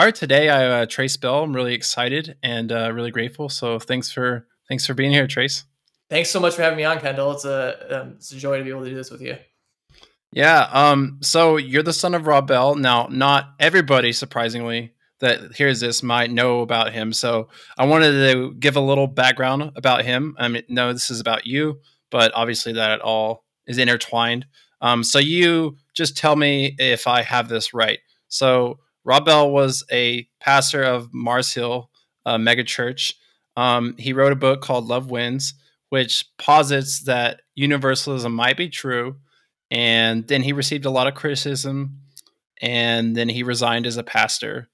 All 0.00 0.06
right, 0.06 0.14
today 0.14 0.48
I 0.48 0.64
uh, 0.64 0.86
Trace 0.86 1.18
Bell. 1.18 1.42
I'm 1.42 1.54
really 1.54 1.74
excited 1.74 2.34
and 2.42 2.72
uh, 2.72 2.90
really 2.90 3.10
grateful. 3.10 3.50
So 3.50 3.78
thanks 3.78 4.10
for 4.10 4.46
thanks 4.66 4.86
for 4.86 4.94
being 4.94 5.10
here, 5.10 5.26
Trace. 5.26 5.64
Thanks 6.08 6.30
so 6.30 6.40
much 6.40 6.54
for 6.54 6.62
having 6.62 6.78
me 6.78 6.84
on, 6.84 6.98
Kendall. 7.00 7.32
It's 7.32 7.44
a 7.44 8.00
um, 8.00 8.12
it's 8.16 8.32
a 8.32 8.36
joy 8.36 8.56
to 8.56 8.64
be 8.64 8.70
able 8.70 8.84
to 8.84 8.88
do 8.88 8.96
this 8.96 9.10
with 9.10 9.20
you. 9.20 9.36
Yeah. 10.32 10.70
Um. 10.72 11.18
So 11.20 11.58
you're 11.58 11.82
the 11.82 11.92
son 11.92 12.14
of 12.14 12.26
Rob 12.26 12.48
Bell. 12.48 12.76
Now, 12.76 13.08
not 13.10 13.50
everybody, 13.60 14.14
surprisingly, 14.14 14.94
that 15.18 15.56
hears 15.56 15.80
this 15.80 16.02
might 16.02 16.30
know 16.30 16.62
about 16.62 16.94
him. 16.94 17.12
So 17.12 17.50
I 17.76 17.84
wanted 17.84 18.12
to 18.12 18.54
give 18.54 18.76
a 18.76 18.80
little 18.80 19.06
background 19.06 19.70
about 19.76 20.06
him. 20.06 20.34
I 20.38 20.48
mean, 20.48 20.62
no, 20.70 20.94
this 20.94 21.10
is 21.10 21.20
about 21.20 21.46
you, 21.46 21.78
but 22.10 22.32
obviously 22.34 22.72
that 22.72 23.02
all 23.02 23.44
is 23.66 23.76
intertwined. 23.76 24.46
Um. 24.80 25.04
So 25.04 25.18
you 25.18 25.76
just 25.92 26.16
tell 26.16 26.36
me 26.36 26.74
if 26.78 27.06
I 27.06 27.20
have 27.20 27.50
this 27.50 27.74
right. 27.74 27.98
So 28.28 28.78
Rob 29.04 29.24
Bell 29.24 29.50
was 29.50 29.84
a 29.90 30.28
pastor 30.40 30.82
of 30.82 31.12
Mars 31.12 31.52
Hill 31.52 31.90
uh, 32.26 32.36
megachurch. 32.36 33.14
Um, 33.56 33.96
he 33.98 34.12
wrote 34.12 34.32
a 34.32 34.36
book 34.36 34.60
called 34.60 34.86
Love 34.86 35.10
Wins, 35.10 35.54
which 35.88 36.24
posits 36.38 37.04
that 37.04 37.42
universalism 37.54 38.32
might 38.32 38.56
be 38.56 38.68
true. 38.68 39.16
And 39.70 40.26
then 40.26 40.42
he 40.42 40.52
received 40.52 40.84
a 40.84 40.90
lot 40.90 41.06
of 41.06 41.14
criticism, 41.14 42.00
and 42.60 43.16
then 43.16 43.28
he 43.28 43.42
resigned 43.42 43.86
as 43.86 43.96
a 43.96 44.02
pastor. 44.02 44.68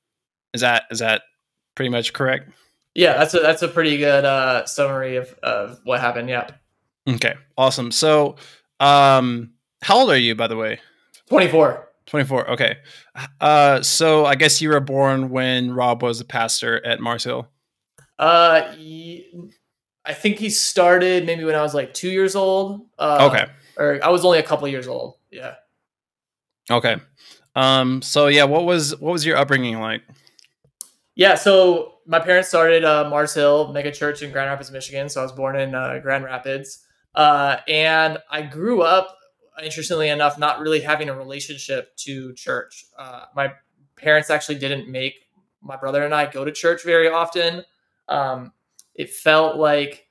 Is 0.55 0.63
that 0.63 0.85
is 0.91 1.01
that 1.01 1.23
pretty 1.74 1.91
much 1.91 2.15
correct? 2.15 2.51
Yeah, 2.95 3.19
that's 3.19 3.35
a 3.35 3.41
that's 3.41 3.61
a 3.61 3.69
pretty 3.69 3.99
good 3.99 4.24
uh, 4.24 4.65
summary 4.65 5.16
of, 5.16 5.35
of 5.43 5.80
what 5.85 6.01
happened. 6.01 6.30
Yeah. 6.30 6.49
Okay, 7.07 7.35
awesome. 7.59 7.91
So, 7.91 8.37
um, 8.80 9.52
how 9.83 9.99
old 9.99 10.11
are 10.11 10.16
you, 10.16 10.35
by 10.35 10.47
the 10.47 10.57
way? 10.57 10.80
Twenty 11.29 11.49
four. 11.49 11.85
24 12.07 12.51
okay. 12.51 12.76
Uh 13.40 13.82
so 13.82 14.24
i 14.24 14.35
guess 14.35 14.60
you 14.62 14.68
were 14.68 14.80
born 14.80 15.30
when 15.30 15.73
rob 15.73 16.02
was 16.02 16.21
a 16.21 16.24
pastor 16.24 16.85
at 16.85 17.01
mars 17.01 17.24
hill? 17.24 17.48
Uh 18.18 18.73
i 20.04 20.13
think 20.13 20.38
he 20.38 20.48
started 20.51 21.26
maybe 21.26 21.45
when 21.45 21.54
i 21.54 21.63
was 21.63 21.74
like 21.74 21.93
two 21.95 22.10
years 22.10 22.37
old. 22.37 22.87
Uh, 22.98 23.29
okay. 23.30 23.46
or 23.76 24.01
i 24.02 24.09
was 24.09 24.24
only 24.24 24.38
a 24.38 24.43
couple 24.43 24.66
years 24.68 24.88
old 24.88 25.16
yeah. 25.30 25.54
Okay. 26.71 26.96
Um 27.54 28.02
so 28.02 28.29
yeah 28.29 28.45
what 28.45 28.65
was 28.65 28.98
what 29.01 29.13
was 29.13 29.26
your 29.26 29.37
upbringing 29.37 29.80
like? 29.80 30.02
Yeah 31.15 31.35
so 31.35 31.95
my 32.07 32.20
parents 32.20 32.48
started 32.48 32.85
uh, 32.85 33.09
mars 33.10 33.35
hill 33.35 33.73
mega 33.73 33.91
church 33.91 34.23
in 34.23 34.30
grand 34.30 34.48
rapids 34.48 34.70
michigan. 34.70 35.09
So 35.09 35.20
i 35.20 35.23
was 35.24 35.32
born 35.32 35.57
in 35.57 35.74
uh, 35.74 35.98
grand 35.98 36.24
rapids. 36.24 36.85
Uh, 37.15 37.59
and 37.66 38.18
i 38.30 38.43
grew 38.43 38.82
up 38.82 39.16
interestingly 39.62 40.09
enough, 40.09 40.38
not 40.38 40.60
really 40.60 40.80
having 40.80 41.09
a 41.09 41.16
relationship 41.16 41.96
to 41.96 42.32
church. 42.35 42.87
Uh, 42.99 43.24
my 43.35 43.52
parents 43.96 44.30
actually 44.30 44.59
didn't 44.59 44.88
make 44.88 45.15
my 45.63 45.76
brother 45.76 46.04
and 46.04 46.15
I 46.15 46.30
go 46.30 46.45
to 46.45 46.52
church 46.52 46.85
very 46.85 47.09
often. 47.09 47.65
Um, 48.09 48.52
it 48.95 49.10
felt 49.10 49.57
like 49.57 50.07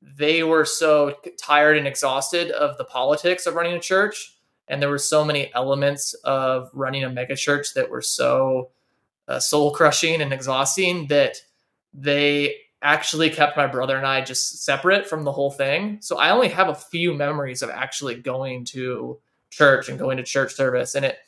they 0.00 0.42
were 0.42 0.64
so 0.64 1.14
tired 1.40 1.76
and 1.76 1.86
exhausted 1.86 2.50
of 2.50 2.78
the 2.78 2.84
politics 2.84 3.46
of 3.46 3.54
running 3.54 3.74
a 3.74 3.80
church. 3.80 4.36
And 4.68 4.82
there 4.82 4.90
were 4.90 4.98
so 4.98 5.24
many 5.24 5.52
elements 5.54 6.14
of 6.24 6.70
running 6.72 7.04
a 7.04 7.10
mega 7.10 7.36
church 7.36 7.74
that 7.74 7.90
were 7.90 8.02
so 8.02 8.70
uh, 9.26 9.40
soul 9.40 9.72
crushing 9.72 10.20
and 10.20 10.32
exhausting 10.32 11.06
that 11.08 11.36
they 11.94 12.54
actually 12.82 13.30
kept 13.30 13.56
my 13.56 13.66
brother 13.66 13.96
and 13.96 14.06
I 14.06 14.20
just 14.20 14.64
separate 14.64 15.06
from 15.06 15.24
the 15.24 15.32
whole 15.32 15.50
thing. 15.50 15.98
So 16.00 16.18
I 16.18 16.30
only 16.30 16.48
have 16.48 16.68
a 16.68 16.74
few 16.74 17.12
memories 17.14 17.62
of 17.62 17.70
actually 17.70 18.16
going 18.16 18.64
to 18.66 19.18
church 19.50 19.88
and 19.88 19.98
going 19.98 20.18
to 20.18 20.22
church 20.22 20.54
service 20.54 20.94
and 20.94 21.04
it 21.04 21.18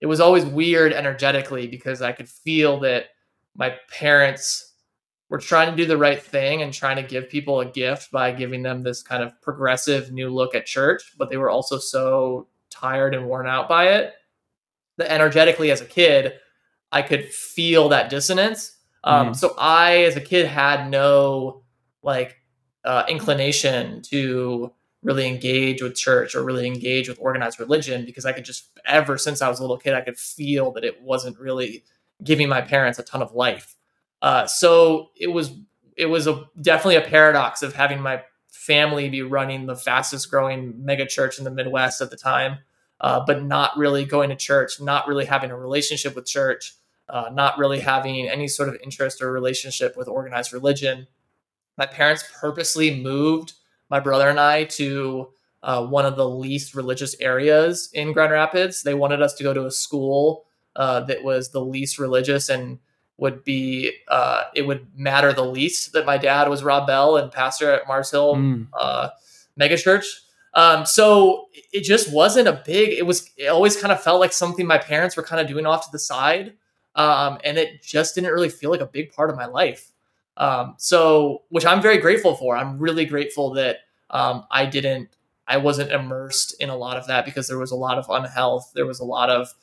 it 0.00 0.06
was 0.06 0.20
always 0.20 0.44
weird 0.44 0.92
energetically 0.92 1.66
because 1.66 2.02
I 2.02 2.12
could 2.12 2.28
feel 2.28 2.80
that 2.80 3.06
my 3.54 3.74
parents 3.90 4.74
were 5.30 5.38
trying 5.38 5.70
to 5.70 5.76
do 5.76 5.86
the 5.86 5.96
right 5.96 6.22
thing 6.22 6.62
and 6.62 6.72
trying 6.72 6.96
to 6.96 7.02
give 7.02 7.30
people 7.30 7.60
a 7.60 7.66
gift 7.66 8.12
by 8.12 8.30
giving 8.30 8.62
them 8.62 8.82
this 8.82 9.02
kind 9.02 9.22
of 9.22 9.40
progressive 9.40 10.12
new 10.12 10.28
look 10.28 10.54
at 10.54 10.66
church, 10.66 11.14
but 11.18 11.30
they 11.30 11.38
were 11.38 11.50
also 11.50 11.78
so 11.78 12.46
tired 12.70 13.14
and 13.14 13.26
worn 13.26 13.46
out 13.46 13.68
by 13.68 13.88
it 13.88 14.12
that 14.98 15.10
energetically 15.10 15.70
as 15.70 15.80
a 15.80 15.86
kid, 15.86 16.34
I 16.92 17.02
could 17.02 17.26
feel 17.32 17.88
that 17.88 18.10
dissonance 18.10 18.75
um, 19.06 19.28
mm. 19.28 19.36
So 19.36 19.54
I, 19.56 19.98
as 20.02 20.16
a 20.16 20.20
kid, 20.20 20.46
had 20.46 20.90
no 20.90 21.62
like 22.02 22.36
uh, 22.84 23.04
inclination 23.08 24.02
to 24.02 24.72
really 25.02 25.28
engage 25.28 25.80
with 25.80 25.94
church 25.94 26.34
or 26.34 26.42
really 26.42 26.66
engage 26.66 27.08
with 27.08 27.16
organized 27.20 27.60
religion 27.60 28.04
because 28.04 28.26
I 28.26 28.32
could 28.32 28.44
just 28.44 28.68
ever 28.84 29.16
since 29.16 29.40
I 29.40 29.48
was 29.48 29.60
a 29.60 29.62
little 29.62 29.78
kid, 29.78 29.94
I 29.94 30.00
could 30.00 30.18
feel 30.18 30.72
that 30.72 30.84
it 30.84 31.00
wasn't 31.00 31.38
really 31.38 31.84
giving 32.22 32.48
my 32.48 32.60
parents 32.60 32.98
a 32.98 33.04
ton 33.04 33.22
of 33.22 33.32
life. 33.32 33.76
Uh, 34.20 34.46
so 34.46 35.10
it 35.16 35.28
was 35.28 35.52
it 35.96 36.06
was 36.06 36.26
a 36.26 36.44
definitely 36.60 36.96
a 36.96 37.02
paradox 37.02 37.62
of 37.62 37.74
having 37.74 38.00
my 38.00 38.22
family 38.48 39.08
be 39.08 39.22
running 39.22 39.66
the 39.66 39.76
fastest 39.76 40.28
growing 40.30 40.84
mega 40.84 41.06
church 41.06 41.38
in 41.38 41.44
the 41.44 41.50
Midwest 41.50 42.00
at 42.00 42.10
the 42.10 42.16
time, 42.16 42.58
uh, 43.00 43.22
but 43.24 43.44
not 43.44 43.76
really 43.76 44.04
going 44.04 44.30
to 44.30 44.36
church, 44.36 44.80
not 44.80 45.06
really 45.06 45.24
having 45.24 45.52
a 45.52 45.56
relationship 45.56 46.16
with 46.16 46.26
church 46.26 46.74
uh, 47.08 47.30
not 47.32 47.58
really 47.58 47.80
having 47.80 48.28
any 48.28 48.48
sort 48.48 48.68
of 48.68 48.76
interest 48.82 49.22
or 49.22 49.30
relationship 49.32 49.96
with 49.96 50.08
organized 50.08 50.52
religion. 50.52 51.06
My 51.76 51.86
parents 51.86 52.24
purposely 52.40 53.00
moved 53.00 53.52
my 53.88 54.00
brother 54.00 54.28
and 54.28 54.40
I 54.40 54.64
to 54.64 55.28
uh, 55.62 55.86
one 55.86 56.06
of 56.06 56.16
the 56.16 56.28
least 56.28 56.74
religious 56.74 57.16
areas 57.20 57.90
in 57.92 58.12
Grand 58.12 58.32
Rapids. 58.32 58.82
They 58.82 58.94
wanted 58.94 59.22
us 59.22 59.34
to 59.34 59.42
go 59.42 59.52
to 59.52 59.66
a 59.66 59.70
school 59.70 60.44
uh, 60.74 61.00
that 61.00 61.22
was 61.22 61.50
the 61.50 61.64
least 61.64 61.98
religious 61.98 62.48
and 62.48 62.78
would 63.18 63.44
be 63.44 63.92
uh, 64.08 64.44
it 64.54 64.62
would 64.62 64.86
matter 64.94 65.32
the 65.32 65.44
least 65.44 65.92
that 65.92 66.04
my 66.04 66.18
dad 66.18 66.48
was 66.48 66.62
Rob 66.62 66.86
Bell 66.86 67.16
and 67.16 67.32
pastor 67.32 67.70
at 67.72 67.86
Mars 67.88 68.10
Hill 68.10 68.34
mm. 68.34 68.66
uh, 68.78 69.08
megachurch. 69.58 70.04
Um, 70.52 70.84
so 70.86 71.48
it 71.72 71.82
just 71.82 72.12
wasn't 72.12 72.48
a 72.48 72.62
big. 72.64 72.90
It 72.90 73.06
was. 73.06 73.30
It 73.36 73.46
always 73.46 73.76
kind 73.76 73.92
of 73.92 74.02
felt 74.02 74.20
like 74.20 74.32
something 74.32 74.66
my 74.66 74.78
parents 74.78 75.16
were 75.16 75.22
kind 75.22 75.40
of 75.40 75.46
doing 75.46 75.66
off 75.66 75.84
to 75.86 75.92
the 75.92 75.98
side 75.98 76.54
um, 76.96 77.38
and 77.44 77.58
it 77.58 77.82
just 77.82 78.14
didn't 78.14 78.32
really 78.32 78.48
feel 78.48 78.70
like 78.70 78.80
a 78.80 78.86
big 78.86 79.12
part 79.12 79.30
of 79.30 79.36
my 79.36 79.46
life. 79.46 79.92
Um, 80.38 80.74
so, 80.78 81.42
which 81.50 81.64
I'm 81.64 81.80
very 81.80 81.98
grateful 81.98 82.34
for. 82.34 82.56
I'm 82.56 82.78
really 82.78 83.06
grateful 83.06 83.54
that 83.54 83.78
um, 84.10 84.44
I 84.50 84.66
didn't, 84.66 85.08
I 85.46 85.58
wasn't 85.58 85.92
immersed 85.92 86.60
in 86.60 86.68
a 86.68 86.76
lot 86.76 86.96
of 86.96 87.06
that 87.06 87.24
because 87.24 87.48
there 87.48 87.58
was 87.58 87.70
a 87.70 87.76
lot 87.76 87.98
of 87.98 88.06
unhealth. 88.10 88.72
There 88.74 88.86
was 88.86 89.00
a 89.00 89.04
lot 89.04 89.30
of 89.30 89.54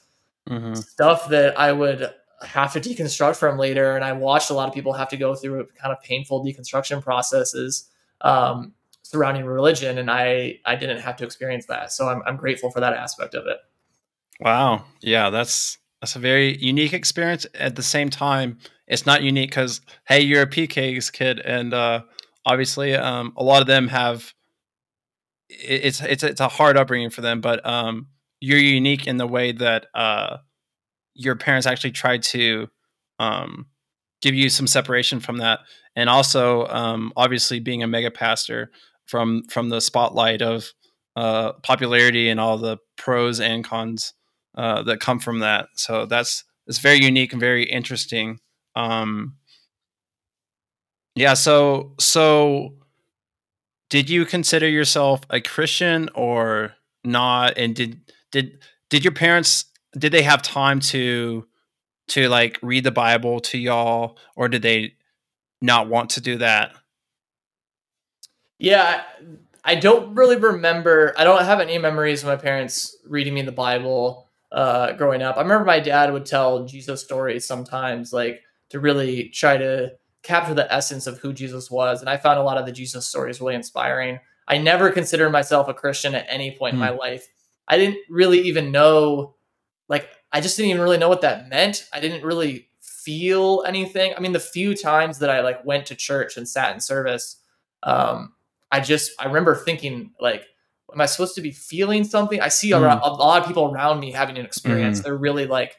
mm-hmm. 0.50 0.74
stuff 0.74 1.30
that 1.30 1.60
I 1.60 1.74
would 1.74 2.12
have 2.42 2.74
to 2.74 2.80
deconstruct 2.80 3.38
from 3.38 3.58
later. 3.58 3.96
And 3.96 4.04
I 4.04 4.14
watched 4.14 4.50
a 4.50 4.54
lot 4.54 4.68
of 4.68 4.74
people 4.74 4.94
have 4.94 5.10
to 5.10 5.18
go 5.18 5.36
through 5.36 5.68
kind 5.80 5.94
of 5.94 6.02
painful 6.02 6.44
deconstruction 6.44 7.04
processes 7.04 7.90
um, 8.22 8.74
surrounding 9.04 9.46
religion. 9.46 9.98
And 9.98 10.10
I, 10.10 10.60
I 10.66 10.76
didn't 10.76 11.02
have 11.02 11.18
to 11.18 11.26
experience 11.26 11.68
that. 11.68 11.92
So 11.92 12.10
I'm, 12.10 12.22
I'm 12.26 12.38
grateful 12.38 12.72
for 12.72 12.80
that 12.80 12.94
aspect 12.94 13.36
of 13.36 13.46
it. 13.48 13.58
Wow. 14.40 14.86
Yeah. 15.02 15.30
That's, 15.30 15.78
that's 16.03 16.18
a 16.18 16.19
very 16.19 16.58
unique 16.58 16.91
experience. 16.91 17.47
At 17.53 17.78
the 17.78 17.81
same 17.81 18.09
time, 18.09 18.58
it's 18.88 19.06
not 19.06 19.24
unique 19.24 19.52
because 19.52 19.80
hey, 20.06 20.19
you're 20.19 20.41
a 20.41 20.47
PK's 20.47 21.09
kid, 21.09 21.40
and 21.40 21.74
uh, 21.74 22.02
obviously, 22.46 22.94
um, 22.94 23.31
a 23.38 23.44
lot 23.44 23.62
of 23.62 23.68
them 23.68 23.88
have. 23.88 24.34
It's 25.47 26.02
it's 26.02 26.22
it's 26.22 26.41
a 26.41 26.50
hard 26.50 26.75
upbringing 26.75 27.09
for 27.09 27.22
them, 27.22 27.40
but 27.40 27.66
um, 27.66 28.08
you're 28.41 28.59
unique 28.59 29.08
in 29.08 29.16
the 29.16 29.25
way 29.25 29.53
that 29.53 29.86
uh, 29.96 30.40
your 31.14 31.38
parents 31.38 31.68
actually 31.68 31.91
tried 31.91 32.24
to 32.24 32.68
um, 33.20 33.68
give 34.22 34.35
you 34.35 34.50
some 34.50 34.68
separation 34.68 35.22
from 35.22 35.38
that, 35.38 35.62
and 35.96 36.09
also 36.09 36.68
um, 36.68 37.14
obviously 37.16 37.62
being 37.62 37.81
a 37.81 37.88
mega 37.88 38.12
pastor 38.12 38.72
from 39.06 39.44
from 39.44 39.70
the 39.70 39.80
spotlight 39.80 40.41
of 40.41 40.70
uh, 41.16 41.53
popularity 41.64 42.28
and 42.28 42.41
all 42.41 42.58
the 42.58 42.78
pros 42.97 43.40
and 43.40 43.64
cons 43.64 44.14
uh, 44.55 44.84
that 44.84 45.00
come 45.00 45.20
from 45.20 45.40
that. 45.40 45.67
So 45.76 46.05
that's 46.05 46.44
it's 46.67 46.79
very 46.79 47.03
unique 47.03 47.34
and 47.34 47.40
very 47.40 47.64
interesting. 47.64 48.40
Um, 48.76 49.35
yeah. 51.16 51.34
So 51.34 51.94
so 52.00 52.76
did 53.90 54.09
you 54.09 54.26
consider 54.26 54.67
yourself 54.67 55.22
a 55.29 55.41
Christian 55.41 56.09
or 56.16 56.73
not? 57.03 57.58
And 57.58 57.76
did 57.76 58.02
did 58.32 58.59
did 58.90 59.03
your 59.03 59.14
parents 59.14 59.66
did 59.97 60.11
they 60.11 60.23
have 60.23 60.41
time 60.41 60.79
to 60.79 61.46
to 62.09 62.28
like 62.29 62.59
read 62.61 62.84
the 62.84 62.91
Bible 62.91 63.40
to 63.40 63.58
y'all, 63.58 64.17
or 64.35 64.50
did 64.50 64.61
they 64.61 64.96
not 65.61 65.88
want 65.88 66.11
to 66.11 66.22
do 66.22 66.38
that? 66.38 66.73
Yeah, 68.59 69.03
I 69.64 69.76
don't 69.76 70.16
really 70.16 70.35
remember. 70.35 71.14
I 71.17 71.23
don't 71.23 71.44
have 71.44 71.59
any 71.59 71.78
memories 71.78 72.23
of 72.23 72.28
my 72.28 72.35
parents 72.35 72.96
reading 73.08 73.34
me 73.34 73.41
the 73.41 73.52
Bible 73.52 74.22
uh, 74.53 74.94
growing 74.94 75.22
up. 75.22 75.35
I 75.35 75.41
remember 75.41 75.66
my 75.66 75.79
dad 75.79 76.14
would 76.14 76.26
tell 76.26 76.66
Jesus 76.66 77.02
stories 77.02 77.46
sometimes, 77.46 78.14
like 78.14 78.41
to 78.70 78.79
really 78.79 79.29
try 79.29 79.58
to 79.58 79.91
capture 80.22 80.53
the 80.53 80.72
essence 80.72 81.08
of 81.08 81.20
who 81.20 81.34
Jesus 81.34 81.70
was. 81.70 82.00
And 82.00 82.09
I 82.09 82.17
found 82.17 82.40
a 82.40 82.44
lot 82.44 82.58
of 82.58 82.66
the 82.66 82.72
Jesus 82.72 83.05
stories 83.05 83.41
really 83.41 83.55
inspiring. 83.55 84.20
I 84.47 84.58
never 84.58 84.91
considered 84.91 85.32
myself 85.32 85.67
a 85.67 85.73
Christian 85.73 86.16
at 86.16 86.26
any 86.29 86.55
point 86.58 86.73
mm. 86.73 86.78
in 86.78 86.79
my 86.79 86.91
hmm. 86.91 87.00
life. 87.00 87.28
I 87.67 87.78
didn't 87.78 87.97
really 88.09 88.41
even 88.41 88.72
know, 88.72 89.35
like, 89.88 90.09
I 90.32 90.41
just 90.41 90.58
didn't 90.58 90.72
even 90.72 90.82
really 90.82 90.97
know 90.97 91.09
what 91.09 91.22
that 91.22 91.50
meant. 91.50 91.88
I 91.94 92.00
didn't 92.00 92.26
really 92.26 92.67
feel 92.82 93.64
anything. 93.66 94.14
I 94.16 94.20
mean, 94.20 94.34
the 94.34 94.40
few 94.40 94.76
times 94.76 95.20
that 95.20 95.29
I 95.29 95.41
like 95.41 95.64
went 95.66 95.85
to 95.88 95.96
church 95.96 96.38
and 96.38 96.47
sat 96.47 96.73
in 96.73 96.82
service, 96.82 97.38
um, 97.84 98.34
I 98.72 98.79
just 98.79 99.11
I 99.20 99.26
remember 99.26 99.55
thinking 99.55 100.11
like, 100.20 100.46
am 100.93 101.01
I 101.01 101.05
supposed 101.05 101.35
to 101.35 101.41
be 101.41 101.51
feeling 101.51 102.03
something? 102.03 102.40
I 102.40 102.49
see 102.49 102.72
mm. 102.72 102.81
a, 102.81 103.07
a, 103.07 103.11
lot 103.11 103.41
of 103.41 103.47
people 103.47 103.72
around 103.72 103.99
me 103.99 104.11
having 104.11 104.37
an 104.37 104.45
experience. 104.45 104.99
Mm. 104.99 105.03
They're 105.03 105.17
really 105.17 105.45
like 105.45 105.75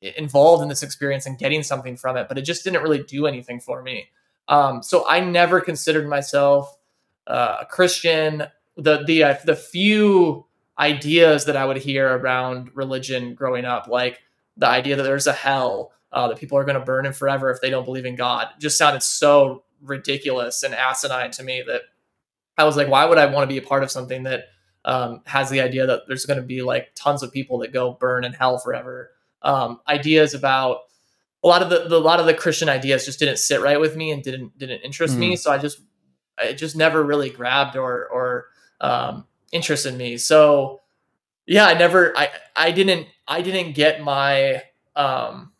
involved 0.00 0.62
in 0.62 0.68
this 0.68 0.82
experience 0.82 1.26
and 1.26 1.38
getting 1.38 1.62
something 1.62 1.96
from 1.96 2.16
it, 2.16 2.28
but 2.28 2.38
it 2.38 2.42
just 2.42 2.64
didn't 2.64 2.82
really 2.82 3.02
do 3.02 3.26
anything 3.26 3.60
for 3.60 3.82
me. 3.82 4.08
Um, 4.48 4.82
so 4.82 5.08
I 5.08 5.20
never 5.20 5.60
considered 5.60 6.08
myself 6.08 6.76
uh, 7.26 7.58
a 7.60 7.66
Christian. 7.66 8.44
The 8.76 9.04
the 9.04 9.24
uh, 9.24 9.36
the 9.44 9.56
few 9.56 10.46
ideas 10.78 11.44
that 11.44 11.56
I 11.56 11.64
would 11.64 11.76
hear 11.76 12.16
around 12.16 12.70
religion 12.74 13.34
growing 13.34 13.64
up, 13.64 13.86
like 13.88 14.20
the 14.56 14.66
idea 14.66 14.96
that 14.96 15.02
there's 15.02 15.26
a 15.26 15.32
hell, 15.32 15.92
uh, 16.10 16.28
that 16.28 16.38
people 16.38 16.58
are 16.58 16.64
going 16.64 16.78
to 16.78 16.84
burn 16.84 17.06
in 17.06 17.12
forever 17.12 17.50
if 17.50 17.60
they 17.60 17.70
don't 17.70 17.84
believe 17.84 18.06
in 18.06 18.16
God, 18.16 18.48
just 18.58 18.78
sounded 18.78 19.02
so 19.02 19.64
ridiculous 19.82 20.62
and 20.62 20.74
asinine 20.74 21.30
to 21.32 21.42
me 21.42 21.62
that 21.66 21.82
I 22.58 22.64
was 22.64 22.76
like, 22.76 22.88
why 22.88 23.04
would 23.04 23.18
I 23.18 23.26
want 23.26 23.48
to 23.48 23.52
be 23.52 23.58
a 23.58 23.66
part 23.66 23.82
of 23.82 23.90
something 23.90 24.24
that 24.24 24.44
um, 24.84 25.22
has 25.26 25.50
the 25.50 25.60
idea 25.60 25.86
that 25.86 26.02
there's 26.06 26.26
going 26.26 26.38
to 26.38 26.46
be 26.46 26.62
like 26.62 26.94
tons 26.94 27.22
of 27.22 27.32
people 27.32 27.58
that 27.58 27.72
go 27.72 27.92
burn 27.98 28.24
in 28.24 28.32
hell 28.32 28.58
forever? 28.58 29.10
Um, 29.42 29.80
ideas 29.88 30.34
about 30.34 30.78
a 31.42 31.48
lot 31.48 31.62
of 31.62 31.70
the, 31.70 31.88
the, 31.88 31.96
a 31.96 31.98
lot 31.98 32.20
of 32.20 32.26
the 32.26 32.34
Christian 32.34 32.68
ideas 32.68 33.04
just 33.04 33.18
didn't 33.18 33.38
sit 33.38 33.60
right 33.60 33.80
with 33.80 33.96
me 33.96 34.10
and 34.10 34.22
didn't 34.22 34.56
didn't 34.58 34.82
interest 34.82 35.16
mm. 35.16 35.20
me. 35.20 35.36
So 35.36 35.50
I 35.50 35.58
just 35.58 35.80
it 36.38 36.54
just 36.54 36.76
never 36.76 37.02
really 37.02 37.30
grabbed 37.30 37.76
or 37.76 38.06
or 38.08 38.46
um, 38.80 39.26
interested 39.50 39.96
me. 39.96 40.16
So 40.18 40.80
yeah, 41.46 41.66
I 41.66 41.74
never 41.74 42.16
I 42.16 42.30
I 42.54 42.70
didn't 42.70 43.08
I 43.26 43.42
didn't 43.42 43.72
get 43.72 44.02
my 44.02 44.62
um 44.94 45.52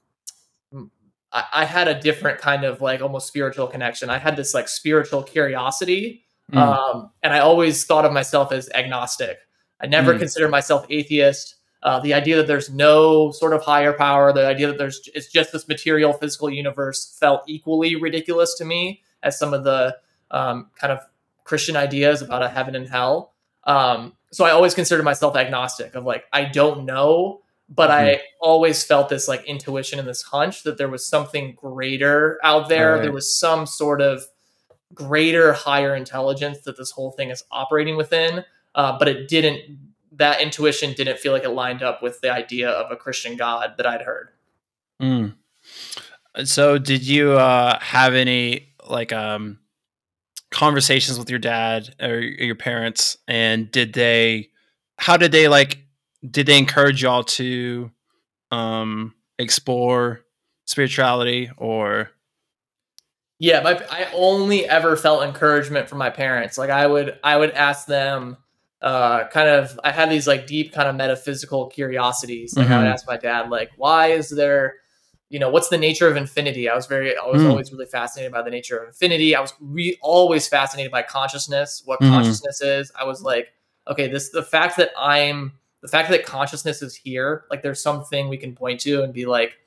I, 1.33 1.45
I 1.53 1.65
had 1.65 1.89
a 1.89 1.99
different 1.99 2.39
kind 2.39 2.65
of 2.65 2.81
like 2.81 3.01
almost 3.01 3.27
spiritual 3.27 3.67
connection. 3.67 4.11
I 4.11 4.19
had 4.19 4.37
this 4.37 4.55
like 4.55 4.69
spiritual 4.69 5.23
curiosity. 5.23 6.25
Mm. 6.53 6.59
Um, 6.59 7.11
and 7.23 7.33
I 7.33 7.39
always 7.39 7.85
thought 7.85 8.05
of 8.05 8.13
myself 8.13 8.53
as 8.53 8.69
agnostic. 8.71 9.39
I 9.81 9.87
never 9.87 10.15
mm. 10.15 10.19
considered 10.19 10.51
myself 10.51 10.87
atheist. 10.91 11.57
Uh, 11.83 11.99
the 11.99 12.15
idea 12.15 12.37
that 12.37 12.47
there's 12.47 12.71
no 12.71 13.33
sort 13.33 13.53
of 13.53 13.63
higher 13.63 13.93
power, 13.93 14.33
the 14.33 14.47
idea 14.47 14.69
that 14.69 14.79
there's 14.79 15.09
it's 15.15 15.27
just 15.27 15.53
this 15.53 15.67
material 15.67 16.13
physical 16.13 16.49
universe 16.49 17.17
felt 17.19 17.43
equally 17.49 17.97
ridiculous 17.97 18.55
to 18.55 18.65
me 18.65 19.03
as 19.23 19.37
some 19.37 19.53
of 19.53 19.65
the 19.65 19.97
um, 20.31 20.71
kind 20.79 20.93
of 20.93 21.01
Christian 21.45 21.75
ideas 21.77 22.23
about 22.23 22.43
a 22.43 22.49
heaven 22.49 22.77
and 22.77 22.89
hell. 22.89 23.33
Um, 23.65 24.17
so 24.31 24.45
I 24.45 24.51
always 24.51 24.75
considered 24.75 25.05
myself 25.05 25.37
agnostic 25.37 25.95
of 25.97 26.05
like 26.05 26.25
I 26.33 26.45
don't 26.45 26.85
know, 26.85 27.41
but 27.69 27.91
mm-hmm. 27.91 28.17
I 28.17 28.23
always 28.41 28.85
felt 28.85 29.09
this 29.09 29.27
like 29.27 29.45
intuition 29.45 29.99
and 29.99 30.07
this 30.07 30.23
hunch 30.23 30.63
that 30.63 30.79
there 30.79 30.89
was 30.89 31.05
something 31.05 31.55
greater 31.55 32.39
out 32.45 32.69
there. 32.69 32.95
Right. 32.95 33.03
There 33.03 33.13
was 33.13 33.35
some 33.35 33.67
sort 33.67 34.01
of 34.01 34.23
greater, 34.95 35.53
higher 35.53 35.95
intelligence 35.95 36.61
that 36.61 36.77
this 36.77 36.91
whole 36.91 37.13
thing 37.13 37.31
is 37.31 37.45
operating 37.51 37.97
within. 37.97 38.45
Uh, 38.75 38.99
but 38.99 39.09
it 39.09 39.29
didn't. 39.29 39.79
That 40.13 40.41
intuition 40.41 40.93
didn't 40.93 41.19
feel 41.19 41.33
like 41.33 41.45
it 41.45 41.51
lined 41.51 41.83
up 41.83 42.03
with 42.03 42.21
the 42.21 42.31
idea 42.31 42.69
of 42.71 42.91
a 42.91 42.97
Christian 42.97 43.37
God 43.37 43.75
that 43.77 43.87
I'd 43.87 44.03
heard. 44.03 44.29
Mm. 45.01 45.35
So, 46.45 46.79
did 46.79 47.07
you 47.07 47.33
uh, 47.33 47.79
have 47.81 48.15
any 48.15 48.75
like 48.87 49.13
um, 49.13 49.59
conversations 50.51 51.19
with 51.19 51.31
your 51.31 51.39
dad 51.39 51.95
or 52.01 52.21
your 52.21 52.55
parents, 52.55 53.17
and 53.27 53.71
did 53.71 53.95
they? 53.95 54.51
How 54.99 55.17
did 55.17 55.33
they 55.33 55.49
like 55.49 55.79
did 56.29 56.47
they 56.47 56.59
encourage 56.59 57.03
y'all 57.03 57.25
to 57.25 57.91
um 58.51 59.15
explore 59.39 60.21
spirituality 60.67 61.51
or 61.57 62.11
yeah 63.43 63.61
my 63.61 63.75
i 63.91 64.09
only 64.15 64.69
ever 64.69 64.97
felt 64.97 65.23
encouragement 65.23 65.89
from 65.89 65.99
my 65.99 66.11
parents 66.11 66.57
like 66.57 66.71
i 66.71 66.87
would 66.87 67.19
i 67.23 67.37
would 67.37 67.51
ask 67.53 67.87
them 67.87 68.37
uh 68.81 69.27
kind 69.29 69.49
of 69.49 69.79
i 69.85 69.91
had 69.91 70.11
these 70.11 70.27
like 70.27 70.47
deep 70.47 70.73
kind 70.73 70.89
of 70.89 70.97
metaphysical 70.97 71.67
curiosities 71.67 72.57
like 72.57 72.65
mm-hmm. 72.65 72.75
i 72.75 72.79
would 72.79 72.85
mm-hmm. 72.85 72.93
ask 72.93 73.07
my 73.07 73.17
dad 73.17 73.51
like 73.51 73.71
why 73.77 74.09
is 74.09 74.31
there 74.31 74.75
you 75.29 75.39
know 75.39 75.51
what's 75.51 75.69
the 75.69 75.79
nature 75.79 76.09
of 76.09 76.17
infinity 76.17 76.69
i 76.69 76.75
was 76.75 76.87
very 76.87 77.17
i 77.17 77.27
was 77.27 77.43
mm. 77.43 77.49
always 77.49 77.73
really 77.73 77.87
fascinated 77.87 78.33
by 78.33 78.43
the 78.43 78.51
nature 78.51 78.79
of 78.79 78.89
infinity 78.89 79.35
i 79.35 79.41
was 79.41 79.55
re- 79.61 79.97
always 80.03 80.49
fascinated 80.49 80.93
by 80.93 81.03
consciousness 81.03 81.83
what 81.85 82.01
mm. 82.01 82.09
consciousness 82.11 82.61
is 82.61 82.93
i 82.99 83.05
was 83.05 83.23
like 83.23 83.53
okay 83.89 84.09
this 84.09 84.31
the 84.31 84.43
fact 84.43 84.77
that 84.77 84.91
i'm 84.99 85.53
the 85.83 85.89
fact 85.89 86.11
that 86.11 86.25
consciousness 86.25 86.81
is 86.81 86.95
here, 86.95 87.45
like 87.51 87.63
there's 87.63 87.83
something 87.83 88.29
we 88.29 88.39
can 88.39 88.55
point 88.55 88.81
to 88.81 89.03
and 89.03 89.13
be 89.13 89.27
like, 89.27 89.59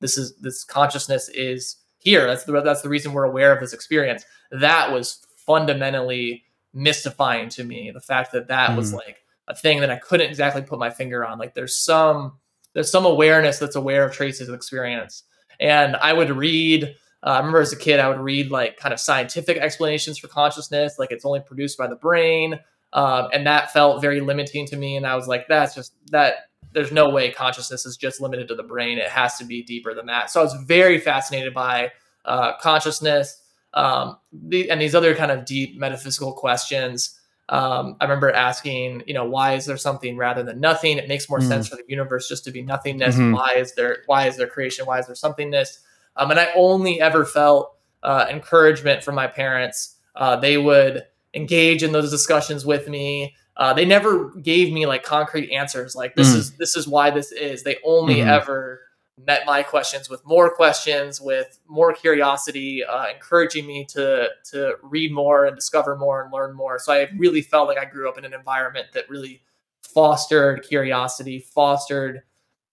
this 0.00 0.18
is 0.18 0.36
this 0.36 0.64
consciousness 0.64 1.28
is 1.30 1.76
here. 2.02 2.26
That's 2.26 2.44
the 2.44 2.60
that's 2.62 2.82
the 2.82 2.88
reason 2.88 3.12
we're 3.12 3.24
aware 3.24 3.52
of 3.52 3.60
this 3.60 3.72
experience. 3.72 4.24
That 4.50 4.92
was 4.92 5.24
fundamentally 5.36 6.44
mystifying 6.74 7.48
to 7.50 7.64
me. 7.64 7.90
The 7.90 8.00
fact 8.00 8.32
that 8.32 8.48
that 8.48 8.70
mm. 8.70 8.76
was 8.76 8.92
like 8.92 9.18
a 9.48 9.54
thing 9.54 9.80
that 9.80 9.90
I 9.90 9.96
couldn't 9.96 10.28
exactly 10.28 10.62
put 10.62 10.78
my 10.78 10.90
finger 10.90 11.24
on. 11.24 11.38
Like 11.38 11.54
there's 11.54 11.76
some 11.76 12.38
there's 12.74 12.90
some 12.90 13.04
awareness 13.04 13.58
that's 13.58 13.76
aware 13.76 14.04
of 14.04 14.12
traces 14.12 14.48
of 14.48 14.54
experience. 14.54 15.24
And 15.60 15.96
I 15.96 16.12
would 16.12 16.30
read. 16.30 16.96
Uh, 17.24 17.30
I 17.30 17.38
remember 17.38 17.60
as 17.60 17.72
a 17.72 17.76
kid, 17.76 18.00
I 18.00 18.08
would 18.08 18.18
read 18.18 18.50
like 18.50 18.78
kind 18.78 18.92
of 18.92 18.98
scientific 18.98 19.56
explanations 19.56 20.18
for 20.18 20.26
consciousness, 20.26 20.98
like 20.98 21.12
it's 21.12 21.24
only 21.24 21.38
produced 21.40 21.78
by 21.78 21.86
the 21.86 21.94
brain. 21.94 22.58
Um, 22.92 23.28
and 23.32 23.46
that 23.46 23.72
felt 23.72 24.02
very 24.02 24.20
limiting 24.20 24.66
to 24.66 24.76
me. 24.76 24.96
And 24.96 25.06
I 25.06 25.14
was 25.14 25.28
like, 25.28 25.46
that's 25.48 25.74
just 25.74 25.94
that. 26.10 26.48
There's 26.72 26.92
no 26.92 27.10
way 27.10 27.30
consciousness 27.30 27.86
is 27.86 27.96
just 27.96 28.20
limited 28.20 28.48
to 28.48 28.54
the 28.54 28.62
brain. 28.62 28.98
It 28.98 29.08
has 29.08 29.36
to 29.38 29.44
be 29.44 29.62
deeper 29.62 29.94
than 29.94 30.06
that. 30.06 30.30
So 30.30 30.40
I 30.40 30.44
was 30.44 30.54
very 30.64 30.98
fascinated 30.98 31.54
by 31.54 31.92
uh, 32.24 32.56
consciousness 32.58 33.42
um, 33.74 34.18
the, 34.32 34.70
and 34.70 34.80
these 34.80 34.94
other 34.94 35.14
kind 35.14 35.30
of 35.30 35.44
deep 35.44 35.78
metaphysical 35.78 36.32
questions. 36.32 37.18
Um, 37.48 37.96
I 38.00 38.04
remember 38.04 38.30
asking, 38.30 39.02
you 39.06 39.14
know, 39.14 39.24
why 39.24 39.54
is 39.54 39.66
there 39.66 39.76
something 39.76 40.16
rather 40.16 40.42
than 40.42 40.60
nothing? 40.60 40.98
It 40.98 41.08
makes 41.08 41.28
more 41.28 41.40
mm. 41.40 41.48
sense 41.48 41.68
for 41.68 41.76
the 41.76 41.84
universe 41.88 42.28
just 42.28 42.44
to 42.44 42.50
be 42.50 42.62
nothingness. 42.62 43.16
Mm-hmm. 43.16 43.32
Why 43.32 43.54
is 43.56 43.74
there? 43.74 43.98
Why 44.06 44.26
is 44.26 44.36
there 44.36 44.46
creation? 44.46 44.86
Why 44.86 44.98
is 45.00 45.06
there 45.06 45.14
somethingness? 45.14 45.78
Um, 46.16 46.30
and 46.30 46.38
I 46.38 46.50
only 46.54 47.00
ever 47.00 47.24
felt 47.24 47.76
uh, 48.02 48.26
encouragement 48.30 49.02
from 49.02 49.14
my 49.14 49.26
parents. 49.26 49.96
Uh, 50.14 50.36
they 50.36 50.58
would 50.58 51.02
engage 51.34 51.82
in 51.82 51.92
those 51.92 52.10
discussions 52.10 52.64
with 52.64 52.88
me. 52.88 53.34
Uh, 53.56 53.72
they 53.74 53.84
never 53.84 54.30
gave 54.36 54.72
me 54.72 54.86
like 54.86 55.02
concrete 55.02 55.52
answers 55.52 55.94
like 55.94 56.14
this 56.14 56.32
mm. 56.32 56.36
is 56.36 56.52
this 56.52 56.76
is 56.76 56.88
why 56.88 57.10
this 57.10 57.32
is. 57.32 57.62
They 57.62 57.76
only 57.84 58.16
mm-hmm. 58.16 58.30
ever 58.30 58.80
met 59.18 59.44
my 59.46 59.62
questions 59.62 60.08
with 60.08 60.24
more 60.24 60.50
questions, 60.50 61.20
with 61.20 61.58
more 61.68 61.92
curiosity, 61.92 62.82
uh, 62.82 63.06
encouraging 63.12 63.66
me 63.66 63.84
to 63.90 64.28
to 64.52 64.74
read 64.82 65.12
more 65.12 65.44
and 65.44 65.54
discover 65.54 65.96
more 65.96 66.22
and 66.22 66.32
learn 66.32 66.54
more. 66.54 66.78
So 66.78 66.92
I 66.92 67.08
really 67.16 67.42
felt 67.42 67.68
like 67.68 67.78
I 67.78 67.84
grew 67.84 68.08
up 68.08 68.16
in 68.16 68.24
an 68.24 68.32
environment 68.32 68.88
that 68.94 69.08
really 69.10 69.42
fostered 69.82 70.62
curiosity, 70.62 71.38
fostered 71.38 72.22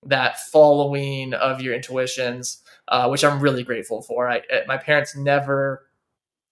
that 0.05 0.39
following 0.39 1.33
of 1.33 1.61
your 1.61 1.73
intuitions, 1.73 2.63
uh, 2.87 3.07
which 3.09 3.23
I'm 3.25 3.41
really 3.41 3.63
grateful 3.63 4.01
for. 4.01 4.29
I, 4.29 4.41
my 4.65 4.77
parents 4.77 5.15
never 5.15 5.88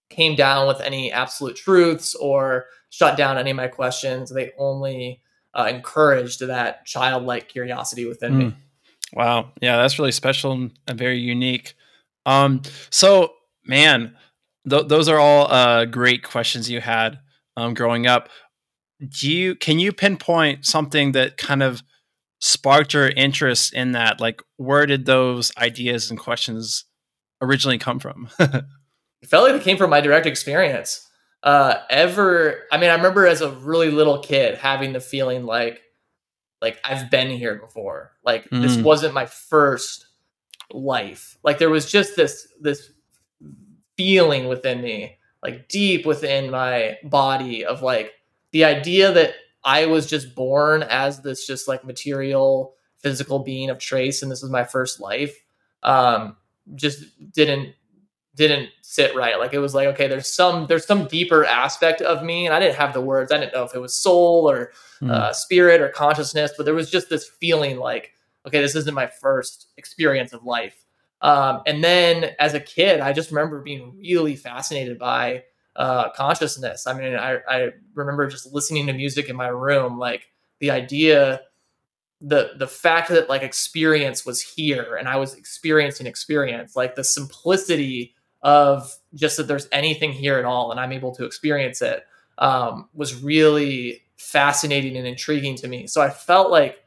came 0.10 0.36
down 0.36 0.68
with 0.68 0.82
any 0.82 1.12
absolute 1.12 1.56
truths 1.56 2.16
or 2.16 2.66
shut 2.90 3.18
down 3.18 3.38
any 3.38 3.52
of 3.52 3.58
my 3.58 3.68
questions. 3.68 4.30
They 4.30 4.52
only 4.58 5.22
uh, 5.54 5.68
encouraged 5.70 6.40
that 6.42 6.86
childlike 6.86 7.50
curiosity 7.50 8.06
within 8.06 8.34
mm. 8.34 8.38
me. 8.38 8.46
Hmm. 8.46 8.52
Wow. 9.14 9.52
Yeah, 9.62 9.78
that's 9.78 10.00
really 10.00 10.12
special 10.12 10.52
and 10.52 10.98
very 10.98 11.20
unique. 11.20 11.76
Um, 12.26 12.62
so, 12.90 13.34
man, 13.66 14.16
th- 14.70 14.88
those 14.88 15.08
are 15.08 15.20
all 15.20 15.52
uh, 15.52 15.86
great 15.86 16.24
questions 16.24 16.70
you 16.70 16.82
had 16.82 17.20
um, 17.56 17.74
growing 17.74 18.06
up. 18.06 18.30
Do 19.08 19.32
you 19.32 19.56
can 19.56 19.80
you 19.80 19.94
pinpoint 19.94 20.66
something 20.66 21.12
that 21.14 21.38
kind 21.38 21.64
of 21.64 21.84
sparked 22.40 22.94
your 22.94 23.10
interest 23.10 23.74
in 23.74 23.94
that? 23.94 24.20
Like, 24.20 24.42
where 24.58 24.86
did 24.86 25.06
those 25.06 25.56
ideas 25.58 26.10
and 26.10 26.20
questions 26.20 26.86
originally 27.42 27.78
come 27.78 28.00
from? 28.00 28.30
it 29.22 29.30
felt 29.30 29.50
like 29.50 29.60
it 29.60 29.64
came 29.64 29.78
from 29.78 29.90
my 29.90 30.02
direct 30.02 30.26
experience. 30.26 31.08
Uh, 31.44 31.76
ever, 31.90 32.64
I 32.72 32.78
mean, 32.78 32.90
I 32.90 32.96
remember 32.96 33.26
as 33.26 33.42
a 33.42 33.52
really 33.52 33.90
little 33.90 34.20
kid 34.20 34.58
having 34.58 34.94
the 34.94 35.00
feeling 35.00 35.46
like, 35.46 35.82
like 36.62 36.80
I've 36.84 37.10
been 37.10 37.30
here 37.30 37.56
before. 37.56 38.12
Like 38.24 38.50
mm. 38.50 38.62
this 38.62 38.78
wasn't 38.78 39.14
my 39.14 39.26
first 39.26 40.08
life. 40.72 41.38
Like 41.44 41.60
there 41.60 41.70
was 41.70 41.90
just 41.90 42.16
this 42.16 42.48
this 42.60 42.92
feeling 43.96 44.48
within 44.48 44.82
me, 44.82 45.18
like 45.44 45.68
deep 45.68 46.06
within 46.06 46.52
my 46.52 46.98
body 47.04 47.64
of 47.64 47.82
like 47.82 48.14
the 48.52 48.66
idea 48.66 49.12
that 49.12 49.34
I 49.64 49.86
was 49.86 50.08
just 50.08 50.34
born 50.34 50.84
as 50.84 51.22
this 51.22 51.46
just 51.46 51.68
like 51.68 51.84
material 51.84 52.76
physical 53.00 53.40
being 53.40 53.70
of 53.70 53.78
trace 53.78 54.22
and 54.22 54.32
this 54.32 54.42
was 54.42 54.50
my 54.50 54.64
first 54.64 55.00
life 55.00 55.38
um 55.84 56.36
just 56.76 57.04
didn't 57.32 57.74
didn't 58.38 58.70
sit 58.82 59.16
right. 59.16 59.38
Like 59.38 59.54
it 59.54 59.60
was 59.60 59.74
like, 59.74 59.88
okay, 59.88 60.08
there's 60.08 60.32
some 60.32 60.68
there's 60.68 60.86
some 60.86 61.08
deeper 61.08 61.44
aspect 61.44 62.02
of 62.02 62.24
me, 62.24 62.46
and 62.46 62.56
I 62.56 62.60
didn't 62.60 62.78
have 62.78 62.94
the 62.94 63.02
words. 63.02 63.32
I 63.32 63.40
didn't 63.40 63.54
know 63.54 63.64
if 63.64 63.76
it 63.76 63.80
was 63.80 63.94
soul 63.94 64.50
or 64.50 64.72
mm. 65.02 65.12
uh, 65.12 65.34
spirit 65.34 65.82
or 65.82 65.90
consciousness, 65.90 66.52
but 66.56 66.66
there 66.66 66.76
was 66.76 66.90
just 66.90 67.10
this 67.10 67.28
feeling 67.28 67.78
like, 67.78 68.14
okay, 68.46 68.62
this 68.62 68.76
isn't 68.76 68.94
my 68.94 69.08
first 69.08 69.68
experience 69.76 70.32
of 70.32 70.44
life. 70.44 70.86
Um, 71.22 71.64
and 71.66 71.84
then 71.84 72.36
as 72.40 72.54
a 72.54 72.60
kid, 72.60 73.00
I 73.00 73.12
just 73.12 73.32
remember 73.32 73.60
being 73.62 73.98
really 74.00 74.36
fascinated 74.36 75.00
by 75.00 75.44
uh, 75.76 76.12
consciousness. 76.12 76.86
I 76.86 76.94
mean, 76.94 77.16
I, 77.16 77.40
I 77.50 77.70
remember 77.96 78.28
just 78.28 78.54
listening 78.54 78.86
to 78.88 78.94
music 78.94 79.30
in 79.30 79.36
my 79.36 79.48
room, 79.48 79.98
like 79.98 80.30
the 80.60 80.70
idea, 80.70 81.42
the 82.22 82.52
the 82.58 82.68
fact 82.68 83.10
that 83.10 83.30
like 83.30 83.44
experience 83.44 84.26
was 84.26 84.42
here 84.42 84.96
and 84.96 85.08
I 85.08 85.18
was 85.18 85.34
experiencing 85.34 86.08
experience, 86.08 86.76
like 86.76 86.96
the 86.96 87.04
simplicity 87.04 88.16
of 88.42 88.94
just 89.16 89.38
that 89.38 89.48
there's 89.48 89.68
anything 89.72 90.12
here 90.12 90.38
at 90.38 90.46
all 90.46 90.72
and 90.72 90.80
I'm 90.80 90.92
able 90.92 91.14
to 91.16 91.26
experience 91.26 91.82
it 91.82 92.06
um, 92.38 92.88
was 92.94 93.22
really 93.22 94.04
fascinating 94.18 94.98
and 94.98 95.08
intriguing 95.08 95.56
to 95.56 95.68
me. 95.68 95.88
So 95.88 96.02
I 96.02 96.10
felt 96.10 96.52
like 96.52 96.80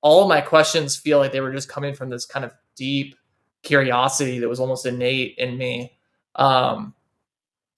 all 0.00 0.22
of 0.22 0.28
my 0.28 0.40
questions 0.40 0.96
feel 0.96 1.18
like 1.18 1.32
they 1.32 1.40
were 1.40 1.52
just 1.52 1.68
coming 1.68 1.94
from 1.94 2.10
this 2.10 2.24
kind 2.24 2.44
of 2.44 2.52
deep 2.76 3.16
curiosity 3.62 4.38
that 4.38 4.48
was 4.48 4.60
almost 4.60 4.86
innate 4.86 5.34
in 5.38 5.58
me. 5.58 5.92
Um, 6.36 6.94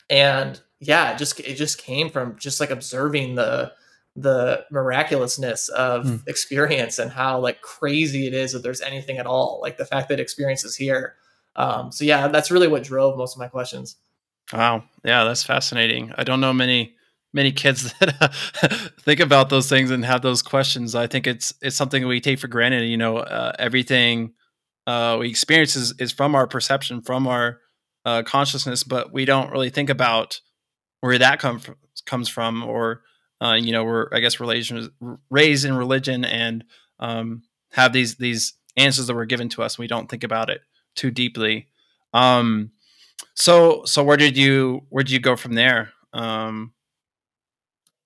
and 0.08 0.60
yeah, 0.80 1.12
it 1.12 1.18
just 1.18 1.38
it 1.40 1.54
just 1.54 1.78
came 1.78 2.10
from 2.10 2.36
just 2.36 2.60
like 2.60 2.70
observing 2.70 3.36
the 3.36 3.72
the 4.16 4.64
miraculousness 4.70 5.68
of 5.68 6.04
mm. 6.04 6.28
experience 6.28 6.98
and 6.98 7.10
how 7.10 7.38
like 7.38 7.60
crazy 7.62 8.26
it 8.26 8.34
is 8.34 8.52
that 8.52 8.62
there's 8.62 8.80
anything 8.80 9.18
at 9.18 9.26
all. 9.26 9.60
Like 9.62 9.78
the 9.78 9.84
fact 9.84 10.08
that 10.08 10.20
experience 10.20 10.64
is 10.64 10.76
here. 10.76 11.14
Um, 11.56 11.92
so 11.92 12.04
yeah, 12.04 12.28
that's 12.28 12.50
really 12.50 12.68
what 12.68 12.82
drove 12.82 13.16
most 13.16 13.34
of 13.34 13.40
my 13.40 13.48
questions. 13.48 13.96
Wow, 14.52 14.84
yeah, 15.04 15.24
that's 15.24 15.42
fascinating. 15.42 16.12
I 16.16 16.24
don't 16.24 16.40
know 16.40 16.52
many 16.52 16.96
many 17.32 17.52
kids 17.52 17.92
that 18.00 18.20
uh, 18.20 18.88
think 19.00 19.20
about 19.20 19.48
those 19.50 19.68
things 19.68 19.90
and 19.90 20.04
have 20.04 20.22
those 20.22 20.42
questions. 20.42 20.94
I 20.94 21.06
think 21.06 21.26
it's 21.26 21.54
it's 21.62 21.76
something 21.76 22.06
we 22.06 22.20
take 22.20 22.38
for 22.38 22.48
granted. 22.48 22.84
You 22.84 22.96
know, 22.96 23.18
uh, 23.18 23.52
everything 23.58 24.32
uh, 24.86 25.18
we 25.20 25.28
experience 25.28 25.76
is, 25.76 25.94
is 25.98 26.12
from 26.12 26.34
our 26.34 26.46
perception, 26.46 27.02
from 27.02 27.26
our 27.26 27.60
uh, 28.04 28.22
consciousness, 28.22 28.82
but 28.82 29.12
we 29.12 29.24
don't 29.24 29.50
really 29.50 29.70
think 29.70 29.90
about 29.90 30.40
where 31.00 31.18
that 31.18 31.38
come 31.38 31.58
from, 31.58 31.76
comes 32.06 32.28
from, 32.28 32.62
or 32.62 33.02
uh, 33.42 33.54
you 33.54 33.72
know, 33.72 33.84
we're 33.84 34.08
I 34.12 34.20
guess 34.20 34.40
relation 34.40 34.90
raised 35.30 35.64
in 35.64 35.74
religion 35.74 36.24
and 36.24 36.64
um, 36.98 37.42
have 37.72 37.92
these 37.92 38.16
these 38.16 38.54
answers 38.76 39.06
that 39.06 39.14
were 39.14 39.26
given 39.26 39.48
to 39.50 39.62
us. 39.62 39.76
And 39.76 39.82
we 39.82 39.88
don't 39.88 40.08
think 40.08 40.24
about 40.24 40.50
it 40.50 40.62
too 41.00 41.10
deeply. 41.10 41.66
Um, 42.12 42.70
so 43.34 43.84
so 43.86 44.04
where 44.04 44.16
did 44.16 44.36
you 44.36 44.82
where 44.90 45.02
did 45.02 45.12
you 45.12 45.20
go 45.20 45.34
from 45.34 45.54
there? 45.54 45.92
Um, 46.12 46.72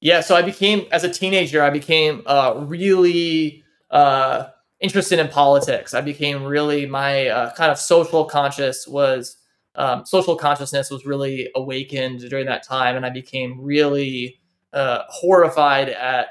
yeah, 0.00 0.20
so 0.20 0.36
I 0.36 0.42
became 0.42 0.86
as 0.92 1.02
a 1.02 1.08
teenager, 1.08 1.62
I 1.62 1.70
became 1.70 2.22
uh, 2.26 2.54
really 2.66 3.64
uh, 3.90 4.48
interested 4.80 5.18
in 5.18 5.28
politics. 5.28 5.94
I 5.94 6.02
became 6.02 6.44
really 6.44 6.86
my 6.86 7.26
uh, 7.26 7.54
kind 7.54 7.72
of 7.72 7.78
social 7.78 8.24
conscious 8.24 8.86
was 8.86 9.38
um, 9.76 10.06
social 10.06 10.36
consciousness 10.36 10.90
was 10.90 11.04
really 11.04 11.50
awakened 11.56 12.20
during 12.30 12.46
that 12.46 12.62
time, 12.62 12.94
and 12.96 13.04
I 13.04 13.10
became 13.10 13.60
really 13.60 14.38
uh, 14.72 15.00
horrified 15.08 15.88
at 15.88 16.28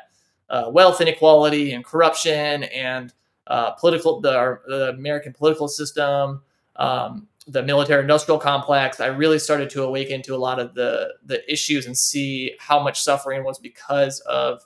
uh, 0.49 0.69
wealth 0.71 1.01
inequality 1.01 1.73
and 1.73 1.83
corruption 1.83 2.63
and 2.63 3.11
uh, 3.47 3.71
political 3.71 4.21
the, 4.21 4.59
the 4.67 4.89
American 4.89 5.33
political 5.33 5.67
system, 5.67 6.41
um, 6.77 7.27
the 7.47 7.63
military 7.63 8.01
industrial 8.01 8.39
complex. 8.39 8.99
I 8.99 9.07
really 9.07 9.39
started 9.39 9.69
to 9.71 9.83
awaken 9.83 10.21
to 10.23 10.35
a 10.35 10.37
lot 10.37 10.59
of 10.59 10.73
the 10.73 11.13
the 11.25 11.51
issues 11.51 11.85
and 11.85 11.97
see 11.97 12.55
how 12.59 12.81
much 12.81 13.01
suffering 13.01 13.43
was 13.43 13.59
because 13.59 14.19
of 14.21 14.61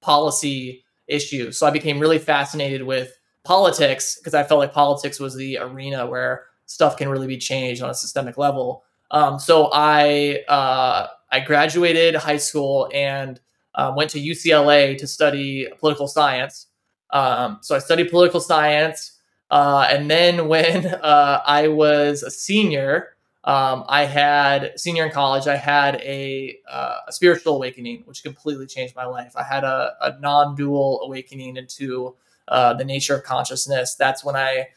policy 0.00 0.84
issues. 1.06 1.58
So 1.58 1.66
I 1.66 1.70
became 1.70 1.98
really 1.98 2.18
fascinated 2.18 2.82
with 2.82 3.18
politics 3.44 4.16
because 4.16 4.34
I 4.34 4.42
felt 4.42 4.58
like 4.58 4.72
politics 4.72 5.20
was 5.20 5.34
the 5.36 5.58
arena 5.58 6.06
where 6.06 6.44
stuff 6.66 6.96
can 6.96 7.08
really 7.08 7.26
be 7.28 7.38
changed 7.38 7.82
on 7.82 7.90
a 7.90 7.94
systemic 7.94 8.36
level. 8.38 8.84
Um, 9.10 9.38
so 9.38 9.70
I 9.72 10.44
uh, 10.48 11.06
I 11.30 11.40
graduated 11.40 12.16
high 12.16 12.38
school 12.38 12.88
and 12.92 13.40
uh, 13.74 13.92
went 13.96 14.10
to 14.10 14.20
UCLA 14.20 14.96
to 14.98 15.06
study 15.06 15.68
political 15.78 16.08
science. 16.08 16.66
Um, 17.10 17.58
so 17.62 17.76
I 17.76 17.78
studied 17.78 18.10
political 18.10 18.40
science, 18.40 19.15
uh, 19.50 19.86
and 19.90 20.10
then 20.10 20.48
when 20.48 20.86
uh, 20.86 21.42
I 21.44 21.68
was 21.68 22.22
a 22.22 22.30
senior, 22.30 23.16
um, 23.44 23.84
I 23.88 24.04
had 24.04 24.78
senior 24.78 25.06
in 25.06 25.12
college. 25.12 25.46
I 25.46 25.56
had 25.56 25.96
a, 25.96 26.58
uh, 26.68 26.96
a, 27.06 27.12
spiritual 27.12 27.54
awakening, 27.54 28.02
which 28.04 28.24
completely 28.24 28.66
changed 28.66 28.96
my 28.96 29.04
life. 29.04 29.34
I 29.36 29.44
had 29.44 29.62
a, 29.62 29.92
a 30.00 30.18
non-dual 30.18 31.02
awakening 31.04 31.56
into 31.56 32.16
uh, 32.48 32.74
the 32.74 32.84
nature 32.84 33.14
of 33.14 33.22
consciousness. 33.22 33.94
That's 33.94 34.24
when 34.24 34.34
I 34.34 34.68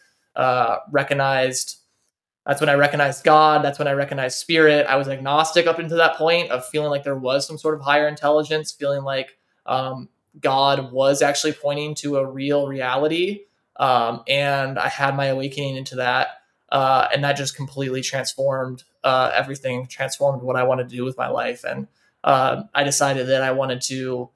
recognized 0.91 1.79
that's 2.49 2.61
when 2.61 2.69
I 2.69 2.73
recognized 2.73 3.23
God. 3.23 3.63
That's 3.63 3.77
when 3.77 3.87
I 3.87 3.91
recognized 3.91 4.39
spirit. 4.39 4.87
I 4.87 4.95
was 4.95 5.07
agnostic 5.07 5.67
up 5.67 5.77
until 5.77 5.97
that 5.97 6.15
point 6.15 6.49
of 6.49 6.65
feeling 6.65 6.89
like 6.89 7.03
there 7.03 7.15
was 7.15 7.45
some 7.45 7.59
sort 7.59 7.75
of 7.75 7.81
higher 7.81 8.07
intelligence, 8.07 8.71
feeling 8.71 9.03
like 9.03 9.37
um, 9.67 10.09
God 10.39 10.91
was 10.91 11.21
actually 11.21 11.53
pointing 11.53 11.93
to 11.95 12.17
a 12.17 12.25
real 12.25 12.67
reality. 12.67 13.41
Um, 13.79 14.23
and 14.27 14.77
I 14.77 14.89
had 14.89 15.15
my 15.15 15.27
awakening 15.27 15.77
into 15.77 15.95
that. 15.95 16.27
Uh, 16.71 17.07
and 17.11 17.23
that 17.23 17.33
just 17.33 17.55
completely 17.55 18.01
transformed 18.01 18.83
uh, 19.03 19.31
everything, 19.33 19.87
transformed 19.87 20.43
what 20.43 20.55
I 20.55 20.63
wanted 20.63 20.89
to 20.89 20.95
do 20.95 21.03
with 21.03 21.17
my 21.17 21.27
life. 21.27 21.63
And 21.63 21.87
uh, 22.23 22.63
I 22.75 22.83
decided 22.83 23.27
that 23.27 23.41
I 23.41 23.51
wanted 23.51 23.81
to 23.83 24.29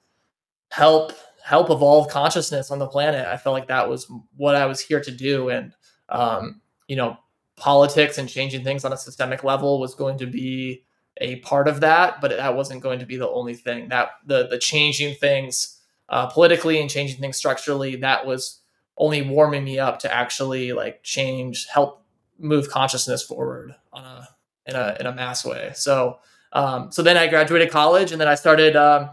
help 0.72 1.14
help 1.44 1.70
evolve 1.70 2.08
consciousness 2.08 2.72
on 2.72 2.80
the 2.80 2.88
planet. 2.88 3.28
I 3.28 3.38
felt 3.38 3.54
like 3.54 3.68
that 3.68 3.90
was 3.90 4.10
what 4.38 4.56
I 4.56 4.66
was 4.66 4.80
here 4.80 5.02
to 5.02 5.12
do. 5.12 5.50
And 5.50 5.74
um, 6.10 6.62
you 6.88 6.96
know, 6.96 7.18
politics 7.56 8.18
and 8.18 8.28
changing 8.30 8.64
things 8.64 8.86
on 8.86 8.94
a 8.94 8.98
systemic 8.98 9.44
level 9.44 9.80
was 9.80 9.94
going 9.94 10.18
to 10.20 10.26
be 10.26 10.84
a 11.18 11.36
part 11.38 11.68
of 11.68 11.82
that, 11.82 12.20
but 12.22 12.32
that 12.32 12.56
wasn't 12.56 12.82
going 12.82 13.00
to 13.00 13.06
be 13.06 13.18
the 13.18 13.30
only 13.30 13.54
thing. 13.54 13.90
That 13.90 14.10
the 14.26 14.48
the 14.48 14.58
changing 14.58 15.16
things 15.16 15.80
uh, 16.10 16.28
politically 16.28 16.82
and 16.82 16.90
changing 16.90 17.20
things 17.20 17.38
structurally 17.38 17.98
that 17.98 18.26
was 18.26 18.62
only 18.98 19.22
warming 19.22 19.64
me 19.64 19.80
up 19.80 20.00
to 20.00 20.14
actually 20.14 20.74
like 20.74 21.04
change, 21.04 21.68
help 21.68 22.04
move 22.40 22.70
consciousness 22.70 23.24
forward 23.24 23.76
on 23.92 24.04
a 24.04 24.30
in 24.66 24.76
a 24.76 24.98
in 25.00 25.06
a 25.06 25.14
mass 25.14 25.46
way. 25.46 25.72
So 25.76 26.20
um, 26.54 26.92
so 26.92 27.02
then 27.02 27.18
I 27.18 27.28
graduated 27.28 27.72
college 27.72 28.12
and 28.12 28.22
then 28.22 28.28
I 28.28 28.36
started 28.36 28.76
um, 28.76 29.10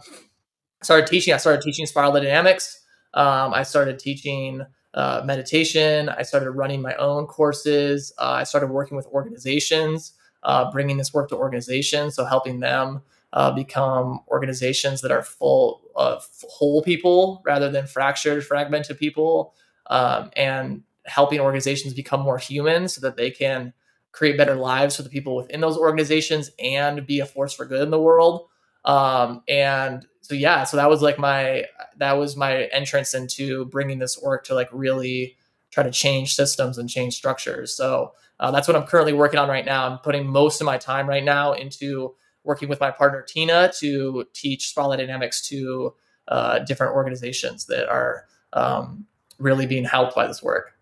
started 0.82 1.06
teaching. 1.06 1.34
I 1.34 1.38
started 1.38 1.62
teaching 1.62 1.86
spiral 1.86 2.12
dynamics. 2.12 2.82
Um, 3.14 3.52
I 3.54 3.62
started 3.62 3.98
teaching 3.98 4.64
uh, 4.94 5.22
meditation. 5.24 6.08
I 6.08 6.22
started 6.22 6.50
running 6.52 6.82
my 6.82 6.94
own 6.94 7.26
courses. 7.26 8.12
Uh, 8.18 8.32
I 8.32 8.44
started 8.44 8.68
working 8.68 8.96
with 8.96 9.06
organizations, 9.06 10.12
uh, 10.42 10.70
bringing 10.70 10.96
this 10.96 11.12
work 11.12 11.28
to 11.30 11.36
organizations, 11.36 12.14
so 12.14 12.24
helping 12.24 12.60
them 12.60 13.02
uh, 13.32 13.52
become 13.52 14.20
organizations 14.28 15.00
that 15.00 15.10
are 15.10 15.22
full 15.22 15.82
of 15.94 16.26
whole 16.48 16.82
people 16.82 17.42
rather 17.44 17.70
than 17.70 17.86
fractured, 17.86 18.44
fragmented 18.44 18.98
people, 18.98 19.54
um, 19.90 20.30
and 20.36 20.82
helping 21.04 21.40
organizations 21.40 21.92
become 21.92 22.20
more 22.20 22.38
human 22.38 22.88
so 22.88 23.02
that 23.02 23.16
they 23.16 23.30
can 23.30 23.74
create 24.12 24.38
better 24.38 24.54
lives 24.54 24.96
for 24.96 25.02
the 25.02 25.10
people 25.10 25.36
within 25.36 25.60
those 25.60 25.76
organizations 25.76 26.50
and 26.58 27.06
be 27.06 27.20
a 27.20 27.26
force 27.26 27.52
for 27.52 27.64
good 27.66 27.82
in 27.82 27.90
the 27.90 28.00
world. 28.00 28.48
Um, 28.84 29.42
and 29.46 30.06
so 30.22 30.34
yeah, 30.34 30.64
so 30.64 30.76
that 30.76 30.88
was 30.88 31.02
like 31.02 31.18
my 31.18 31.64
that 31.98 32.12
was 32.12 32.36
my 32.36 32.64
entrance 32.72 33.14
into 33.14 33.66
bringing 33.66 33.98
this 33.98 34.20
work 34.22 34.44
to 34.44 34.54
like 34.54 34.68
really 34.72 35.36
try 35.70 35.82
to 35.82 35.90
change 35.90 36.34
systems 36.34 36.78
and 36.78 36.88
change 36.88 37.14
structures. 37.14 37.74
So 37.74 38.12
uh, 38.38 38.50
that's 38.50 38.66
what 38.66 38.76
I'm 38.76 38.86
currently 38.86 39.12
working 39.12 39.38
on 39.38 39.48
right 39.48 39.64
now. 39.64 39.86
I'm 39.86 39.98
putting 39.98 40.26
most 40.26 40.60
of 40.60 40.64
my 40.64 40.78
time 40.78 41.08
right 41.08 41.22
now 41.22 41.52
into 41.52 42.14
working 42.42 42.68
with 42.68 42.80
my 42.80 42.90
partner 42.90 43.22
Tina 43.22 43.70
to 43.78 44.24
teach 44.32 44.70
spiral 44.70 44.96
dynamics 44.96 45.46
to 45.48 45.94
uh, 46.28 46.60
different 46.60 46.94
organizations 46.94 47.66
that 47.66 47.88
are 47.88 48.24
um, 48.52 49.06
really 49.40 49.66
being 49.66 49.84
helped 49.84 50.14
by 50.14 50.26
this 50.26 50.42
work. 50.42 50.72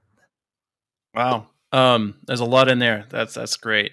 Wow, 1.14 1.46
um, 1.72 2.16
there's 2.26 2.40
a 2.40 2.44
lot 2.44 2.68
in 2.68 2.78
there. 2.78 3.06
That's 3.08 3.34
that's 3.34 3.56
great 3.56 3.92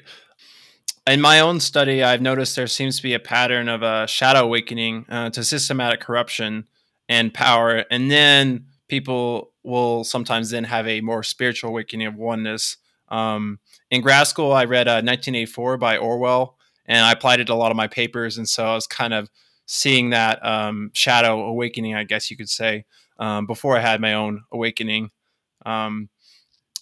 in 1.07 1.21
my 1.21 1.39
own 1.39 1.59
study, 1.59 2.03
I've 2.03 2.21
noticed 2.21 2.55
there 2.55 2.67
seems 2.67 2.97
to 2.97 3.03
be 3.03 3.13
a 3.13 3.19
pattern 3.19 3.69
of 3.69 3.83
a 3.83 4.07
shadow 4.07 4.41
awakening 4.45 5.05
uh, 5.07 5.29
to 5.31 5.43
systematic 5.43 5.99
corruption 5.99 6.67
and 7.07 7.33
power, 7.33 7.85
and 7.91 8.09
then 8.09 8.65
people 8.87 9.51
will 9.63 10.03
sometimes 10.03 10.49
then 10.49 10.63
have 10.63 10.87
a 10.87 11.01
more 11.01 11.23
spiritual 11.23 11.69
awakening 11.69 12.07
of 12.07 12.15
oneness. 12.15 12.77
Um, 13.09 13.59
in 13.91 14.01
grad 14.01 14.27
school, 14.27 14.51
I 14.51 14.65
read 14.65 14.87
uh, 14.87 15.01
1984 15.01 15.77
by 15.77 15.97
Orwell, 15.97 16.57
and 16.87 17.05
I 17.05 17.11
applied 17.11 17.39
it 17.39 17.45
to 17.47 17.53
a 17.53 17.55
lot 17.55 17.71
of 17.71 17.77
my 17.77 17.87
papers, 17.87 18.37
and 18.37 18.49
so 18.49 18.65
I 18.65 18.73
was 18.73 18.87
kind 18.87 19.13
of 19.13 19.29
seeing 19.67 20.09
that 20.09 20.43
um, 20.43 20.89
shadow 20.93 21.43
awakening, 21.45 21.95
I 21.95 22.03
guess 22.03 22.31
you 22.31 22.37
could 22.37 22.49
say, 22.49 22.85
um, 23.17 23.45
before 23.45 23.77
I 23.77 23.81
had 23.81 24.01
my 24.01 24.13
own 24.13 24.43
awakening. 24.51 25.11
Um, 25.65 26.09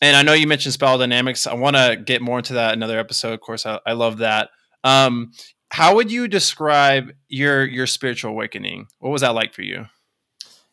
and 0.01 0.17
I 0.17 0.21
know 0.21 0.33
you 0.33 0.47
mentioned 0.47 0.73
spiral 0.73 0.97
dynamics. 0.97 1.47
I 1.47 1.53
want 1.53 1.75
to 1.75 2.01
get 2.03 2.21
more 2.21 2.39
into 2.39 2.53
that 2.53 2.73
another 2.73 2.99
episode. 2.99 3.33
Of 3.33 3.41
course, 3.41 3.65
I, 3.65 3.79
I 3.85 3.93
love 3.93 4.17
that. 4.17 4.49
Um, 4.83 5.31
how 5.69 5.95
would 5.95 6.11
you 6.11 6.27
describe 6.27 7.11
your 7.29 7.65
your 7.65 7.87
spiritual 7.87 8.31
awakening? 8.31 8.87
What 8.99 9.11
was 9.11 9.21
that 9.21 9.33
like 9.33 9.53
for 9.53 9.61
you? 9.61 9.85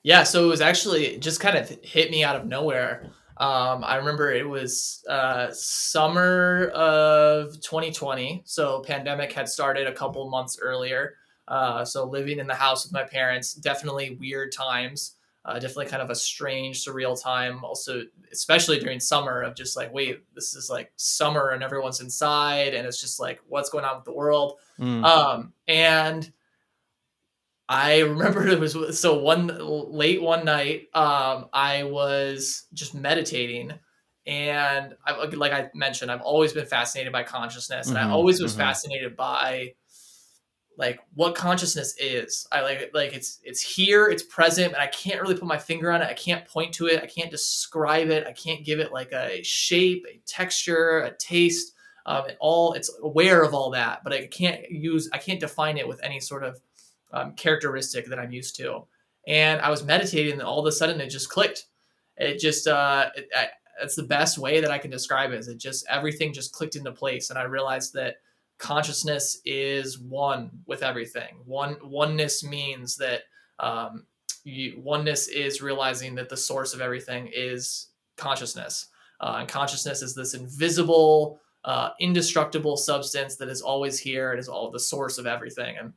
Yeah, 0.02 0.24
so 0.24 0.44
it 0.44 0.48
was 0.48 0.60
actually 0.60 1.18
just 1.18 1.40
kind 1.40 1.56
of 1.56 1.68
hit 1.82 2.10
me 2.10 2.24
out 2.24 2.36
of 2.36 2.46
nowhere. 2.46 3.10
Um, 3.36 3.84
I 3.84 3.96
remember 3.96 4.30
it 4.30 4.48
was 4.48 5.02
uh, 5.08 5.48
summer 5.52 6.68
of 6.74 7.54
2020, 7.60 8.42
so 8.44 8.80
pandemic 8.80 9.32
had 9.32 9.48
started 9.48 9.86
a 9.86 9.92
couple 9.92 10.28
months 10.28 10.58
earlier. 10.60 11.14
Uh, 11.48 11.84
so 11.84 12.04
living 12.04 12.38
in 12.38 12.46
the 12.46 12.54
house 12.54 12.84
with 12.84 12.92
my 12.92 13.02
parents, 13.02 13.54
definitely 13.54 14.16
weird 14.20 14.52
times. 14.52 15.16
Uh, 15.42 15.54
definitely 15.54 15.86
kind 15.86 16.02
of 16.02 16.10
a 16.10 16.14
strange, 16.14 16.84
surreal 16.84 17.20
time. 17.20 17.64
Also, 17.64 18.02
especially 18.30 18.78
during 18.78 19.00
summer, 19.00 19.40
of 19.40 19.54
just 19.54 19.74
like, 19.74 19.92
wait, 19.92 20.22
this 20.34 20.54
is 20.54 20.68
like 20.68 20.92
summer 20.96 21.50
and 21.50 21.62
everyone's 21.62 22.00
inside, 22.00 22.74
and 22.74 22.86
it's 22.86 23.00
just 23.00 23.18
like, 23.18 23.40
what's 23.48 23.70
going 23.70 23.84
on 23.84 23.96
with 23.96 24.04
the 24.04 24.12
world? 24.12 24.58
Mm. 24.78 25.02
Um, 25.02 25.52
and 25.66 26.30
I 27.70 28.00
remember 28.00 28.46
it 28.48 28.60
was 28.60 29.00
so 29.00 29.18
one 29.18 29.46
late 29.58 30.20
one 30.20 30.44
night. 30.44 30.88
Um, 30.92 31.46
I 31.54 31.84
was 31.84 32.64
just 32.74 32.94
meditating, 32.94 33.72
and 34.26 34.94
I, 35.06 35.24
like 35.24 35.52
I 35.52 35.70
mentioned, 35.74 36.10
I've 36.10 36.20
always 36.20 36.52
been 36.52 36.66
fascinated 36.66 37.12
by 37.12 37.22
consciousness, 37.22 37.88
and 37.88 37.96
mm-hmm, 37.96 38.08
I 38.08 38.12
always 38.12 38.42
was 38.42 38.52
mm-hmm. 38.52 38.60
fascinated 38.60 39.16
by 39.16 39.72
like 40.80 40.98
what 41.14 41.34
consciousness 41.34 41.94
is. 41.98 42.48
I 42.50 42.62
like 42.62 42.90
like 42.94 43.12
it's 43.12 43.38
it's 43.44 43.60
here, 43.60 44.08
it's 44.08 44.22
present, 44.22 44.72
and 44.72 44.82
I 44.82 44.86
can't 44.86 45.20
really 45.20 45.34
put 45.34 45.46
my 45.46 45.58
finger 45.58 45.92
on 45.92 46.00
it. 46.00 46.08
I 46.08 46.14
can't 46.14 46.48
point 46.48 46.72
to 46.74 46.86
it. 46.86 47.02
I 47.02 47.06
can't 47.06 47.30
describe 47.30 48.08
it. 48.08 48.26
I 48.26 48.32
can't 48.32 48.64
give 48.64 48.80
it 48.80 48.90
like 48.90 49.12
a 49.12 49.42
shape, 49.42 50.06
a 50.10 50.18
texture, 50.26 51.00
a 51.00 51.14
taste. 51.18 51.74
Um, 52.06 52.30
it 52.30 52.38
all 52.40 52.72
it's 52.72 52.90
aware 53.02 53.42
of 53.42 53.52
all 53.52 53.70
that, 53.72 54.02
but 54.02 54.14
I 54.14 54.26
can't 54.26 54.70
use 54.70 55.10
I 55.12 55.18
can't 55.18 55.38
define 55.38 55.76
it 55.76 55.86
with 55.86 56.02
any 56.02 56.18
sort 56.18 56.44
of 56.44 56.58
um, 57.12 57.34
characteristic 57.34 58.06
that 58.06 58.18
I'm 58.18 58.32
used 58.32 58.56
to. 58.56 58.86
And 59.26 59.60
I 59.60 59.68
was 59.68 59.84
meditating, 59.84 60.32
and 60.32 60.42
all 60.42 60.60
of 60.60 60.66
a 60.66 60.72
sudden 60.72 60.98
it 60.98 61.10
just 61.10 61.28
clicked. 61.28 61.66
It 62.16 62.38
just 62.38 62.66
uh, 62.66 63.10
it, 63.14 63.28
I, 63.36 63.48
it's 63.82 63.96
the 63.96 64.02
best 64.02 64.38
way 64.38 64.62
that 64.62 64.70
I 64.70 64.78
can 64.78 64.90
describe 64.90 65.32
it. 65.32 65.40
Is 65.40 65.48
it 65.48 65.58
just 65.58 65.84
everything 65.90 66.32
just 66.32 66.54
clicked 66.54 66.76
into 66.76 66.90
place, 66.90 67.28
and 67.28 67.38
I 67.38 67.42
realized 67.42 67.92
that 67.94 68.16
consciousness 68.60 69.40
is 69.44 69.98
one 69.98 70.50
with 70.66 70.82
everything. 70.82 71.40
One 71.46 71.76
oneness 71.82 72.44
means 72.44 72.96
that 72.98 73.22
um, 73.58 74.04
you, 74.44 74.80
oneness 74.80 75.28
is 75.28 75.62
realizing 75.62 76.14
that 76.16 76.28
the 76.28 76.36
source 76.36 76.74
of 76.74 76.80
everything 76.80 77.30
is 77.34 77.88
consciousness, 78.16 78.86
uh, 79.20 79.38
and 79.40 79.48
consciousness 79.48 80.02
is 80.02 80.14
this 80.14 80.34
invisible, 80.34 81.40
uh, 81.64 81.90
indestructible 82.00 82.76
substance 82.76 83.36
that 83.36 83.48
is 83.48 83.62
always 83.62 83.98
here 83.98 84.30
and 84.30 84.38
is 84.38 84.48
all 84.48 84.70
the 84.70 84.78
source 84.78 85.18
of 85.18 85.26
everything. 85.26 85.76
And 85.78 85.94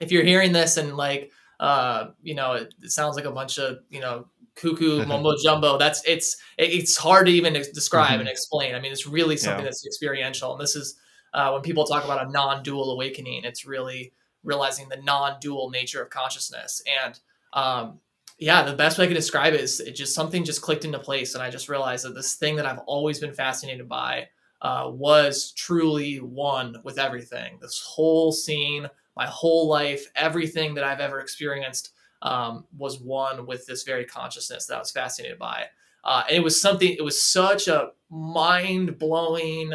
if 0.00 0.10
you're 0.10 0.24
hearing 0.24 0.52
this 0.52 0.78
and 0.78 0.96
like 0.96 1.30
uh, 1.60 2.12
you 2.22 2.34
know, 2.34 2.54
it, 2.54 2.74
it, 2.82 2.90
sounds 2.90 3.16
like 3.16 3.26
a 3.26 3.30
bunch 3.30 3.58
of 3.58 3.80
you 3.90 4.00
know 4.00 4.24
cuckoo 4.56 5.04
mumbo 5.06 5.34
jumbo. 5.44 5.76
That's 5.76 6.02
it's 6.06 6.38
it's 6.56 6.96
hard 6.96 7.26
to 7.26 7.32
even 7.32 7.52
describe 7.52 8.12
mm-hmm. 8.12 8.20
and 8.20 8.28
explain. 8.28 8.74
I 8.74 8.80
mean, 8.80 8.90
it's 8.90 9.06
really 9.06 9.36
something 9.36 9.60
yeah. 9.60 9.64
that's 9.64 9.84
experiential, 9.86 10.52
and 10.52 10.60
this 10.60 10.74
is 10.74 10.98
uh, 11.32 11.50
when 11.50 11.62
people 11.62 11.84
talk 11.84 12.04
about 12.04 12.26
a 12.26 12.30
non-dual 12.30 12.92
awakening. 12.92 13.44
It's 13.44 13.66
really 13.66 14.12
realizing 14.42 14.88
the 14.88 15.02
non-dual 15.02 15.70
nature 15.70 16.02
of 16.02 16.10
consciousness, 16.10 16.82
and 17.04 17.18
um, 17.52 18.00
yeah, 18.38 18.62
the 18.62 18.72
best 18.72 18.98
way 18.98 19.04
I 19.04 19.08
can 19.08 19.14
describe 19.14 19.52
it 19.52 19.60
is 19.60 19.80
it 19.80 19.92
just 19.92 20.14
something 20.14 20.44
just 20.44 20.62
clicked 20.62 20.84
into 20.84 20.98
place, 20.98 21.34
and 21.34 21.42
I 21.42 21.50
just 21.50 21.68
realized 21.68 22.04
that 22.04 22.14
this 22.14 22.34
thing 22.34 22.56
that 22.56 22.66
I've 22.66 22.78
always 22.80 23.18
been 23.18 23.34
fascinated 23.34 23.88
by 23.88 24.28
uh, 24.62 24.90
was 24.92 25.52
truly 25.52 26.16
one 26.16 26.76
with 26.84 26.98
everything. 26.98 27.58
This 27.60 27.80
whole 27.80 28.32
scene 28.32 28.88
my 29.20 29.26
whole 29.26 29.68
life, 29.68 30.06
everything 30.16 30.74
that 30.74 30.84
I've 30.84 31.00
ever 31.00 31.20
experienced 31.20 31.90
um, 32.22 32.64
was 32.78 33.00
one 33.00 33.46
with 33.46 33.66
this 33.66 33.82
very 33.82 34.04
consciousness 34.04 34.66
that 34.66 34.76
I 34.76 34.78
was 34.78 34.90
fascinated 34.90 35.38
by. 35.38 35.66
Uh, 36.04 36.22
and 36.26 36.36
it 36.38 36.40
was 36.40 36.60
something, 36.60 36.90
it 36.90 37.04
was 37.04 37.20
such 37.20 37.68
a 37.68 37.90
mind 38.08 38.98
blowing, 38.98 39.74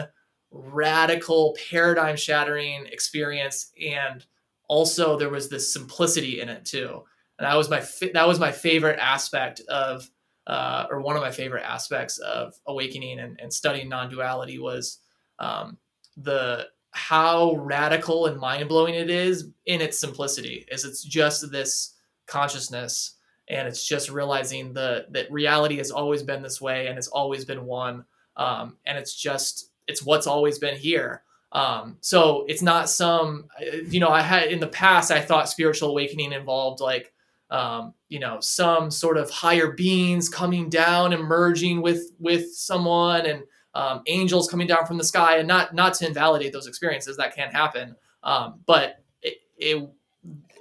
radical, 0.51 1.55
paradigm 1.69 2.15
shattering 2.15 2.85
experience. 2.87 3.71
And 3.81 4.25
also 4.67 5.17
there 5.17 5.29
was 5.29 5.49
this 5.49 5.71
simplicity 5.71 6.41
in 6.41 6.49
it 6.49 6.65
too. 6.65 7.03
And 7.37 7.45
that 7.45 7.55
was 7.55 7.69
my, 7.69 7.83
that 8.13 8.27
was 8.27 8.39
my 8.39 8.51
favorite 8.51 8.99
aspect 8.99 9.61
of, 9.69 10.09
uh, 10.47 10.85
or 10.89 11.01
one 11.01 11.15
of 11.15 11.21
my 11.21 11.31
favorite 11.31 11.63
aspects 11.63 12.17
of 12.19 12.53
awakening 12.67 13.19
and, 13.19 13.39
and 13.41 13.51
studying 13.51 13.89
non-duality 13.89 14.59
was 14.59 14.99
um, 15.39 15.77
the 16.17 16.67
how 16.91 17.55
radical 17.57 18.27
and 18.27 18.39
mind-blowing 18.39 18.95
it 18.95 19.09
is 19.09 19.49
in 19.65 19.81
its 19.81 19.99
simplicity 19.99 20.65
is 20.71 20.85
it's 20.85 21.03
just 21.03 21.51
this 21.51 21.93
consciousness 22.25 23.17
and 23.49 23.67
it's 23.67 23.85
just 23.85 24.09
realizing 24.09 24.73
the 24.73 25.05
that 25.11 25.29
reality 25.29 25.75
has 25.75 25.91
always 25.91 26.23
been 26.23 26.41
this 26.41 26.61
way 26.61 26.87
and 26.87 26.97
it's 26.97 27.09
always 27.09 27.43
been 27.43 27.65
one 27.65 28.05
um, 28.37 28.77
and 28.85 28.97
it's 28.97 29.13
just 29.13 29.71
it's 29.87 30.03
what's 30.03 30.27
always 30.27 30.59
been 30.59 30.75
here 30.75 31.23
um, 31.51 31.97
so 32.01 32.45
it's 32.47 32.61
not 32.61 32.89
some 32.89 33.45
you 33.87 33.99
know 33.99 34.09
i 34.09 34.21
had 34.21 34.51
in 34.51 34.59
the 34.59 34.67
past 34.67 35.11
i 35.11 35.21
thought 35.21 35.49
spiritual 35.49 35.89
awakening 35.89 36.33
involved 36.33 36.79
like 36.79 37.11
um, 37.51 37.93
you 38.09 38.19
know 38.19 38.39
some 38.39 38.89
sort 38.89 39.17
of 39.17 39.29
higher 39.29 39.71
beings 39.71 40.29
coming 40.29 40.69
down 40.69 41.13
and 41.13 41.23
merging 41.23 41.81
with 41.81 42.11
with 42.19 42.53
someone 42.53 43.25
and 43.25 43.43
um, 43.75 44.01
angels 44.07 44.47
coming 44.49 44.67
down 44.67 44.85
from 44.85 44.97
the 44.97 45.03
sky, 45.03 45.37
and 45.37 45.47
not 45.47 45.75
not 45.75 45.93
to 45.95 46.07
invalidate 46.07 46.53
those 46.53 46.65
experiences 46.65 47.17
that 47.17 47.35
can 47.35 47.51
happen, 47.51 47.95
um, 48.23 48.61
but 48.65 49.03
it, 49.21 49.37
it, 49.57 49.89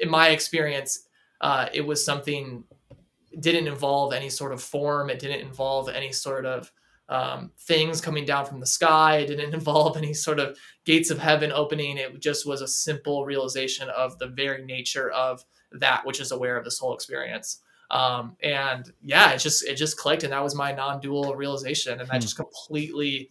in 0.01 0.11
my 0.11 0.31
experience, 0.31 1.07
uh, 1.41 1.69
it 1.73 1.81
was 1.81 2.05
something 2.05 2.65
didn't 3.39 3.69
involve 3.69 4.13
any 4.13 4.29
sort 4.29 4.53
of 4.53 4.61
form. 4.61 5.11
It 5.11 5.21
didn't 5.21 5.41
involve 5.41 5.89
any 5.89 6.13
sort 6.13 6.45
of 6.45 6.73
um, 7.09 7.53
things 7.59 8.01
coming 8.01 8.25
down 8.25 8.47
from 8.47 8.61
the 8.61 8.67
sky. 8.67 9.19
It 9.19 9.27
didn't 9.27 9.55
involve 9.55 9.97
any 9.97 10.15
sort 10.15 10.41
of 10.41 10.59
gates 10.85 11.11
of 11.11 11.19
heaven 11.19 11.53
opening. 11.53 11.99
It 11.99 12.21
just 12.21 12.47
was 12.47 12.61
a 12.61 12.69
simple 12.69 13.25
realization 13.25 13.89
of 13.91 14.19
the 14.19 14.29
very 14.29 14.65
nature 14.65 15.11
of 15.11 15.45
that 15.73 16.07
which 16.07 16.21
is 16.21 16.33
aware 16.33 16.57
of 16.57 16.65
this 16.65 16.79
whole 16.79 16.95
experience. 16.95 17.61
Um, 17.91 18.37
and 18.43 18.91
yeah, 19.03 19.33
it 19.33 19.39
just 19.39 19.65
it 19.65 19.75
just 19.75 19.99
clicked, 19.99 20.25
and 20.25 20.33
that 20.33 20.43
was 20.43 20.55
my 20.55 20.73
non-dual 20.73 21.37
realization, 21.37 22.01
and 22.01 22.09
that 22.09 22.17
hmm. 22.17 22.21
just 22.21 22.37
completely, 22.37 23.31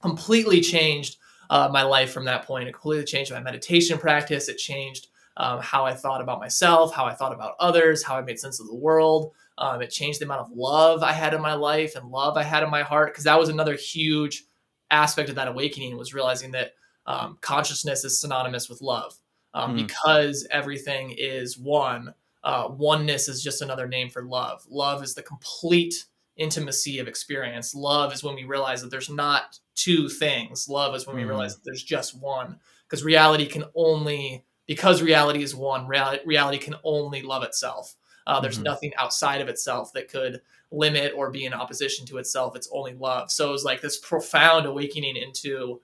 completely 0.00 0.60
changed 0.60 1.18
uh, 1.50 1.68
my 1.70 1.82
life 1.82 2.12
from 2.12 2.24
that 2.24 2.46
point. 2.46 2.68
It 2.68 2.72
completely 2.72 3.04
changed 3.04 3.30
my 3.32 3.40
meditation 3.40 3.98
practice. 3.98 4.48
It 4.48 4.56
changed 4.56 5.08
um, 5.36 5.60
how 5.60 5.84
I 5.84 5.94
thought 5.94 6.20
about 6.20 6.40
myself, 6.40 6.94
how 6.94 7.04
I 7.04 7.14
thought 7.14 7.32
about 7.32 7.54
others, 7.60 8.02
how 8.02 8.16
I 8.16 8.22
made 8.22 8.38
sense 8.38 8.60
of 8.60 8.66
the 8.66 8.74
world. 8.74 9.32
Um, 9.56 9.82
it 9.82 9.90
changed 9.90 10.20
the 10.20 10.24
amount 10.24 10.40
of 10.40 10.50
love 10.52 11.02
I 11.02 11.12
had 11.12 11.32
in 11.32 11.40
my 11.40 11.54
life 11.54 11.94
and 11.94 12.10
love 12.10 12.36
I 12.36 12.42
had 12.42 12.62
in 12.62 12.70
my 12.70 12.82
heart 12.82 13.12
because 13.12 13.24
that 13.24 13.38
was 13.38 13.48
another 13.48 13.76
huge 13.76 14.44
aspect 14.90 15.28
of 15.28 15.36
that 15.36 15.48
awakening 15.48 15.96
was 15.96 16.14
realizing 16.14 16.50
that 16.52 16.72
um, 17.06 17.38
consciousness 17.40 18.04
is 18.04 18.20
synonymous 18.20 18.68
with 18.68 18.82
love 18.82 19.14
um, 19.52 19.74
mm. 19.74 19.86
because 19.86 20.46
everything 20.50 21.14
is 21.16 21.58
one 21.58 22.14
uh, 22.44 22.68
oneness 22.68 23.26
is 23.26 23.42
just 23.42 23.62
another 23.62 23.88
name 23.88 24.10
for 24.10 24.22
love. 24.22 24.62
Love 24.68 25.02
is 25.02 25.14
the 25.14 25.22
complete 25.22 26.04
intimacy 26.36 26.98
of 26.98 27.08
experience. 27.08 27.74
Love 27.74 28.12
is 28.12 28.22
when 28.22 28.34
we 28.34 28.44
realize 28.44 28.82
that 28.82 28.90
there's 28.90 29.08
not 29.08 29.58
two 29.74 30.08
things. 30.08 30.68
Love 30.68 30.94
is 30.94 31.06
when 31.06 31.16
mm-hmm. 31.16 31.24
we 31.24 31.28
realize 31.28 31.54
that 31.54 31.64
there's 31.64 31.82
just 31.82 32.20
one. 32.20 32.58
Because 32.86 33.02
reality 33.02 33.46
can 33.46 33.64
only, 33.74 34.44
because 34.66 35.00
reality 35.00 35.42
is 35.42 35.54
one, 35.54 35.86
reality, 35.86 36.22
reality 36.26 36.58
can 36.58 36.74
only 36.84 37.22
love 37.22 37.42
itself. 37.42 37.94
Uh, 38.26 38.40
there's 38.40 38.56
mm-hmm. 38.56 38.64
nothing 38.64 38.92
outside 38.96 39.40
of 39.40 39.48
itself 39.48 39.92
that 39.92 40.08
could 40.08 40.40
limit 40.70 41.12
or 41.16 41.30
be 41.30 41.44
in 41.44 41.52
opposition 41.52 42.06
to 42.06 42.18
itself. 42.18 42.56
It's 42.56 42.68
only 42.72 42.94
love. 42.94 43.30
So 43.30 43.48
it 43.48 43.52
was 43.52 43.64
like 43.64 43.80
this 43.80 43.98
profound 43.98 44.66
awakening 44.66 45.16
into 45.16 45.80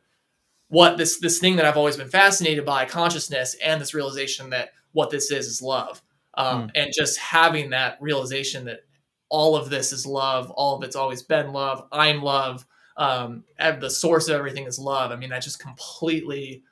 what 0.68 0.96
this 0.96 1.18
this 1.18 1.38
thing 1.38 1.57
that 1.57 1.66
I've 1.66 1.76
always 1.76 1.96
been 1.96 2.09
fascinated 2.09 2.64
by, 2.64 2.85
consciousness, 2.87 3.57
and 3.62 3.81
this 3.81 3.94
realization 3.94 4.50
that 4.50 4.70
what 4.92 5.11
this 5.11 5.31
is 5.31 5.46
is 5.46 5.62
love 5.62 6.03
um, 6.35 6.68
mm. 6.68 6.70
and 6.74 6.92
just 6.92 7.18
having 7.18 7.70
that 7.70 7.98
realization 8.00 8.64
that 8.66 8.81
all 9.29 9.57
of 9.57 9.70
this 9.70 9.92
is 9.92 10.07
love 10.07 10.50
all 10.50 10.76
of 10.76 10.83
it's 10.83 10.96
always 10.96 11.22
been 11.22 11.53
love 11.53 11.87
i'm 11.92 12.22
love 12.22 12.66
um, 12.96 13.44
the 13.81 13.88
source 13.88 14.29
of 14.29 14.37
everything 14.37 14.64
is 14.64 14.79
love 14.79 15.11
i 15.11 15.16
mean 15.16 15.31
that 15.31 15.42
just 15.42 15.61
completely 15.61 16.62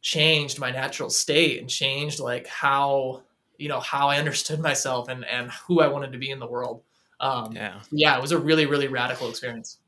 changed 0.00 0.58
my 0.58 0.70
natural 0.70 1.10
state 1.10 1.60
and 1.60 1.68
changed 1.68 2.20
like 2.20 2.46
how 2.46 3.22
you 3.58 3.68
know 3.68 3.80
how 3.80 4.08
i 4.08 4.18
understood 4.18 4.60
myself 4.60 5.08
and 5.08 5.24
and 5.24 5.50
who 5.66 5.80
i 5.80 5.88
wanted 5.88 6.12
to 6.12 6.18
be 6.18 6.30
in 6.30 6.38
the 6.38 6.46
world. 6.46 6.82
Um, 7.18 7.52
yeah. 7.52 7.80
yeah 7.90 8.16
it 8.16 8.20
was 8.20 8.32
a 8.32 8.38
really 8.38 8.66
really 8.66 8.88
radical 8.88 9.28
experience. 9.28 9.78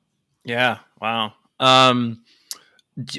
Yeah 0.45 0.79
wow. 1.01 1.35
Um 1.61 2.23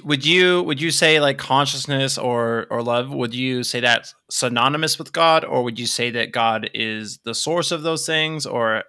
would 0.03 0.25
you 0.25 0.63
would 0.63 0.81
you 0.81 0.91
say 0.91 1.19
like 1.19 1.38
consciousness 1.38 2.17
or 2.17 2.67
or 2.69 2.81
love 2.83 3.12
would 3.12 3.33
you 3.33 3.63
say 3.63 3.79
that's 3.79 4.13
synonymous 4.29 4.99
with 4.99 5.13
god 5.13 5.45
or 5.45 5.63
would 5.63 5.79
you 5.79 5.85
say 5.85 6.09
that 6.09 6.33
god 6.33 6.69
is 6.73 7.19
the 7.19 7.33
source 7.33 7.71
of 7.71 7.81
those 7.81 8.05
things 8.05 8.45
or 8.45 8.83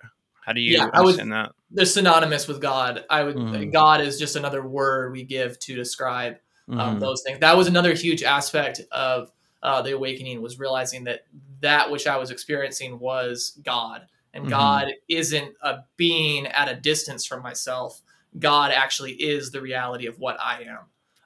how 0.45 0.53
do 0.53 0.61
you 0.61 0.79
yeah, 0.79 0.87
understand 0.93 1.33
I 1.33 1.43
would, 1.43 1.47
that? 1.47 1.53
They're 1.71 1.85
synonymous 1.85 2.49
with 2.49 2.61
god 2.61 3.05
i 3.09 3.23
would 3.23 3.37
mm-hmm. 3.37 3.71
god 3.71 4.01
is 4.01 4.19
just 4.19 4.35
another 4.35 4.67
word 4.67 5.13
we 5.13 5.23
give 5.23 5.61
to 5.61 5.77
describe 5.77 6.39
um, 6.71 6.79
mm-hmm. 6.79 6.99
those 7.01 7.23
things. 7.23 7.41
That 7.41 7.57
was 7.57 7.67
another 7.67 7.95
huge 7.95 8.23
aspect 8.23 8.81
of 8.93 9.31
uh, 9.63 9.83
the 9.83 9.93
awakening 9.93 10.41
was 10.41 10.59
realizing 10.59 11.05
that 11.05 11.27
that 11.61 11.91
which 11.91 12.07
i 12.07 12.17
was 12.17 12.31
experiencing 12.31 12.99
was 12.99 13.59
god 13.63 14.07
and 14.33 14.45
mm-hmm. 14.45 14.51
God 14.51 14.89
isn't 15.09 15.55
a 15.63 15.79
being 15.97 16.47
at 16.47 16.69
a 16.69 16.77
distance 16.77 17.25
from 17.27 17.43
myself. 17.43 18.01
God 18.39 18.73
actually 18.73 19.13
is 19.13 19.51
the 19.51 19.61
reality 19.61 20.07
of 20.07 20.19
what 20.19 20.41
I 20.41 20.63
am. 20.63 20.79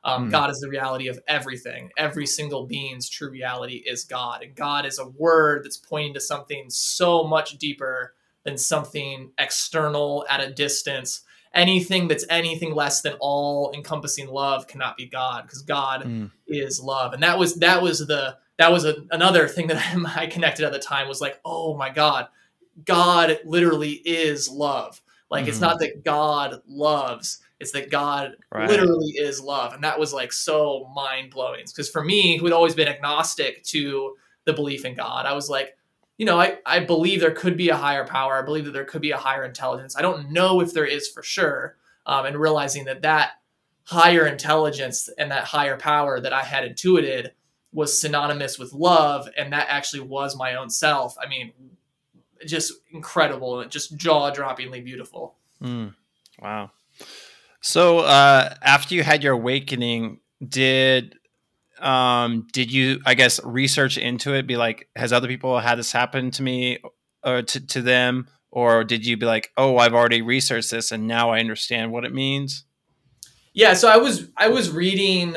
Um, 0.05 0.29
mm. 0.29 0.31
God 0.31 0.51
is 0.51 0.61
the 0.61 0.69
reality 0.69 1.09
of 1.09 1.19
everything. 1.27 1.91
Every 1.97 2.27
single 2.27 2.67
being's 2.67 3.09
true 3.09 3.31
reality 3.31 3.83
is 3.87 4.05
God. 4.05 4.43
And 4.43 4.55
God 4.55 4.87
is 4.87 4.99
a 4.99 5.09
word 5.09 5.65
that's 5.65 5.77
pointing 5.77 6.15
to 6.15 6.21
something 6.21 6.69
so 6.69 7.25
much 7.25 7.59
deeper 7.59 8.15
than 8.45 8.59
something 8.59 9.31
external 9.39 10.27
at 10.29 10.41
a 10.41 10.53
distance. 10.53 11.23
Anything 11.55 12.09
that's 12.09 12.27
anything 12.29 12.75
less 12.75 13.01
than 13.01 13.15
all 13.21 13.73
encompassing 13.75 14.29
love 14.29 14.67
cannot 14.67 14.97
be 14.97 15.07
God 15.07 15.45
because 15.45 15.63
God 15.63 16.03
mm. 16.03 16.31
is 16.47 16.81
love. 16.81 17.13
And 17.13 17.23
that 17.23 17.39
was 17.39 17.55
that 17.57 17.81
was 17.81 18.07
the 18.07 18.37
that 18.59 18.73
was 18.73 18.85
a, 18.85 18.97
another 19.11 19.49
thing 19.49 19.67
that 19.69 19.97
I 20.17 20.27
connected 20.27 20.65
at 20.65 20.73
the 20.73 20.79
time 20.79 21.09
was 21.09 21.21
like, 21.21 21.41
oh 21.45 21.77
my 21.77 21.91
God, 21.91 22.29
God 22.85 23.39
literally 23.45 23.93
is 23.93 24.49
love. 24.49 25.01
Like 25.31 25.43
mm-hmm. 25.43 25.51
it's 25.51 25.61
not 25.61 25.79
that 25.81 26.05
God 26.05 26.63
loves, 26.67 27.41
it's 27.61 27.73
that 27.73 27.91
God 27.91 28.37
right. 28.53 28.69
literally 28.69 29.13
is 29.13 29.41
love. 29.41 29.73
And 29.73 29.85
that 29.85 29.99
was 29.99 30.13
like 30.13 30.33
so 30.33 30.91
mind 30.95 31.31
blowing. 31.31 31.65
Because 31.67 31.89
for 31.89 32.05
me, 32.05 32.37
who 32.37 32.45
had 32.45 32.53
always 32.53 32.75
been 32.75 32.89
agnostic 32.89 33.63
to 33.65 34.17
the 34.45 34.53
belief 34.53 34.85
in 34.85 34.95
God, 34.95 35.27
I 35.27 35.33
was 35.33 35.49
like, 35.49 35.77
you 36.19 36.27
know, 36.27 36.39
I, 36.39 36.59
I 36.65 36.81
believe 36.81 37.21
there 37.21 37.33
could 37.33 37.57
be 37.57 37.71
a 37.71 37.77
higher 37.77 38.07
power. 38.07 38.37
I 38.39 38.43
believe 38.43 38.67
that 38.67 38.73
there 38.73 38.85
could 38.85 39.03
be 39.03 39.11
a 39.11 39.17
higher 39.17 39.45
intelligence. 39.45 39.97
I 39.97 40.03
don't 40.03 40.31
know 40.31 40.61
if 40.61 40.73
there 40.73 40.85
is 40.85 41.09
for 41.09 41.23
sure. 41.23 41.77
Um, 42.07 42.27
and 42.27 42.37
realizing 42.37 42.85
that 42.85 43.03
that 43.03 43.33
higher 43.85 44.27
intelligence 44.27 45.09
and 45.19 45.31
that 45.31 45.45
higher 45.45 45.77
power 45.77 46.21
that 46.21 46.33
I 46.33 46.43
had 46.43 46.65
intuited 46.65 47.33
was 47.75 48.01
synonymous 48.01 48.59
with 48.59 48.73
love. 48.73 49.29
And 49.37 49.53
that 49.53 49.67
actually 49.69 50.01
was 50.01 50.37
my 50.37 50.55
own 50.55 50.71
self. 50.71 51.17
I 51.21 51.29
mean, 51.29 51.53
just 52.47 52.73
incredible 52.93 53.61
and 53.61 53.71
just 53.71 53.97
jaw 53.97 54.31
droppingly 54.31 54.83
beautiful. 54.83 55.35
Mm, 55.63 55.95
wow. 56.41 56.71
So 57.61 58.01
uh, 58.01 58.55
after 58.63 58.95
you 58.95 59.03
had 59.03 59.23
your 59.23 59.35
awakening, 59.35 60.21
did 60.47 61.17
um, 61.81 62.47
did 62.53 62.71
you 62.71 63.01
I 63.05 63.15
guess 63.15 63.43
research 63.43 63.99
into 63.99 64.35
it? 64.35 64.47
Be 64.47 64.57
like, 64.57 64.89
has 64.95 65.13
other 65.13 65.29
people 65.29 65.59
had 65.59 65.79
this 65.79 65.93
happen 65.93 66.31
to 66.33 66.43
me 66.43 66.79
or 67.25 67.43
to, 67.43 67.67
to 67.67 67.83
them, 67.83 68.29
or 68.51 68.85
did 68.85 69.05
you 69.07 69.17
be 69.17 69.27
like, 69.27 69.51
oh, 69.57 69.79
I've 69.79 69.95
already 69.95 70.23
researched 70.23 70.71
this 70.71 70.93
and 70.93 71.07
now 71.07 71.31
I 71.31 71.41
understand 71.41 71.91
what 71.91 72.05
it 72.05 72.13
means? 72.13 72.65
Yeah, 73.55 73.75
so 73.75 73.89
I 73.89 73.97
was 73.97 74.29
I 74.37 74.49
was 74.49 74.71
reading 74.71 75.35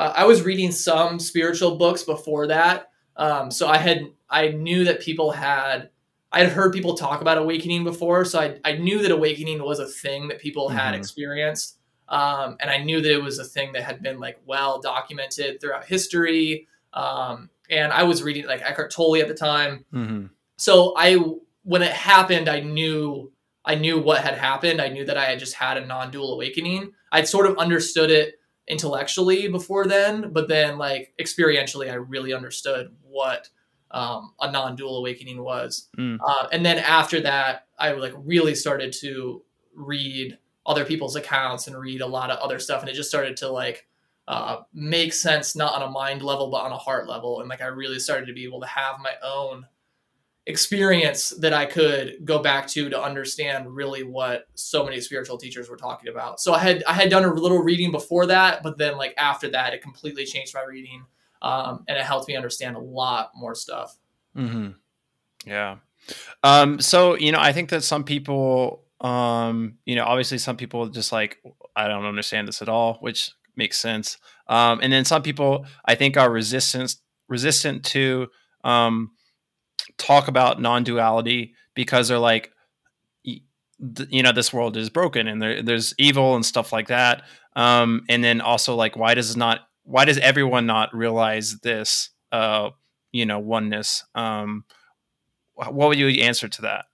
uh, 0.00 0.14
I 0.16 0.24
was 0.24 0.42
reading 0.42 0.72
some 0.72 1.18
spiritual 1.18 1.76
books 1.76 2.04
before 2.04 2.46
that. 2.46 2.90
Um, 3.16 3.50
so 3.50 3.68
I 3.68 3.76
had 3.76 4.10
I 4.30 4.48
knew 4.48 4.84
that 4.84 5.00
people 5.00 5.30
had 5.30 5.90
I 6.32 6.40
had 6.40 6.48
heard 6.48 6.72
people 6.72 6.94
talk 6.94 7.20
about 7.20 7.36
awakening 7.36 7.84
before, 7.84 8.24
so 8.24 8.40
I, 8.40 8.58
I 8.64 8.72
knew 8.72 9.02
that 9.02 9.10
awakening 9.10 9.62
was 9.62 9.78
a 9.78 9.86
thing 9.86 10.28
that 10.28 10.40
people 10.40 10.68
mm-hmm. 10.68 10.78
had 10.78 10.94
experienced. 10.94 11.76
Um, 12.08 12.56
and 12.60 12.70
I 12.70 12.78
knew 12.78 13.02
that 13.02 13.12
it 13.12 13.22
was 13.22 13.38
a 13.38 13.44
thing 13.44 13.72
that 13.74 13.82
had 13.82 14.02
been 14.02 14.18
like 14.18 14.40
well 14.46 14.80
documented 14.80 15.60
throughout 15.60 15.84
history. 15.84 16.66
Um, 16.94 17.50
and 17.68 17.92
I 17.92 18.02
was 18.04 18.22
reading 18.22 18.46
like 18.46 18.62
Eckhart 18.62 18.90
Tolle 18.90 19.16
at 19.16 19.28
the 19.28 19.34
time. 19.34 19.84
Mm-hmm. 19.92 20.26
So 20.56 20.94
I, 20.96 21.18
when 21.62 21.82
it 21.82 21.92
happened, 21.92 22.48
I 22.48 22.60
knew, 22.60 23.30
I 23.64 23.74
knew 23.76 24.00
what 24.00 24.22
had 24.22 24.34
happened. 24.34 24.80
I 24.80 24.88
knew 24.88 25.04
that 25.04 25.16
I 25.16 25.26
had 25.26 25.38
just 25.38 25.54
had 25.54 25.76
a 25.76 25.86
non-dual 25.86 26.32
awakening. 26.32 26.92
I'd 27.12 27.28
sort 27.28 27.46
of 27.46 27.58
understood 27.58 28.10
it 28.10 28.39
intellectually 28.70 29.48
before 29.48 29.86
then, 29.86 30.32
but 30.32 30.48
then 30.48 30.78
like 30.78 31.12
experientially, 31.20 31.90
I 31.90 31.94
really 31.94 32.32
understood 32.32 32.94
what 33.02 33.48
um, 33.90 34.32
a 34.40 34.50
non-dual 34.50 34.98
awakening 34.98 35.42
was. 35.42 35.88
Mm. 35.98 36.18
Uh, 36.24 36.46
and 36.52 36.64
then 36.64 36.78
after 36.78 37.20
that, 37.22 37.66
I 37.78 37.92
like 37.92 38.14
really 38.16 38.54
started 38.54 38.92
to 39.00 39.42
read 39.74 40.38
other 40.64 40.84
people's 40.84 41.16
accounts 41.16 41.66
and 41.66 41.76
read 41.76 42.00
a 42.00 42.06
lot 42.06 42.30
of 42.30 42.38
other 42.38 42.60
stuff, 42.60 42.80
and 42.80 42.88
it 42.88 42.94
just 42.94 43.08
started 43.08 43.36
to 43.38 43.48
like 43.48 43.88
uh, 44.28 44.58
make 44.72 45.12
sense 45.12 45.56
not 45.56 45.74
on 45.74 45.82
a 45.82 45.90
mind 45.90 46.22
level 46.22 46.48
but 46.48 46.62
on 46.62 46.70
a 46.70 46.78
heart 46.78 47.08
level, 47.08 47.40
and 47.40 47.48
like 47.48 47.60
I 47.60 47.66
really 47.66 47.98
started 47.98 48.26
to 48.26 48.32
be 48.32 48.44
able 48.44 48.60
to 48.60 48.66
have 48.66 49.00
my 49.00 49.14
own 49.24 49.66
experience 50.46 51.30
that 51.40 51.52
I 51.52 51.66
could 51.66 52.24
go 52.24 52.40
back 52.40 52.66
to 52.68 52.88
to 52.88 53.00
understand 53.00 53.74
really 53.74 54.02
what 54.02 54.46
so 54.54 54.84
many 54.84 55.00
spiritual 55.00 55.38
teachers 55.38 55.68
were 55.68 55.76
talking 55.76 56.08
about. 56.10 56.40
So 56.40 56.54
I 56.54 56.58
had 56.58 56.82
I 56.84 56.94
had 56.94 57.10
done 57.10 57.24
a 57.24 57.32
little 57.32 57.62
reading 57.62 57.90
before 57.90 58.26
that, 58.26 58.62
but 58.62 58.78
then 58.78 58.96
like 58.96 59.14
after 59.16 59.50
that, 59.50 59.74
it 59.74 59.82
completely 59.82 60.24
changed 60.24 60.54
my 60.54 60.62
reading 60.62 61.04
um, 61.42 61.84
and 61.88 61.96
it 61.98 62.04
helped 62.04 62.28
me 62.28 62.36
understand 62.36 62.76
a 62.76 62.80
lot 62.80 63.30
more 63.34 63.54
stuff. 63.54 63.96
Mm-hmm. 64.36 64.70
Yeah. 65.46 65.76
Um, 66.42 66.80
so 66.80 67.16
you 67.16 67.32
know, 67.32 67.40
I 67.40 67.52
think 67.52 67.70
that 67.70 67.84
some 67.84 68.04
people, 68.04 68.84
um, 69.00 69.78
you 69.84 69.94
know, 69.94 70.04
obviously 70.04 70.38
some 70.38 70.56
people 70.56 70.88
just 70.88 71.12
like 71.12 71.38
I 71.76 71.86
don't 71.88 72.04
understand 72.04 72.48
this 72.48 72.62
at 72.62 72.68
all, 72.68 72.94
which 73.00 73.32
makes 73.56 73.78
sense. 73.78 74.18
Um, 74.48 74.80
and 74.82 74.92
then 74.92 75.04
some 75.04 75.22
people 75.22 75.66
I 75.84 75.94
think 75.94 76.16
are 76.16 76.30
resistant 76.30 76.96
resistant 77.28 77.84
to 77.84 78.28
um, 78.64 79.12
talk 80.00 80.28
about 80.28 80.60
non-duality 80.60 81.54
because 81.74 82.08
they're 82.08 82.18
like 82.18 82.52
you 84.08 84.22
know 84.22 84.32
this 84.32 84.52
world 84.52 84.76
is 84.76 84.90
broken 84.90 85.26
and 85.26 85.40
there, 85.40 85.62
there's 85.62 85.94
evil 85.98 86.34
and 86.34 86.44
stuff 86.44 86.72
like 86.72 86.88
that. 86.88 87.22
Um, 87.56 88.04
and 88.08 88.22
then 88.22 88.40
also 88.40 88.74
like 88.74 88.96
why 88.96 89.14
does 89.14 89.36
not 89.36 89.60
why 89.84 90.04
does 90.04 90.18
everyone 90.18 90.66
not 90.66 90.94
realize 90.94 91.58
this 91.60 92.10
uh 92.32 92.70
you 93.12 93.26
know 93.26 93.38
oneness? 93.38 94.04
Um 94.14 94.64
what 95.54 95.74
would 95.74 95.98
you 95.98 96.08
answer 96.22 96.48
to 96.48 96.62
that? 96.62 96.86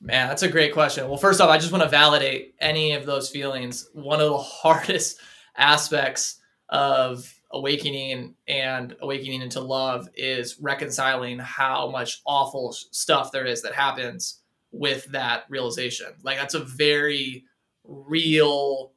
Man 0.00 0.28
that's 0.28 0.42
a 0.42 0.48
great 0.48 0.72
question. 0.72 1.08
Well 1.08 1.18
first 1.18 1.40
off 1.40 1.50
i 1.50 1.58
just 1.58 1.72
want 1.72 1.84
to 1.84 1.90
validate 1.90 2.54
any 2.60 2.92
of 2.92 3.06
those 3.06 3.28
feelings. 3.28 3.88
One 3.92 4.20
of 4.20 4.28
the 4.28 4.38
hardest 4.38 5.20
aspects 5.56 6.40
of 6.68 7.32
awakening 7.52 8.34
and 8.48 8.96
awakening 9.00 9.42
into 9.42 9.60
love 9.60 10.08
is 10.14 10.58
reconciling 10.60 11.38
how 11.38 11.90
much 11.90 12.22
awful 12.26 12.72
stuff 12.72 13.30
there 13.32 13.46
is 13.46 13.62
that 13.62 13.74
happens 13.74 14.40
with 14.70 15.04
that 15.06 15.44
realization 15.48 16.06
like 16.22 16.38
that's 16.38 16.54
a 16.54 16.64
very 16.64 17.44
real 17.84 18.92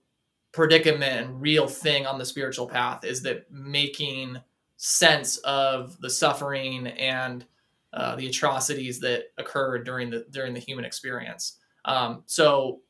predicament 0.54 1.26
and 1.26 1.42
real 1.42 1.68
thing 1.68 2.06
on 2.06 2.18
the 2.18 2.26
spiritual 2.26 2.68
path 2.68 3.04
is 3.04 3.22
that 3.24 3.46
making 3.52 4.38
sense 4.78 5.38
of 5.38 6.00
the 6.00 6.10
suffering 6.10 6.88
and 6.88 7.46
uh, 7.94 8.16
the 8.16 8.28
atrocities 8.28 9.00
that 9.00 9.26
occurred 9.38 9.86
during 9.86 10.10
the 10.10 10.26
during 10.32 10.54
the 10.54 10.60
human 10.60 10.86
experience. 10.86 11.60
Um, 11.86 12.24
so 12.26 12.82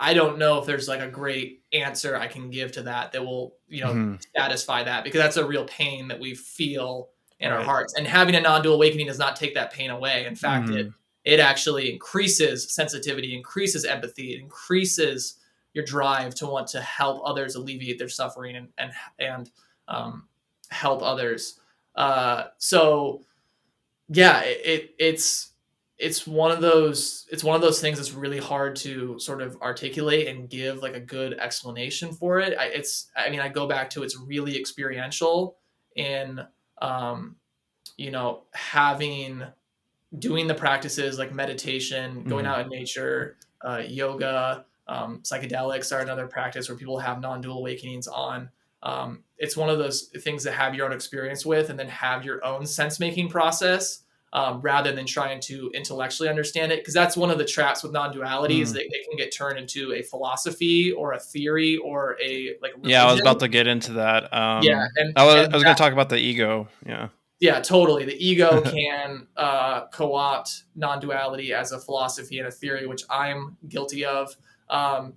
I 0.00 0.14
don't 0.14 0.38
know 0.38 0.58
if 0.58 0.66
there's 0.66 0.88
like 0.88 1.00
a 1.00 1.08
great 1.08 1.62
answer 1.72 2.16
I 2.16 2.26
can 2.26 2.50
give 2.50 2.72
to 2.72 2.82
that 2.82 3.12
that 3.12 3.24
will 3.24 3.56
you 3.68 3.82
know 3.82 3.90
mm-hmm. 3.90 4.14
satisfy 4.36 4.84
that 4.84 5.04
because 5.04 5.20
that's 5.20 5.36
a 5.36 5.46
real 5.46 5.64
pain 5.64 6.08
that 6.08 6.20
we 6.20 6.34
feel 6.34 7.08
in 7.40 7.50
right. 7.50 7.58
our 7.58 7.64
hearts. 7.64 7.94
And 7.94 8.06
having 8.06 8.34
a 8.34 8.40
non-dual 8.40 8.74
awakening 8.74 9.06
does 9.06 9.18
not 9.18 9.36
take 9.36 9.54
that 9.54 9.72
pain 9.72 9.90
away. 9.90 10.26
In 10.26 10.36
fact, 10.36 10.68
mm-hmm. 10.68 10.78
it 10.78 10.92
it 11.24 11.40
actually 11.40 11.92
increases 11.92 12.72
sensitivity, 12.72 13.36
increases 13.36 13.84
empathy, 13.84 14.34
it 14.34 14.40
increases 14.40 15.38
your 15.74 15.84
drive 15.84 16.34
to 16.36 16.46
want 16.46 16.66
to 16.68 16.80
help 16.80 17.22
others 17.24 17.54
alleviate 17.54 17.98
their 17.98 18.08
suffering 18.08 18.56
and 18.56 18.68
and 18.78 18.92
and 19.18 19.50
um, 19.88 20.28
help 20.70 21.02
others. 21.02 21.60
Uh, 21.94 22.44
so 22.58 23.24
yeah, 24.08 24.40
it, 24.42 24.60
it, 24.64 24.94
it's 24.98 25.51
it's 26.02 26.26
one 26.26 26.50
of 26.50 26.60
those 26.60 27.28
it's 27.30 27.44
one 27.44 27.54
of 27.54 27.62
those 27.62 27.80
things 27.80 27.96
that's 27.96 28.12
really 28.12 28.40
hard 28.40 28.74
to 28.74 29.16
sort 29.20 29.40
of 29.40 29.56
articulate 29.62 30.26
and 30.26 30.50
give 30.50 30.82
like 30.82 30.96
a 30.96 31.00
good 31.00 31.34
explanation 31.34 32.12
for 32.12 32.40
it. 32.40 32.58
I, 32.58 32.64
it's 32.66 33.06
I 33.16 33.30
mean 33.30 33.38
I 33.38 33.48
go 33.48 33.68
back 33.68 33.88
to 33.90 34.02
it's 34.02 34.18
really 34.18 34.58
experiential 34.58 35.56
in 35.94 36.40
um, 36.82 37.36
you 37.96 38.10
know 38.10 38.42
having 38.52 39.44
doing 40.18 40.48
the 40.48 40.54
practices 40.54 41.18
like 41.18 41.32
meditation, 41.32 42.24
going 42.24 42.46
mm-hmm. 42.46 42.52
out 42.52 42.60
in 42.62 42.68
nature, 42.68 43.36
uh, 43.64 43.82
yoga, 43.86 44.64
um, 44.88 45.20
psychedelics 45.20 45.96
are 45.96 46.00
another 46.00 46.26
practice 46.26 46.68
where 46.68 46.76
people 46.76 46.98
have 46.98 47.20
non-dual 47.20 47.58
awakenings 47.58 48.08
on. 48.08 48.50
Um, 48.82 49.22
it's 49.38 49.56
one 49.56 49.70
of 49.70 49.78
those 49.78 50.10
things 50.18 50.42
that 50.44 50.52
have 50.54 50.74
your 50.74 50.84
own 50.84 50.92
experience 50.92 51.46
with, 51.46 51.70
and 51.70 51.78
then 51.78 51.88
have 51.88 52.24
your 52.24 52.44
own 52.44 52.66
sense-making 52.66 53.28
process 53.28 54.02
um, 54.32 54.60
rather 54.60 54.92
than 54.92 55.06
trying 55.06 55.40
to 55.40 55.70
intellectually 55.74 56.28
understand 56.28 56.72
it. 56.72 56.80
Because 56.80 56.94
that's 56.94 57.16
one 57.16 57.30
of 57.30 57.38
the 57.38 57.44
traps 57.44 57.82
with 57.82 57.92
non-duality 57.92 58.58
mm. 58.58 58.62
is 58.62 58.72
that 58.72 58.82
it 58.82 59.08
can 59.08 59.16
get 59.16 59.34
turned 59.34 59.58
into 59.58 59.92
a 59.92 60.02
philosophy 60.02 60.92
or 60.92 61.12
a 61.12 61.18
theory 61.18 61.76
or 61.78 62.16
a 62.22 62.56
like. 62.62 62.72
Religion. 62.72 62.90
Yeah, 62.90 63.06
I 63.06 63.12
was 63.12 63.20
about 63.20 63.40
to 63.40 63.48
get 63.48 63.66
into 63.66 63.94
that. 63.94 64.32
Um, 64.32 64.62
yeah, 64.62 64.86
and 64.96 65.12
I 65.16 65.24
was, 65.24 65.52
was 65.52 65.62
going 65.62 65.76
to 65.76 65.82
talk 65.82 65.92
about 65.92 66.08
the 66.08 66.18
ego. 66.18 66.68
Yeah. 66.86 67.08
Yeah, 67.42 67.58
totally. 67.58 68.04
The 68.04 68.24
ego 68.24 68.60
can 68.64 69.26
uh, 69.36 69.86
co-opt 69.88 70.62
non-duality 70.76 71.52
as 71.52 71.72
a 71.72 71.80
philosophy 71.80 72.38
and 72.38 72.46
a 72.46 72.52
theory, 72.52 72.86
which 72.86 73.02
I'm 73.10 73.56
guilty 73.68 74.04
of. 74.04 74.36
Um, 74.70 75.14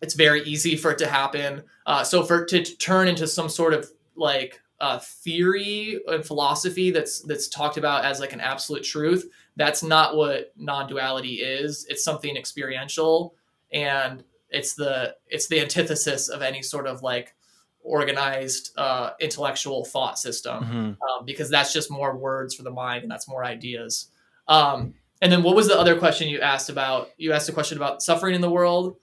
it's 0.00 0.14
very 0.14 0.42
easy 0.44 0.76
for 0.76 0.92
it 0.92 0.98
to 0.98 1.08
happen. 1.08 1.64
Uh, 1.84 2.04
so 2.04 2.22
for 2.22 2.44
it 2.44 2.48
to 2.50 2.62
turn 2.76 3.08
into 3.08 3.26
some 3.26 3.48
sort 3.48 3.74
of 3.74 3.90
like 4.14 4.60
uh, 4.80 4.98
theory 5.00 6.00
and 6.06 6.24
philosophy 6.24 6.90
that's 6.90 7.20
that's 7.22 7.48
talked 7.48 7.76
about 7.76 8.04
as 8.04 8.20
like 8.20 8.32
an 8.32 8.40
absolute 8.40 8.84
truth, 8.84 9.28
that's 9.56 9.82
not 9.82 10.16
what 10.16 10.52
non-duality 10.56 11.34
is. 11.36 11.84
It's 11.88 12.04
something 12.04 12.36
experiential 12.36 13.34
and 13.72 14.22
it's 14.50 14.74
the 14.74 15.14
it's 15.26 15.48
the 15.48 15.60
antithesis 15.60 16.28
of 16.28 16.42
any 16.42 16.62
sort 16.62 16.86
of 16.86 17.02
like 17.02 17.34
organized 17.82 18.72
uh, 18.76 19.10
intellectual 19.20 19.84
thought 19.84 20.18
system 20.18 20.64
Mhm. 20.64 20.96
um, 21.02 21.24
because 21.24 21.50
that's 21.50 21.72
just 21.72 21.90
more 21.90 22.16
words 22.16 22.54
for 22.54 22.62
the 22.62 22.70
mind 22.70 23.02
and 23.02 23.10
that's 23.10 23.28
more 23.28 23.44
ideas. 23.44 24.08
Um, 24.46 24.94
and 25.22 25.32
then 25.32 25.42
what 25.42 25.56
was 25.56 25.68
the 25.68 25.78
other 25.78 25.98
question 25.98 26.28
you 26.28 26.40
asked 26.40 26.68
about? 26.70 27.10
You 27.16 27.32
asked 27.32 27.48
a 27.48 27.52
question 27.52 27.78
about 27.78 28.02
suffering 28.02 28.34
in 28.34 28.40
the 28.40 28.50
world 28.50 28.96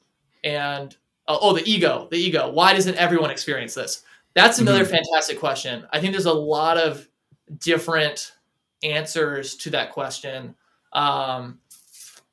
and 0.44 0.96
uh, 1.28 1.38
oh 1.42 1.54
the 1.54 1.68
ego 1.70 2.08
the 2.12 2.18
ego. 2.18 2.50
Why 2.52 2.74
doesn't 2.74 2.96
everyone 2.96 3.32
experience 3.32 3.74
this 3.74 4.04
that's 4.36 4.60
another 4.60 4.86
fantastic 4.86 5.40
question 5.40 5.88
i 5.92 6.00
think 6.00 6.12
there's 6.14 6.26
a 6.26 6.34
lot 6.34 6.78
of 6.78 7.08
different 7.60 8.34
answers 8.84 9.56
to 9.56 9.70
that 9.72 9.92
question 9.92 10.56
um, 10.94 11.60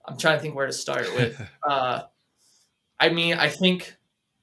i'm 0.06 0.16
trying 0.18 0.36
to 0.36 0.42
think 0.42 0.54
where 0.54 0.66
to 0.66 0.72
start 0.72 1.06
with 1.14 1.40
uh, 1.68 2.02
I 3.00 3.08
mean, 3.08 3.34
I 3.34 3.48
think, 3.48 3.96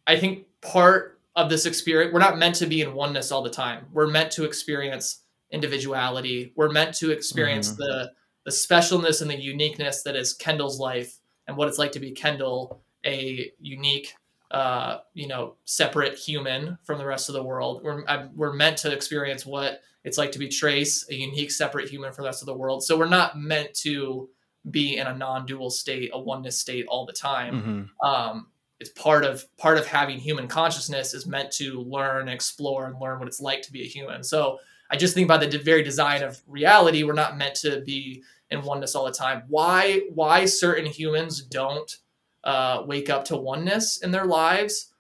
I 0.06 0.20
think 0.20 0.46
part 0.62 1.20
of 1.38 1.50
this 1.50 1.66
experience, 1.66 2.14
we're 2.14 2.20
not 2.20 2.38
meant 2.38 2.56
to 2.56 2.66
be 2.66 2.82
in 2.82 2.94
oneness 2.94 3.32
all 3.32 3.42
the 3.42 3.50
time. 3.50 3.86
We're 3.94 4.08
meant 4.08 4.32
to 4.34 4.44
experience 4.44 5.22
individuality. 5.52 6.52
We're 6.58 6.70
meant 6.70 6.94
to 6.96 7.12
experience 7.12 7.72
Mhm. 7.72 7.78
the 7.78 8.12
the 8.44 8.52
specialness 8.52 9.22
and 9.22 9.30
the 9.32 9.40
uniqueness 9.40 10.04
that 10.04 10.16
is 10.18 10.34
Kendall's 10.34 10.78
life 10.80 11.20
and 11.48 11.56
what 11.56 11.70
it's 11.70 11.78
like 11.78 11.92
to 11.94 12.00
be 12.02 12.12
Kendall, 12.12 12.82
a 13.06 13.50
unique, 13.62 14.14
uh, 14.52 15.00
you 15.14 15.28
know, 15.28 15.56
separate 15.66 16.18
human 16.18 16.78
from 16.84 16.98
the 16.98 17.06
rest 17.06 17.30
of 17.30 17.34
the 17.34 17.44
world. 17.44 17.82
We're 17.84 18.04
I'm, 18.08 18.32
we're 18.36 18.54
meant 18.54 18.78
to 18.80 18.92
experience 18.92 19.46
what 19.46 19.82
it's 20.04 20.18
like 20.18 20.32
to 20.32 20.40
be 20.40 20.48
Trace, 20.48 21.06
a 21.10 21.14
unique, 21.16 21.52
separate 21.52 21.90
human 21.90 22.12
from 22.14 22.24
the 22.24 22.30
rest 22.30 22.42
of 22.42 22.46
the 22.48 22.54
world. 22.56 22.84
So 22.84 22.98
we're 22.98 23.08
not 23.08 23.38
meant 23.38 23.74
to 23.82 24.30
be 24.72 24.98
in 24.98 25.08
a 25.08 25.16
non-dual 25.16 25.70
state, 25.70 26.10
a 26.14 26.20
oneness 26.20 26.58
state 26.58 26.86
all 26.88 27.06
the 27.06 27.14
time 27.14 27.90
Mhm. 28.02 28.08
um, 28.08 28.48
it's 28.80 28.92
part 28.92 29.26
of 29.26 29.46
part 29.58 29.78
of 29.78 29.86
having 29.86 30.18
human 30.18 30.48
consciousness 30.48 31.14
is 31.14 31.26
meant 31.26 31.52
to 31.52 31.82
learn 31.82 32.30
explore 32.30 32.86
and 32.86 33.00
learn 33.02 33.20
what 33.20 33.28
it's 33.28 33.42
like 33.42 33.62
to 33.64 33.72
be 33.74 33.82
a 33.82 33.86
human 33.86 34.24
so 34.24 34.58
i 34.90 34.96
just 34.96 35.14
think 35.14 35.28
by 35.28 35.38
the 35.38 35.58
very 35.60 35.84
design 35.84 36.24
of 36.24 36.42
reality 36.48 37.04
we're 37.04 37.12
not 37.14 37.38
meant 37.38 37.56
to 37.56 37.82
be 37.82 38.24
in 38.52 38.62
oneness 38.62 38.96
all 38.96 39.06
the 39.06 39.12
time 39.12 39.44
why 39.50 40.02
why 40.14 40.46
certain 40.46 40.86
humans 40.86 41.42
don't 41.42 41.98
uh, 42.44 42.84
wake 42.88 43.10
up 43.10 43.26
to 43.26 43.38
oneness 43.38 43.98
in 44.04 44.12
their 44.12 44.26
lives 44.26 44.92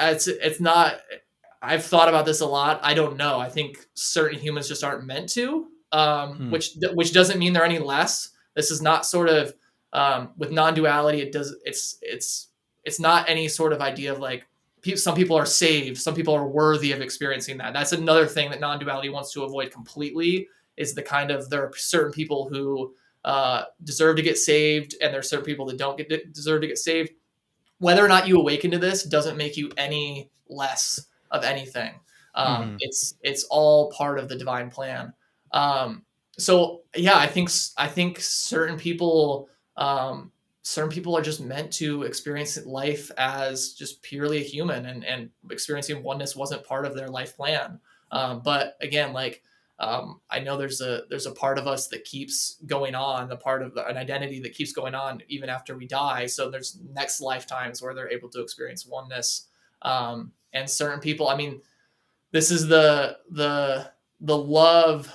it's 0.00 0.26
it's 0.26 0.60
not 0.60 1.00
i've 1.62 1.84
thought 1.84 2.08
about 2.08 2.24
this 2.26 2.40
a 2.40 2.46
lot. 2.46 2.80
I 2.82 2.94
don't 2.94 3.16
know. 3.16 3.38
I 3.38 3.48
think 3.48 3.86
certain 3.94 4.38
humans 4.38 4.66
just 4.68 4.82
aren't 4.82 5.04
meant 5.06 5.28
to 5.30 5.66
um, 5.92 6.36
Hmm. 6.36 6.50
which 6.50 6.70
which 6.94 7.12
doesn't 7.12 7.38
mean 7.38 7.52
they're 7.52 7.64
any 7.64 7.78
less. 7.78 8.30
This 8.54 8.70
is 8.70 8.80
not 8.82 9.06
sort 9.06 9.28
of 9.28 9.54
um, 9.92 10.30
with 10.38 10.50
non-duality 10.52 11.20
it 11.20 11.32
does 11.32 11.54
it's 11.64 11.98
it's 12.00 12.48
it's 12.84 12.98
not 13.00 13.28
any 13.28 13.46
sort 13.48 13.72
of 13.72 13.80
idea 13.80 14.12
of 14.12 14.18
like 14.20 14.46
pe- 14.82 14.94
some 14.96 15.14
people 15.14 15.36
are 15.36 15.46
saved 15.46 15.98
some 15.98 16.14
people 16.14 16.32
are 16.34 16.48
worthy 16.48 16.92
of 16.92 17.00
experiencing 17.00 17.58
that. 17.58 17.72
That's 17.74 17.92
another 17.92 18.26
thing 18.26 18.50
that 18.50 18.60
non-duality 18.60 19.08
wants 19.10 19.32
to 19.32 19.42
avoid 19.44 19.70
completely 19.70 20.48
is 20.76 20.94
the 20.94 21.02
kind 21.02 21.30
of 21.30 21.50
there 21.50 21.64
are 21.64 21.72
certain 21.76 22.12
people 22.12 22.48
who 22.48 22.94
uh, 23.24 23.64
deserve 23.84 24.16
to 24.16 24.22
get 24.22 24.38
saved 24.38 24.94
and 25.02 25.12
there's 25.14 25.28
certain 25.28 25.44
people 25.44 25.66
that 25.66 25.78
don't 25.78 25.96
get 25.98 26.32
deserve 26.32 26.62
to 26.62 26.66
get 26.68 26.78
saved. 26.78 27.10
Whether 27.78 28.04
or 28.04 28.08
not 28.08 28.28
you 28.28 28.38
awaken 28.38 28.70
to 28.72 28.78
this 28.78 29.04
doesn't 29.04 29.36
make 29.36 29.56
you 29.56 29.70
any 29.76 30.30
less 30.48 31.08
of 31.30 31.44
anything. 31.44 32.00
Um, 32.34 32.72
Mhm. 32.72 32.78
it's 32.80 33.14
it's 33.22 33.44
all 33.44 33.90
part 33.92 34.18
of 34.18 34.28
the 34.28 34.36
divine 34.36 34.70
plan. 34.70 35.14
Um, 35.52 36.04
so 36.38 36.84
yeah 36.96 37.18
i 37.18 37.26
think 37.26 37.50
I 37.76 37.88
think 37.88 38.20
certain 38.20 38.78
people 38.78 39.48
um, 39.76 40.32
certain 40.62 40.90
people 40.90 41.16
are 41.16 41.22
just 41.22 41.40
meant 41.40 41.72
to 41.74 42.02
experience 42.04 42.64
life 42.66 43.10
as 43.18 43.72
just 43.74 44.02
purely 44.02 44.38
a 44.38 44.44
human 44.44 44.86
and, 44.86 45.04
and 45.04 45.30
experiencing 45.50 46.02
oneness 46.02 46.36
wasn't 46.36 46.64
part 46.64 46.86
of 46.86 46.94
their 46.94 47.08
life 47.08 47.36
plan. 47.36 47.80
Um, 48.10 48.42
but 48.42 48.76
again 48.80 49.12
like 49.12 49.42
um, 49.80 50.20
i 50.30 50.38
know 50.38 50.56
there's 50.56 50.80
a 50.80 51.02
there's 51.10 51.26
a 51.26 51.32
part 51.32 51.58
of 51.58 51.66
us 51.66 51.88
that 51.88 52.04
keeps 52.04 52.56
going 52.66 52.94
on 52.94 53.28
the 53.28 53.36
part 53.36 53.62
of 53.62 53.76
an 53.76 53.96
identity 53.96 54.40
that 54.40 54.54
keeps 54.54 54.72
going 54.72 54.94
on 54.94 55.22
even 55.28 55.48
after 55.48 55.76
we 55.76 55.86
die 55.86 56.26
so 56.26 56.50
there's 56.50 56.78
next 56.92 57.20
lifetimes 57.20 57.82
where 57.82 57.94
they're 57.94 58.10
able 58.12 58.28
to 58.28 58.40
experience 58.42 58.86
oneness 58.86 59.48
um, 59.82 60.32
and 60.52 60.68
certain 60.70 61.00
people 61.00 61.28
i 61.28 61.36
mean 61.36 61.60
this 62.32 62.50
is 62.50 62.68
the 62.68 63.18
the 63.30 63.90
the 64.20 64.36
love 64.36 65.12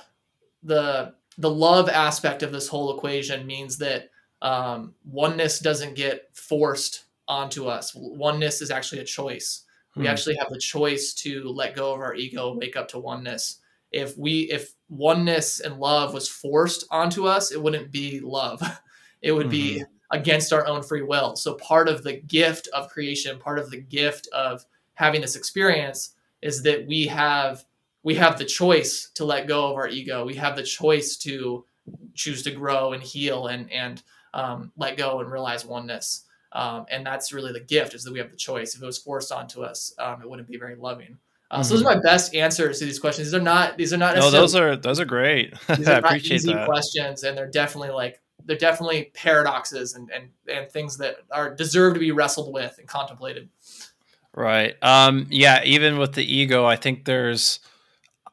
the 0.62 1.14
the 1.38 1.50
love 1.50 1.88
aspect 1.88 2.42
of 2.42 2.52
this 2.52 2.68
whole 2.68 2.96
equation 2.96 3.46
means 3.46 3.78
that 3.78 4.10
um, 4.42 4.94
oneness 5.04 5.58
doesn't 5.60 5.94
get 5.94 6.28
forced 6.34 7.04
onto 7.28 7.66
us. 7.66 7.92
Oneness 7.94 8.62
is 8.62 8.70
actually 8.70 9.00
a 9.00 9.04
choice. 9.04 9.64
We 9.96 10.06
Hmm. 10.06 10.10
actually 10.12 10.36
have 10.36 10.48
the 10.50 10.58
choice 10.58 11.14
to 11.14 11.48
let 11.48 11.74
go 11.74 11.92
of 11.94 12.00
our 12.00 12.14
ego, 12.14 12.54
wake 12.54 12.76
up 12.76 12.88
to 12.88 12.98
oneness. 12.98 13.58
If 13.96 14.16
we 14.18 14.42
if 14.50 14.74
oneness 14.90 15.60
and 15.60 15.78
love 15.78 16.12
was 16.12 16.28
forced 16.28 16.86
onto 16.90 17.26
us, 17.26 17.50
it 17.50 17.62
wouldn't 17.62 17.90
be 17.90 18.20
love. 18.20 18.62
It 19.22 19.32
would 19.32 19.48
be 19.50 19.82
against 20.12 20.52
our 20.52 20.66
own 20.66 20.82
free 20.82 21.02
will. 21.02 21.34
So 21.34 21.54
part 21.54 21.88
of 21.88 22.04
the 22.04 22.12
gift 22.12 22.68
of 22.72 22.90
creation, 22.90 23.40
part 23.40 23.58
of 23.58 23.70
the 23.70 23.80
gift 23.80 24.28
of 24.32 24.64
having 24.94 25.20
this 25.20 25.34
experience 25.34 26.14
is 26.42 26.62
that 26.62 26.86
we 26.86 27.06
have 27.06 27.64
we 28.02 28.14
have 28.14 28.38
the 28.38 28.44
choice 28.44 29.10
to 29.14 29.24
let 29.24 29.48
go 29.48 29.68
of 29.68 29.76
our 29.76 29.88
ego. 29.88 30.24
We 30.24 30.34
have 30.34 30.54
the 30.54 30.62
choice 30.62 31.16
to 31.18 31.64
choose 32.14 32.42
to 32.42 32.50
grow 32.50 32.92
and 32.92 33.02
heal 33.02 33.48
and 33.48 33.72
and 33.72 34.02
um, 34.34 34.70
let 34.76 34.96
go 34.96 35.20
and 35.20 35.32
realize 35.32 35.64
oneness. 35.64 36.24
Um, 36.52 36.86
and 36.90 37.04
that's 37.04 37.32
really 37.32 37.52
the 37.52 37.60
gift 37.60 37.94
is 37.94 38.04
that 38.04 38.12
we 38.12 38.18
have 38.18 38.30
the 38.30 38.36
choice. 38.36 38.74
If 38.74 38.82
it 38.82 38.86
was 38.86 38.98
forced 38.98 39.32
onto 39.32 39.62
us, 39.62 39.92
um, 39.98 40.22
it 40.22 40.28
wouldn't 40.28 40.48
be 40.48 40.58
very 40.58 40.76
loving. 40.76 41.18
Uh, 41.50 41.62
So 41.62 41.74
those 41.74 41.82
are 41.82 41.94
my 41.94 42.00
best 42.00 42.34
answers 42.34 42.78
to 42.80 42.84
these 42.84 42.98
questions. 42.98 43.28
These 43.28 43.34
are 43.34 43.40
not 43.40 43.76
these 43.76 43.92
are 43.92 43.96
not 43.96 44.16
No, 44.16 44.30
those 44.30 44.54
are 44.54 44.76
those 44.76 44.98
are 45.00 45.04
great. 45.04 45.54
these 45.76 45.88
I 45.88 45.98
are 45.98 46.00
not 46.00 46.16
easy 46.16 46.52
that. 46.52 46.66
questions, 46.66 47.22
and 47.22 47.36
they're 47.36 47.50
definitely 47.50 47.90
like 47.90 48.20
they're 48.44 48.56
definitely 48.56 49.10
paradoxes 49.14 49.94
and 49.94 50.10
and 50.10 50.30
and 50.52 50.70
things 50.70 50.98
that 50.98 51.16
are 51.30 51.54
deserve 51.54 51.94
to 51.94 52.00
be 52.00 52.12
wrestled 52.12 52.52
with 52.52 52.76
and 52.78 52.88
contemplated. 52.88 53.48
Right. 54.34 54.74
Um, 54.82 55.26
yeah. 55.30 55.62
Even 55.64 55.98
with 55.98 56.12
the 56.12 56.24
ego, 56.24 56.66
I 56.66 56.76
think 56.76 57.04
there's 57.04 57.60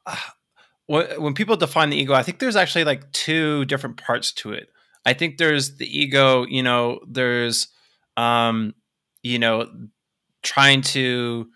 uh, 0.06 0.16
when 0.88 1.22
when 1.22 1.34
people 1.34 1.56
define 1.56 1.90
the 1.92 1.98
ego, 1.98 2.14
I 2.14 2.24
think 2.24 2.40
there's 2.40 2.56
actually 2.56 2.84
like 2.84 3.12
two 3.12 3.66
different 3.66 3.98
parts 3.98 4.32
to 4.34 4.54
it. 4.54 4.70
I 5.06 5.14
think 5.14 5.38
there's 5.38 5.78
the 5.78 6.00
ego. 6.00 6.46
You 6.46 6.64
know, 6.64 7.00
there's 7.08 7.68
um, 8.18 8.74
you 9.22 9.40
know, 9.40 9.70
trying 10.44 10.82
to 10.82 11.48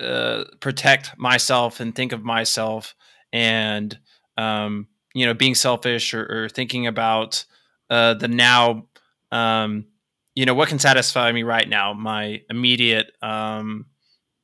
uh, 0.00 0.44
protect 0.60 1.16
myself 1.18 1.80
and 1.80 1.94
think 1.94 2.12
of 2.12 2.22
myself, 2.24 2.94
and 3.32 3.98
um, 4.36 4.86
you 5.14 5.26
know, 5.26 5.34
being 5.34 5.54
selfish 5.54 6.14
or, 6.14 6.44
or 6.44 6.48
thinking 6.48 6.86
about 6.86 7.44
uh, 7.90 8.14
the 8.14 8.28
now. 8.28 8.86
Um, 9.30 9.86
you 10.34 10.46
know, 10.46 10.54
what 10.54 10.68
can 10.68 10.78
satisfy 10.78 11.32
me 11.32 11.42
right 11.42 11.68
now? 11.68 11.92
My 11.92 12.42
immediate 12.48 13.10
um, 13.22 13.86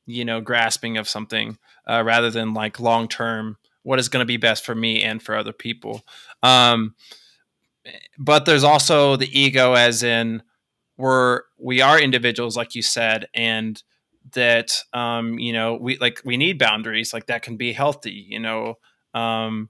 you 0.07 0.25
know 0.25 0.40
grasping 0.40 0.97
of 0.97 1.09
something 1.09 1.59
uh, 1.88 2.03
rather 2.05 2.31
than 2.31 2.55
like 2.55 2.81
long 2.81 3.09
term 3.09 3.57
what 3.83 3.99
is 3.99 4.09
going 4.09 4.23
to 4.23 4.27
be 4.27 4.37
best 4.37 4.64
for 4.64 4.75
me 4.75 5.03
and 5.03 5.23
for 5.23 5.37
other 5.37 5.53
people 5.53 6.05
um, 6.43 6.95
but 8.19 8.45
there's 8.45 8.64
also 8.64 9.17
the 9.17 9.38
ego 9.38 9.75
as 9.75 10.03
in 10.03 10.43
we're 10.97 11.43
we 11.59 11.81
are 11.81 11.99
individuals 11.99 12.57
like 12.57 12.75
you 12.75 12.83
said 12.83 13.27
and 13.35 13.83
that 14.35 14.73
um, 14.92 15.38
you 15.38 15.53
know 15.53 15.75
we 15.75 15.97
like 15.99 16.20
we 16.25 16.37
need 16.37 16.59
boundaries 16.59 17.12
like 17.12 17.27
that 17.27 17.42
can 17.42 17.57
be 17.57 17.73
healthy 17.73 18.27
you 18.29 18.38
know 18.38 18.75
um, 19.14 19.68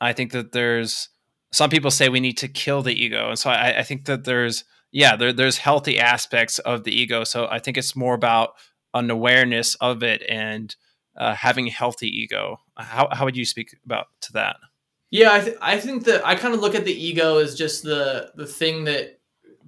i 0.00 0.12
think 0.12 0.32
that 0.32 0.52
there's 0.52 1.08
some 1.52 1.70
people 1.70 1.90
say 1.90 2.08
we 2.08 2.20
need 2.20 2.36
to 2.38 2.48
kill 2.48 2.82
the 2.82 2.92
ego 2.92 3.28
and 3.28 3.38
so 3.38 3.50
i, 3.50 3.78
I 3.78 3.82
think 3.82 4.04
that 4.06 4.24
there's 4.24 4.64
yeah 4.90 5.16
there, 5.16 5.32
there's 5.32 5.58
healthy 5.58 5.98
aspects 5.98 6.58
of 6.60 6.84
the 6.84 6.92
ego 6.92 7.24
so 7.24 7.46
i 7.50 7.58
think 7.58 7.76
it's 7.76 7.96
more 7.96 8.14
about 8.14 8.50
an 8.94 9.10
awareness 9.10 9.74
of 9.76 10.02
it 10.02 10.22
and 10.28 10.74
uh, 11.18 11.34
having 11.34 11.66
a 11.66 11.70
healthy 11.70 12.08
ego. 12.08 12.60
How, 12.76 13.08
how 13.10 13.24
would 13.24 13.36
you 13.36 13.44
speak 13.44 13.76
about 13.84 14.06
to 14.22 14.32
that? 14.34 14.56
Yeah, 15.10 15.32
I, 15.32 15.40
th- 15.40 15.56
I 15.60 15.78
think 15.78 16.04
that 16.04 16.26
I 16.26 16.34
kind 16.36 16.54
of 16.54 16.60
look 16.60 16.74
at 16.74 16.84
the 16.84 16.92
ego 16.92 17.38
as 17.38 17.54
just 17.54 17.82
the 17.82 18.30
the 18.34 18.46
thing 18.46 18.84
that 18.84 19.20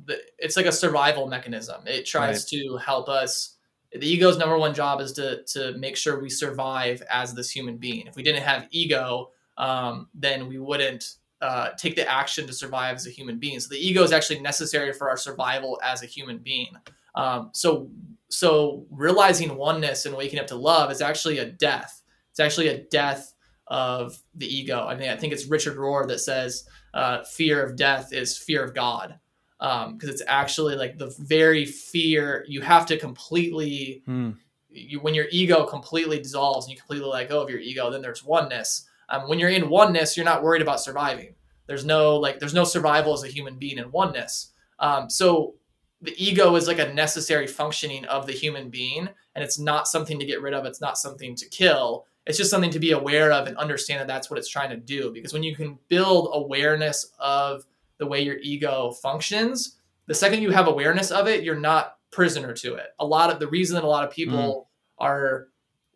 the, 0.05 0.18
it's 0.38 0.57
like 0.57 0.66
a 0.66 0.72
survival 0.72 1.26
mechanism. 1.26 1.83
It 1.87 2.05
tries 2.07 2.44
to 2.46 2.76
help 2.76 3.09
us. 3.09 3.57
The 3.92 4.07
ego's 4.07 4.38
number 4.38 4.57
one 4.57 4.74
job 4.74 5.00
is 5.00 5.12
to 5.12 5.42
to 5.44 5.76
make 5.79 5.96
sure 5.96 6.20
we 6.20 6.31
survive 6.31 7.03
as 7.11 7.35
this 7.35 7.50
human 7.50 7.76
being. 7.76 8.07
If 8.07 8.16
we 8.16 8.22
didn't 8.22 8.42
have 8.42 8.68
ego, 8.70 9.31
um, 9.59 10.09
then 10.14 10.48
we 10.48 10.59
wouldn't 10.59 11.16
uh, 11.40 11.70
take 11.76 11.96
the 11.96 12.09
action 12.09 12.46
to 12.46 12.53
survive 12.53 12.96
as 12.96 13.07
a 13.07 13.11
human 13.11 13.38
being. 13.38 13.59
So 13.61 13.68
the 13.70 13.79
ego 13.79 14.03
is 14.03 14.12
actually 14.12 14.40
necessary 14.40 14.92
for 14.92 15.09
our 15.09 15.16
survival 15.16 15.81
as 15.83 16.03
a 16.03 16.07
human 16.07 16.38
being. 16.38 16.72
Um, 17.14 17.50
so 17.53 17.90
so 18.29 18.87
realizing 18.90 19.57
oneness 19.57 20.07
and 20.07 20.16
waking 20.16 20.38
up 20.38 20.46
to 20.48 20.57
love 20.57 20.90
is 20.92 21.03
actually 21.03 21.38
a 21.38 21.46
death. 21.46 22.03
It's 22.31 22.40
actually 22.40 22.68
a 22.68 22.85
death 22.85 23.35
of 23.66 24.18
the 24.35 24.46
ego. 24.46 24.87
I 24.87 24.96
mean, 24.96 25.11
I 25.11 25.16
think 25.16 25.33
it's 25.33 25.46
Richard 25.46 25.76
Rohr 25.76 26.07
that 26.09 26.20
says 26.20 26.64
uh, 26.94 27.24
fear 27.24 27.64
of 27.64 27.76
death 27.76 28.12
is 28.12 28.37
fear 28.37 28.64
of 28.64 28.74
God, 28.74 29.18
because 29.61 29.88
um, 29.88 29.99
it's 30.03 30.23
actually 30.27 30.75
like 30.75 30.96
the 30.96 31.14
very 31.18 31.64
fear 31.66 32.44
you 32.49 32.61
have 32.62 32.87
to 32.87 32.99
completely. 32.99 34.03
Hmm. 34.07 34.31
You, 34.73 35.01
when 35.01 35.14
your 35.14 35.27
ego 35.33 35.64
completely 35.64 36.20
dissolves 36.20 36.66
and 36.66 36.70
you 36.70 36.79
completely 36.79 37.09
let 37.09 37.29
go 37.29 37.42
of 37.42 37.51
your 37.51 37.59
ego, 37.59 37.90
then 37.90 38.03
there's 38.03 38.23
oneness. 38.23 38.87
Um, 39.09 39.29
when 39.29 39.40
you're 39.40 39.51
in 39.51 39.68
oneness, 39.68 40.16
you're 40.16 40.25
not 40.25 40.44
worried 40.44 40.62
about 40.62 40.81
surviving. 40.81 41.35
There's 41.66 41.85
no 41.85 42.16
like 42.16 42.38
there's 42.38 42.55
no 42.55 42.64
survival 42.64 43.12
as 43.12 43.25
a 43.25 43.29
human 43.29 43.57
being 43.57 43.79
in 43.79 43.90
oneness. 43.90 44.53
Um, 44.79 45.11
so 45.11 45.55
the 46.01 46.14
ego 46.16 46.55
is 46.55 46.68
like 46.68 46.79
a 46.79 46.94
necessary 46.94 47.49
functioning 47.49 48.05
of 48.07 48.27
the 48.27 48.33
human 48.33 48.70
being, 48.70 49.09
and 49.35 49.44
it's 49.44 49.59
not 49.59 49.88
something 49.88 50.18
to 50.20 50.25
get 50.25 50.40
rid 50.40 50.55
of. 50.55 50.64
It's 50.64 50.81
not 50.81 50.96
something 50.96 51.35
to 51.35 51.49
kill 51.49 52.07
it's 52.27 52.38
just 52.38 52.51
something 52.51 52.70
to 52.70 52.79
be 52.79 52.92
aware 52.92 53.33
of 53.33 53.46
and 53.46 53.57
understand 53.57 54.01
that 54.01 54.07
that's 54.07 54.31
what 54.31 54.38
it's 54.38 54.49
trying 54.49 54.70
to 54.70 54.77
do 54.77 55.11
because 55.12 55.33
when 55.33 55.42
you 55.42 55.57
can 55.57 55.79
build 55.88 56.31
awareness 56.33 57.12
of 57.18 57.64
the 58.00 58.06
way 58.06 58.20
your 58.20 58.38
ego 58.42 58.90
functions 59.02 59.78
the 60.06 60.14
second 60.14 60.42
you 60.42 60.50
have 60.50 60.66
awareness 60.66 61.12
of 61.12 61.28
it 61.28 61.44
you're 61.44 61.54
not 61.54 61.98
prisoner 62.10 62.52
to 62.52 62.74
it 62.74 62.88
a 62.98 63.06
lot 63.06 63.30
of 63.30 63.38
the 63.38 63.46
reason 63.46 63.74
that 63.76 63.84
a 63.84 63.86
lot 63.86 64.02
of 64.02 64.10
people 64.10 64.68
mm. 64.98 65.04
are 65.04 65.46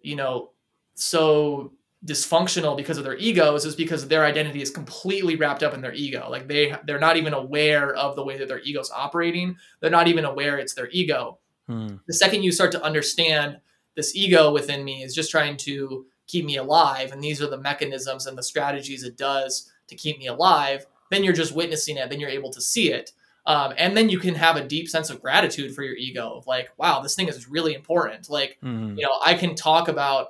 you 0.02 0.14
know 0.14 0.50
so 0.94 1.72
dysfunctional 2.06 2.76
because 2.76 2.98
of 2.98 3.04
their 3.04 3.16
egos 3.16 3.64
is 3.64 3.74
because 3.74 4.06
their 4.06 4.24
identity 4.24 4.60
is 4.60 4.70
completely 4.70 5.36
wrapped 5.36 5.62
up 5.62 5.72
in 5.72 5.80
their 5.80 5.94
ego 5.94 6.28
like 6.30 6.46
they 6.46 6.76
they're 6.86 7.00
not 7.00 7.16
even 7.16 7.32
aware 7.32 7.94
of 7.94 8.14
the 8.14 8.22
way 8.22 8.36
that 8.36 8.46
their 8.46 8.60
ego's 8.60 8.90
operating 8.94 9.56
they're 9.80 9.90
not 9.90 10.06
even 10.06 10.26
aware 10.26 10.58
it's 10.58 10.74
their 10.74 10.90
ego 10.90 11.38
mm. 11.68 11.98
the 12.06 12.12
second 12.12 12.42
you 12.42 12.52
start 12.52 12.70
to 12.70 12.82
understand 12.84 13.56
this 13.96 14.14
ego 14.14 14.52
within 14.52 14.84
me 14.84 15.02
is 15.02 15.14
just 15.14 15.30
trying 15.30 15.56
to 15.56 16.04
keep 16.26 16.44
me 16.44 16.58
alive 16.58 17.10
and 17.10 17.24
these 17.24 17.40
are 17.40 17.48
the 17.48 17.58
mechanisms 17.58 18.26
and 18.26 18.36
the 18.36 18.42
strategies 18.42 19.02
it 19.02 19.16
does 19.16 19.72
to 19.88 19.96
keep 19.96 20.18
me 20.18 20.26
alive 20.26 20.86
then 21.10 21.24
you're 21.24 21.32
just 21.32 21.54
witnessing 21.54 21.96
it 21.96 22.10
then 22.10 22.20
you're 22.20 22.30
able 22.30 22.50
to 22.50 22.60
see 22.60 22.92
it 22.92 23.12
um, 23.46 23.74
and 23.76 23.94
then 23.94 24.08
you 24.08 24.18
can 24.18 24.34
have 24.34 24.56
a 24.56 24.66
deep 24.66 24.88
sense 24.88 25.10
of 25.10 25.20
gratitude 25.20 25.74
for 25.74 25.82
your 25.82 25.96
ego 25.96 26.34
of 26.36 26.46
like 26.46 26.70
wow 26.76 27.00
this 27.00 27.14
thing 27.14 27.28
is 27.28 27.48
really 27.48 27.74
important 27.74 28.28
like 28.28 28.58
mm-hmm. 28.62 28.96
you 28.96 29.04
know 29.04 29.14
i 29.24 29.34
can 29.34 29.54
talk 29.54 29.88
about 29.88 30.28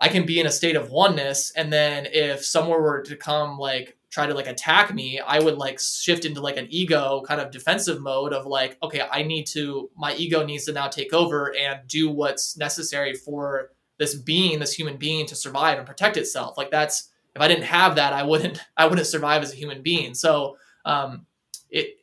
i 0.00 0.08
can 0.08 0.24
be 0.24 0.40
in 0.40 0.46
a 0.46 0.50
state 0.50 0.76
of 0.76 0.90
oneness 0.90 1.52
and 1.56 1.72
then 1.72 2.06
if 2.12 2.44
someone 2.44 2.80
were 2.80 3.02
to 3.02 3.16
come 3.16 3.58
like 3.58 3.96
try 4.10 4.26
to 4.26 4.34
like 4.34 4.46
attack 4.46 4.92
me 4.92 5.20
i 5.20 5.38
would 5.38 5.56
like 5.56 5.78
shift 5.78 6.24
into 6.24 6.40
like 6.40 6.56
an 6.56 6.66
ego 6.70 7.22
kind 7.26 7.40
of 7.40 7.50
defensive 7.50 8.00
mode 8.00 8.32
of 8.32 8.46
like 8.46 8.76
okay 8.82 9.02
i 9.12 9.22
need 9.22 9.46
to 9.46 9.90
my 9.96 10.14
ego 10.14 10.44
needs 10.44 10.64
to 10.64 10.72
now 10.72 10.88
take 10.88 11.12
over 11.12 11.54
and 11.56 11.80
do 11.86 12.10
what's 12.10 12.56
necessary 12.56 13.14
for 13.14 13.70
this 14.00 14.14
being, 14.14 14.58
this 14.58 14.72
human 14.72 14.96
being 14.96 15.26
to 15.26 15.36
survive 15.36 15.78
and 15.78 15.86
protect 15.86 16.16
itself. 16.16 16.56
Like 16.56 16.70
that's 16.72 17.09
if 17.34 17.42
I 17.42 17.48
didn't 17.48 17.64
have 17.64 17.96
that, 17.96 18.12
I 18.12 18.22
wouldn't 18.22 18.60
I 18.76 18.86
wouldn't 18.86 19.06
survive 19.06 19.42
as 19.42 19.52
a 19.52 19.56
human 19.56 19.82
being. 19.82 20.14
So 20.14 20.56
um, 20.84 21.26
it 21.70 21.98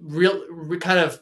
real 0.00 0.44
re, 0.50 0.78
kind 0.78 0.98
of 0.98 1.20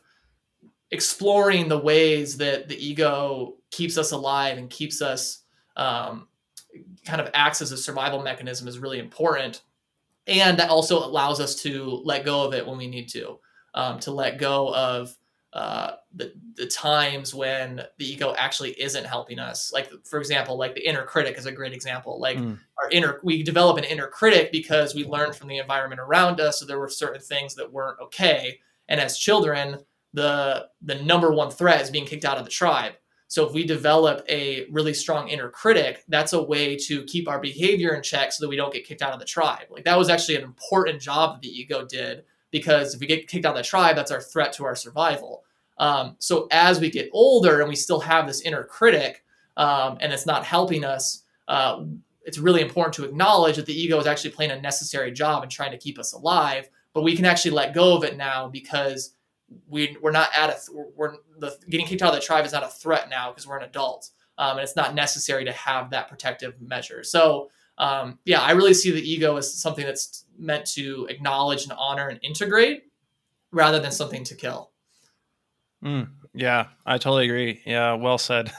exploring 0.91 1.69
the 1.69 1.79
ways 1.79 2.37
that 2.37 2.69
the 2.69 2.87
ego 2.87 3.55
keeps 3.71 3.99
us 3.99 4.13
alive 4.13 4.59
and 4.59 4.71
keeps 4.71 5.03
us 5.03 5.43
um, 5.77 6.29
kind 7.05 7.21
of 7.21 7.31
acts 7.35 7.61
as 7.61 7.73
a 7.73 7.77
survival 7.77 8.23
mechanism 8.23 8.69
is 8.69 8.79
really 8.79 8.99
important 8.99 9.63
and 10.27 10.59
that 10.59 10.71
also 10.71 10.99
allows 10.99 11.41
us 11.41 11.55
to 11.55 12.01
let 12.05 12.25
go 12.25 12.45
of 12.45 12.55
it 12.55 12.67
when 12.67 12.77
we 12.77 12.87
need 12.87 13.09
to 13.09 13.39
um, 13.75 13.99
to 14.01 14.11
let 14.11 14.39
go 14.39 14.75
of 14.75 15.15
uh, 15.57 15.97
the, 16.15 16.35
the 16.57 16.67
times 16.67 17.35
when 17.35 17.83
the 17.97 18.05
ego 18.05 18.35
actually 18.37 18.73
isn't 18.73 19.07
helping 19.07 19.39
us. 19.39 19.73
Like 19.73 19.91
for 20.05 20.19
example 20.19 20.59
like 20.59 20.75
the 20.75 20.87
inner 20.87 21.05
critic 21.05 21.39
is 21.39 21.47
a 21.47 21.53
great 21.53 21.73
example. 21.73 22.21
Like 22.21 22.37
mm. 22.37 22.59
our 22.79 22.91
inner 22.91 23.21
we 23.23 23.43
develop 23.43 23.79
an 23.79 23.85
inner 23.85 24.07
critic 24.07 24.53
because 24.53 24.95
we 24.95 25.07
learned 25.07 25.35
from 25.35 25.49
the 25.49 25.57
environment 25.57 25.99
around 25.99 26.41
us. 26.41 26.61
So 26.61 26.67
there 26.67 26.79
were 26.79 26.91
certain 26.91 27.23
things 27.23 27.55
that 27.55 27.73
weren't 27.73 27.99
okay. 28.03 28.61
And 28.91 29.01
as 29.01 29.17
children 29.17 29.79
the 30.13 30.69
the 30.83 30.97
number 30.97 31.33
one 31.33 31.51
threat 31.51 31.81
is 31.81 31.91
being 31.91 32.05
kicked 32.05 32.27
out 32.27 32.37
of 32.37 32.45
the 32.45 32.51
tribe. 32.51 32.93
So 33.29 33.47
if 33.47 33.55
we 33.55 33.65
develop 33.65 34.27
a 34.29 34.67
really 34.71 34.93
strong 34.93 35.29
inner 35.29 35.49
critic 35.49 36.05
that's 36.09 36.35
a 36.35 36.43
way 36.43 36.77
to 36.77 37.03
keep 37.05 37.31
our 37.31 37.41
behavior 37.41 37.95
in 37.95 38.03
check 38.03 38.31
so 38.31 38.45
that 38.45 38.51
we 38.51 38.57
don't 38.57 38.75
get 38.75 38.87
kicked 38.87 39.01
out 39.01 39.15
of 39.15 39.21
the 39.21 39.25
tribe. 39.25 39.69
Like 39.71 39.85
that 39.85 39.97
was 39.97 40.11
actually 40.11 40.37
an 40.37 40.45
important 40.45 41.01
job 41.01 41.37
that 41.37 41.41
the 41.41 41.49
ego 41.49 41.87
did 41.87 42.25
because 42.51 42.93
if 42.93 43.01
we 43.01 43.07
get 43.07 43.27
kicked 43.27 43.47
out 43.47 43.57
of 43.57 43.57
the 43.57 43.63
tribe 43.63 43.97
that's 43.97 44.11
our 44.11 44.21
threat 44.21 44.53
to 44.53 44.67
our 44.67 44.77
survival 44.77 45.45
um, 45.79 46.17
so 46.19 46.49
as 46.51 46.81
we 46.81 46.91
get 46.91 47.11
older 47.13 47.61
and 47.61 47.69
we 47.69 47.77
still 47.77 48.01
have 48.01 48.27
this 48.27 48.41
inner 48.41 48.65
critic 48.65 49.25
um, 49.57 49.99
and 50.01 50.13
it's 50.13 50.27
not 50.27 50.45
helping 50.45 50.85
us, 50.85 51.23
uh, 51.49 51.85
it's 52.25 52.39
really 52.39 52.63
important 52.63 52.95
to 52.95 53.05
acknowledge 53.05 53.57
that 53.57 53.67
the 53.67 53.79
ego 53.79 53.99
is 53.99 54.07
actually 54.07 54.31
playing 54.31 54.51
a 54.51 54.61
necessary 54.61 55.13
job 55.13 55.43
in 55.43 55.49
trying 55.49 55.71
to 55.71 55.79
keep 55.79 55.99
us 55.99 56.13
alive. 56.13 56.69
But 56.93 57.03
we 57.03 57.15
can 57.15 57.25
actually 57.25 57.51
let 57.53 57.75
go 57.75 57.97
of 57.97 58.05
it 58.05 58.17
now 58.17 58.49
because 58.49 59.15
we, 59.69 59.97
we're 60.01 60.13
not 60.13 60.31
at 60.35 60.51
a, 60.51 60.57
we're 60.97 61.17
the, 61.39 61.57
getting 61.69 61.87
kicked 61.87 62.03
out 62.03 62.15
of 62.15 62.21
the 62.21 62.27
tribe 62.27 62.45
is 62.45 62.53
not 62.53 62.65
a 62.65 62.69
threat 62.69 63.09
now 63.11 63.31
because 63.31 63.47
we're 63.47 63.59
an 63.59 63.65
adult. 63.65 64.11
Um, 64.39 64.59
and 64.59 64.61
it's 64.61 64.77
not 64.77 64.95
necessary 64.95 65.45
to 65.45 65.53
have 65.53 65.91
that 65.91 66.09
protective 66.09 66.61
measure. 66.61 67.03
So, 67.03 67.51
um, 67.79 68.19
yeah, 68.25 68.41
I 68.41 68.53
really 68.53 68.75
see 68.75 68.91
the 68.91 69.01
ego 69.01 69.37
as 69.37 69.53
something 69.53 69.85
that's 69.85 70.25
meant 70.39 70.67
to 70.73 71.07
acknowledge 71.11 71.65
and 71.65 71.73
honor 71.79 72.09
and 72.09 72.19
integrate 72.23 72.85
rather 73.53 73.79
than 73.79 73.93
something 73.93 74.25
to 74.25 74.35
kill. 74.35 74.73
Mm, 75.85 76.09
yeah, 76.35 76.67
I 76.85 76.99
totally 76.99 77.27
agree. 77.27 77.63
Yeah, 77.67 77.95
well 77.95 78.19
said. 78.19 78.51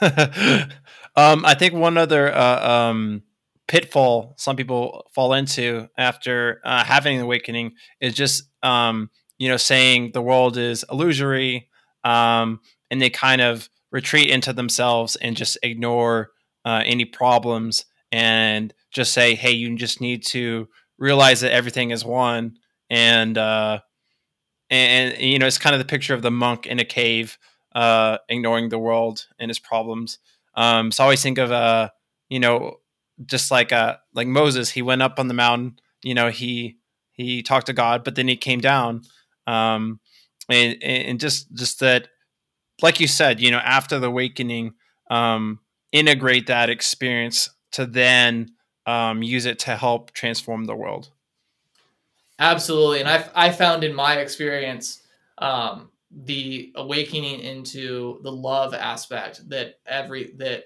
um, 1.16 1.44
I 1.44 1.54
think 1.54 1.74
one 1.74 1.98
other 1.98 2.34
uh, 2.34 2.68
um, 2.68 3.22
pitfall 3.66 4.34
some 4.38 4.56
people 4.56 5.06
fall 5.14 5.34
into 5.34 5.88
after 5.98 6.60
uh, 6.64 6.84
having 6.84 7.16
an 7.16 7.22
awakening 7.24 7.72
is 8.00 8.14
just 8.14 8.44
um, 8.62 9.10
you 9.38 9.48
know 9.48 9.56
saying 9.56 10.12
the 10.14 10.22
world 10.22 10.56
is 10.56 10.84
illusory, 10.90 11.68
um, 12.04 12.60
and 12.90 13.02
they 13.02 13.10
kind 13.10 13.40
of 13.40 13.68
retreat 13.90 14.30
into 14.30 14.52
themselves 14.52 15.16
and 15.16 15.36
just 15.36 15.58
ignore 15.62 16.30
uh, 16.64 16.82
any 16.86 17.04
problems 17.04 17.84
and 18.12 18.72
just 18.92 19.12
say, 19.12 19.34
"Hey, 19.34 19.52
you 19.52 19.74
just 19.76 20.00
need 20.00 20.24
to 20.26 20.68
realize 20.98 21.40
that 21.40 21.52
everything 21.52 21.90
is 21.90 22.04
one." 22.04 22.58
And 22.90 23.36
uh, 23.36 23.80
and, 24.70 25.14
and, 25.14 25.22
you 25.22 25.38
know 25.38 25.46
it's 25.46 25.58
kind 25.58 25.74
of 25.74 25.78
the 25.78 25.84
picture 25.84 26.14
of 26.14 26.22
the 26.22 26.30
monk 26.30 26.66
in 26.66 26.78
a 26.78 26.84
cave 26.84 27.38
uh, 27.74 28.18
ignoring 28.28 28.70
the 28.70 28.78
world 28.78 29.26
and 29.38 29.50
his 29.50 29.58
problems. 29.58 30.18
Um, 30.54 30.90
so 30.90 31.04
i 31.04 31.06
always 31.06 31.22
think 31.22 31.38
of 31.38 31.52
uh, 31.52 31.90
you 32.28 32.40
know 32.40 32.76
just 33.24 33.50
like 33.50 33.72
uh, 33.72 33.96
like 34.14 34.26
moses 34.26 34.70
he 34.70 34.82
went 34.82 35.02
up 35.02 35.18
on 35.18 35.28
the 35.28 35.34
mountain 35.34 35.78
you 36.02 36.14
know 36.14 36.30
he 36.30 36.78
he 37.12 37.42
talked 37.42 37.66
to 37.66 37.72
god 37.72 38.04
but 38.04 38.14
then 38.14 38.28
he 38.28 38.36
came 38.36 38.60
down 38.60 39.02
um, 39.46 40.00
and 40.48 40.82
and 40.82 41.20
just 41.20 41.52
just 41.54 41.80
that 41.80 42.08
like 42.82 43.00
you 43.00 43.06
said 43.06 43.40
you 43.40 43.50
know 43.50 43.58
after 43.58 43.98
the 43.98 44.08
awakening 44.08 44.74
um, 45.10 45.60
integrate 45.92 46.46
that 46.46 46.70
experience 46.70 47.50
to 47.72 47.86
then 47.86 48.50
um, 48.86 49.22
use 49.22 49.46
it 49.46 49.58
to 49.60 49.76
help 49.76 50.12
transform 50.12 50.64
the 50.64 50.76
world 50.76 51.10
Absolutely, 52.38 53.00
and 53.00 53.08
I 53.08 53.28
I 53.34 53.50
found 53.50 53.82
in 53.82 53.94
my 53.94 54.18
experience 54.18 55.02
um, 55.38 55.90
the 56.10 56.72
awakening 56.76 57.40
into 57.40 58.20
the 58.22 58.30
love 58.30 58.74
aspect 58.74 59.48
that 59.50 59.80
every 59.86 60.32
that 60.36 60.64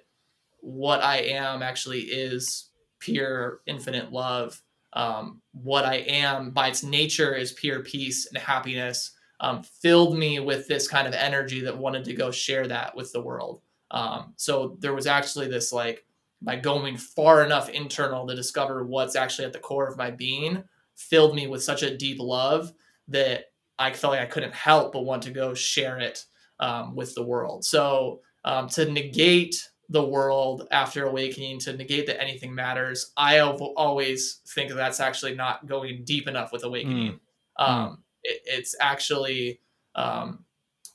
what 0.61 1.03
I 1.03 1.19
am 1.19 1.63
actually 1.63 2.03
is 2.03 2.71
pure 3.01 3.61
infinite 3.67 4.13
love. 4.13 4.61
Um, 4.95 5.41
what 5.53 5.85
I 5.87 5.97
am 5.97 6.51
by 6.51 6.69
its 6.69 6.83
nature 6.83 7.35
is 7.35 7.53
pure 7.53 7.81
peace 7.83 8.27
and 8.27 8.39
happiness. 8.39 9.13
Um, 9.41 9.63
filled 9.65 10.19
me 10.19 10.41
with 10.41 10.69
this 10.69 10.89
kind 10.89 11.09
of 11.09 11.15
energy 11.15 11.63
that 11.63 11.77
wanted 11.77 12.05
to 12.05 12.15
go 12.15 12.31
share 12.31 12.69
that 12.69 12.95
with 12.97 13.13
the 13.13 13.21
world. 13.23 13.61
Um, 13.91 14.35
so 14.37 14.77
there 14.81 14.95
was 14.95 15.07
actually 15.07 15.49
this 15.49 15.73
like 15.73 16.05
by 16.43 16.57
going 16.57 16.97
far 16.97 17.45
enough 17.45 17.69
internal 17.71 18.27
to 18.27 18.35
discover 18.37 18.85
what's 18.85 19.17
actually 19.17 19.47
at 19.47 19.53
the 19.53 19.59
core 19.59 19.89
of 19.89 19.97
my 19.99 20.11
being 20.11 20.65
filled 21.03 21.35
me 21.35 21.47
with 21.47 21.63
such 21.63 21.83
a 21.83 21.97
deep 21.97 22.19
love 22.21 22.73
that 23.09 23.47
I 23.79 23.93
felt 23.93 24.13
like 24.13 24.23
I 24.23 24.27
couldn't 24.27 24.55
help 24.55 24.93
but 24.93 25.05
want 25.05 25.23
to 25.25 25.31
go 25.31 25.55
share 25.55 25.99
it 25.99 26.25
um, 26.61 26.95
with 26.95 27.15
the 27.15 27.23
world. 27.23 27.65
So 27.65 28.21
um, 28.45 28.69
to 28.71 28.91
negate 28.91 29.69
the 29.89 30.05
world 30.05 30.69
after 30.71 31.05
awakening, 31.05 31.59
to 31.61 31.77
negate 31.77 32.07
that 32.07 32.21
anything 32.21 32.55
matters, 32.55 33.13
I 33.17 33.41
always 33.41 34.41
think 34.49 34.71
that 34.71 34.77
that's 34.77 35.01
actually 35.01 35.35
not 35.35 35.67
going 35.67 36.05
deep 36.05 36.29
enough 36.29 36.53
with 36.53 36.65
awakening. 36.65 37.19
Mm. 37.59 37.69
Um, 37.69 38.03
it, 38.23 38.41
it's 38.45 38.75
actually 38.81 39.61
um, 39.95 40.45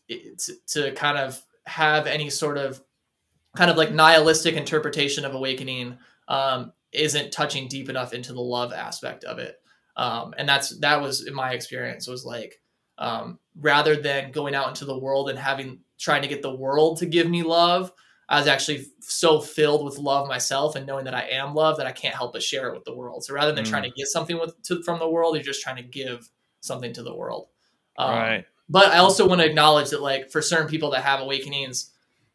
it's 0.07 0.49
to 0.73 0.91
kind 0.93 1.17
of 1.17 1.41
have 1.65 2.07
any 2.07 2.29
sort 2.29 2.57
of 2.57 2.81
kind 3.55 3.69
of 3.69 3.77
like 3.77 3.91
nihilistic 3.91 4.55
interpretation 4.55 5.25
of 5.25 5.35
awakening 5.35 5.97
um, 6.27 6.71
isn't 6.91 7.31
touching 7.31 7.67
deep 7.67 7.89
enough 7.89 8.13
into 8.13 8.33
the 8.33 8.41
love 8.41 8.71
aspect 8.71 9.23
of 9.25 9.39
it 9.39 9.57
um, 9.97 10.33
and 10.37 10.47
that's 10.47 10.77
that 10.79 11.01
was 11.01 11.27
in 11.27 11.33
my 11.33 11.51
experience 11.51 12.07
was 12.07 12.23
like 12.23 12.61
um, 12.97 13.39
rather 13.59 13.95
than 13.95 14.31
going 14.31 14.55
out 14.55 14.69
into 14.69 14.85
the 14.85 14.97
world 14.97 15.29
and 15.29 15.37
having 15.37 15.79
trying 15.99 16.21
to 16.21 16.27
get 16.27 16.41
the 16.41 16.55
world 16.55 16.97
to 16.99 17.05
give 17.05 17.29
me 17.29 17.43
love 17.43 17.91
I 18.29 18.39
was 18.39 18.47
actually 18.47 18.85
so 18.99 19.39
filled 19.39 19.85
with 19.85 19.97
love 19.97 20.27
myself 20.27 20.75
and 20.75 20.85
knowing 20.85 21.05
that 21.05 21.13
I 21.13 21.21
am 21.29 21.55
love 21.55 21.77
that 21.77 21.87
I 21.87 21.93
can't 21.93 22.15
help 22.15 22.33
but 22.33 22.43
share 22.43 22.67
it 22.67 22.73
with 22.73 22.83
the 22.83 22.95
world. 22.95 23.23
So 23.23 23.33
rather 23.33 23.53
than 23.53 23.63
mm. 23.63 23.69
trying 23.69 23.83
to 23.83 23.91
get 23.91 24.07
something 24.07 24.37
with 24.37 24.61
to, 24.63 24.83
from 24.83 24.99
the 24.99 25.09
world, 25.09 25.35
you're 25.35 25.43
just 25.43 25.61
trying 25.61 25.77
to 25.77 25.83
give 25.83 26.29
something 26.59 26.91
to 26.93 27.03
the 27.03 27.15
world. 27.15 27.47
Um, 27.97 28.09
right. 28.09 28.45
But 28.69 28.91
I 28.91 28.97
also 28.97 29.25
want 29.25 29.39
to 29.39 29.47
acknowledge 29.47 29.91
that, 29.91 30.01
like, 30.01 30.29
for 30.29 30.41
certain 30.41 30.67
people 30.67 30.91
that 30.91 31.03
have 31.03 31.21
awakenings, 31.21 31.91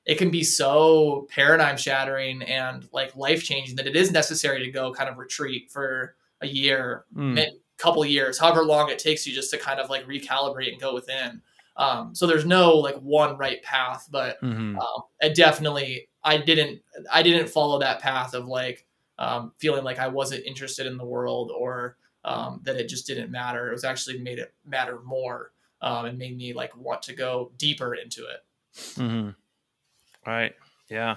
it 0.07 0.17
can 0.17 0.31
be 0.31 0.43
so 0.43 1.29
paradigm 1.31 1.77
shattering 1.77 2.43
and 2.43 2.89
like 2.93 3.15
life 3.15 3.45
changing 3.45 3.77
that 3.77 3.87
it 3.87 3.95
is 3.95 4.11
necessary 4.11 4.65
to 4.65 4.71
go 4.71 4.93
kind 4.93 5.11
of 5.11 5.19
retreat 5.19 5.71
for 5.71 6.17
a 6.43 6.47
year, 6.47 7.05
mm. 7.15 7.39
a 7.39 7.51
couple 7.79 8.05
years, 8.05 8.39
however 8.39 8.65
long 8.65 8.91
it 8.91 8.99
takes 8.99 9.27
you 9.27 9.35
just 9.35 9.51
to 9.51 9.59
kind 9.59 9.81
of 9.81 9.91
like 9.91 10.07
recalibrate 10.07 10.73
and 10.73 10.81
go 10.81 10.95
within. 10.95 11.41
Um, 11.77 12.15
so 12.15 12.27
there's 12.27 12.45
no 12.45 12.77
like 12.77 12.97
one 12.97 13.37
right 13.37 13.63
path, 13.63 14.09
but 14.11 14.41
mm-hmm. 14.43 14.79
um, 14.79 15.03
it 15.21 15.35
definitely 15.35 16.09
I 16.23 16.37
didn't 16.37 16.83
I 17.11 17.23
didn't 17.23 17.49
follow 17.49 17.79
that 17.81 18.01
path 18.01 18.35
of 18.35 18.47
like 18.47 18.87
um, 19.19 19.53
feeling 19.59 19.85
like 19.85 19.99
I 19.99 20.09
wasn't 20.09 20.45
interested 20.45 20.87
in 20.87 20.97
the 20.97 21.05
world 21.05 21.51
or 21.57 21.97
um, 22.25 22.61
that 22.65 22.77
it 22.77 22.89
just 22.89 23.07
didn't 23.07 23.31
matter. 23.31 23.69
It 23.69 23.73
was 23.73 23.85
actually 23.85 24.19
made 24.19 24.39
it 24.39 24.55
matter 24.67 25.01
more 25.05 25.53
um, 25.81 26.07
and 26.07 26.19
made 26.19 26.37
me 26.37 26.53
like 26.53 26.77
want 26.77 27.03
to 27.03 27.15
go 27.15 27.53
deeper 27.57 27.95
into 27.95 28.23
it. 28.23 28.45
Mm-hmm. 28.75 29.31
Right. 30.27 30.55
Yeah. 30.89 31.17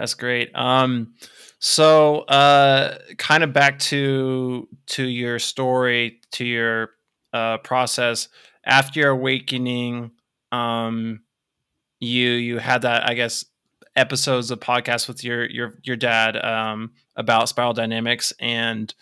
That's 0.00 0.14
great. 0.14 0.50
Um, 0.56 1.12
so 1.58 2.20
uh, 2.20 2.96
kind 3.18 3.44
of 3.44 3.52
back 3.52 3.78
to 3.80 4.66
to 4.86 5.04
your 5.04 5.38
story, 5.38 6.22
to 6.32 6.46
your 6.46 6.92
uh, 7.34 7.58
process 7.58 8.28
after 8.64 9.00
your 9.00 9.10
awakening. 9.10 10.12
Um, 10.52 11.20
you 12.00 12.30
you 12.30 12.56
had 12.56 12.80
that, 12.80 13.06
I 13.06 13.12
guess, 13.12 13.44
episodes 13.94 14.50
of 14.50 14.60
podcasts 14.60 15.06
with 15.06 15.22
your 15.22 15.44
your 15.50 15.78
your 15.82 15.96
dad 15.96 16.42
um, 16.42 16.92
about 17.14 17.50
spiral 17.50 17.74
dynamics, 17.74 18.32
and 18.40 18.94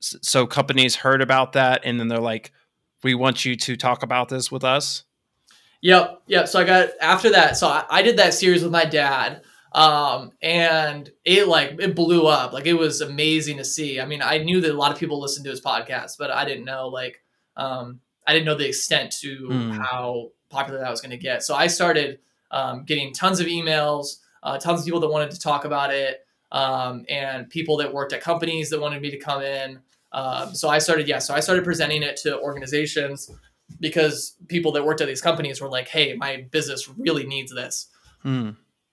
so 0.00 0.46
companies 0.46 0.96
heard 0.96 1.20
about 1.20 1.52
that, 1.52 1.82
and 1.84 2.00
then 2.00 2.08
they're 2.08 2.20
like, 2.20 2.52
"We 3.04 3.14
want 3.14 3.44
you 3.44 3.54
to 3.54 3.76
talk 3.76 4.02
about 4.02 4.30
this 4.30 4.50
with 4.50 4.64
us." 4.64 5.04
Yep, 5.82 6.22
yep. 6.26 6.48
So 6.48 6.58
I 6.58 6.64
got 6.64 6.88
after 7.02 7.28
that. 7.32 7.58
So 7.58 7.68
I, 7.68 7.84
I 7.90 8.00
did 8.00 8.16
that 8.16 8.32
series 8.32 8.62
with 8.62 8.72
my 8.72 8.86
dad, 8.86 9.42
um, 9.72 10.32
and 10.40 11.10
it 11.24 11.48
like 11.48 11.76
it 11.78 11.94
blew 11.94 12.26
up. 12.26 12.52
Like 12.52 12.66
it 12.66 12.74
was 12.74 13.00
amazing 13.00 13.58
to 13.58 13.64
see. 13.64 14.00
I 14.00 14.06
mean, 14.06 14.22
I 14.22 14.38
knew 14.38 14.60
that 14.60 14.70
a 14.70 14.74
lot 14.74 14.92
of 14.92 14.98
people 14.98 15.20
listened 15.20 15.44
to 15.44 15.50
his 15.50 15.60
podcast, 15.60 16.16
but 16.18 16.30
I 16.30 16.44
didn't 16.44 16.64
know 16.64 16.88
like 16.88 17.22
um, 17.56 18.00
I 18.26 18.32
didn't 18.32 18.46
know 18.46 18.54
the 18.54 18.68
extent 18.68 19.12
to 19.20 19.48
mm. 19.48 19.76
how 19.76 20.30
popular 20.48 20.80
that 20.80 20.90
was 20.90 21.00
going 21.00 21.10
to 21.10 21.18
get. 21.18 21.42
So 21.42 21.54
I 21.54 21.66
started 21.66 22.20
um, 22.50 22.84
getting 22.84 23.12
tons 23.12 23.40
of 23.40 23.46
emails, 23.46 24.18
uh, 24.42 24.58
tons 24.58 24.80
of 24.80 24.86
people 24.86 25.00
that 25.00 25.08
wanted 25.08 25.30
to 25.32 25.40
talk 25.40 25.64
about 25.64 25.92
it, 25.92 26.26
um, 26.52 27.04
and 27.08 27.48
people 27.50 27.76
that 27.78 27.92
worked 27.92 28.12
at 28.12 28.22
companies 28.22 28.70
that 28.70 28.80
wanted 28.80 29.02
me 29.02 29.10
to 29.10 29.18
come 29.18 29.42
in. 29.42 29.80
Um, 30.12 30.54
so 30.54 30.68
I 30.68 30.78
started, 30.78 31.06
yeah. 31.06 31.18
So 31.18 31.34
I 31.34 31.40
started 31.40 31.64
presenting 31.64 32.02
it 32.02 32.16
to 32.18 32.38
organizations 32.40 33.30
because 33.80 34.36
people 34.48 34.72
that 34.72 34.84
worked 34.84 35.02
at 35.02 35.06
these 35.06 35.20
companies 35.20 35.60
were 35.60 35.68
like, 35.68 35.88
"Hey, 35.88 36.14
my 36.14 36.46
business 36.50 36.88
really 36.88 37.26
needs 37.26 37.54
this." 37.54 37.88
Hmm. 38.22 38.50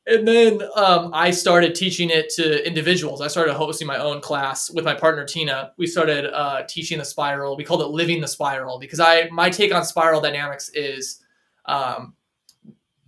And 0.07 0.27
then 0.27 0.61
um, 0.75 1.09
I 1.13 1.31
started 1.31 1.73
teaching 1.73 2.11
it 2.11 2.29
to 2.35 2.65
individuals. 2.65 3.21
I 3.21 3.27
started 3.27 3.55
hosting 3.55 3.87
my 3.87 3.97
own 3.97 4.21
class 4.21 4.69
with 4.69 4.85
my 4.85 4.93
partner 4.93 5.25
Tina. 5.25 5.71
We 5.77 5.87
started 5.87 6.31
uh, 6.31 6.63
teaching 6.67 6.99
the 6.99 7.05
spiral. 7.05 7.57
We 7.57 7.63
called 7.63 7.81
it 7.81 7.87
"Living 7.87 8.21
the 8.21 8.27
Spiral" 8.27 8.79
because 8.79 8.99
I 8.99 9.29
my 9.31 9.49
take 9.49 9.73
on 9.73 9.83
spiral 9.83 10.21
dynamics 10.21 10.69
is 10.73 11.23
um, 11.65 12.13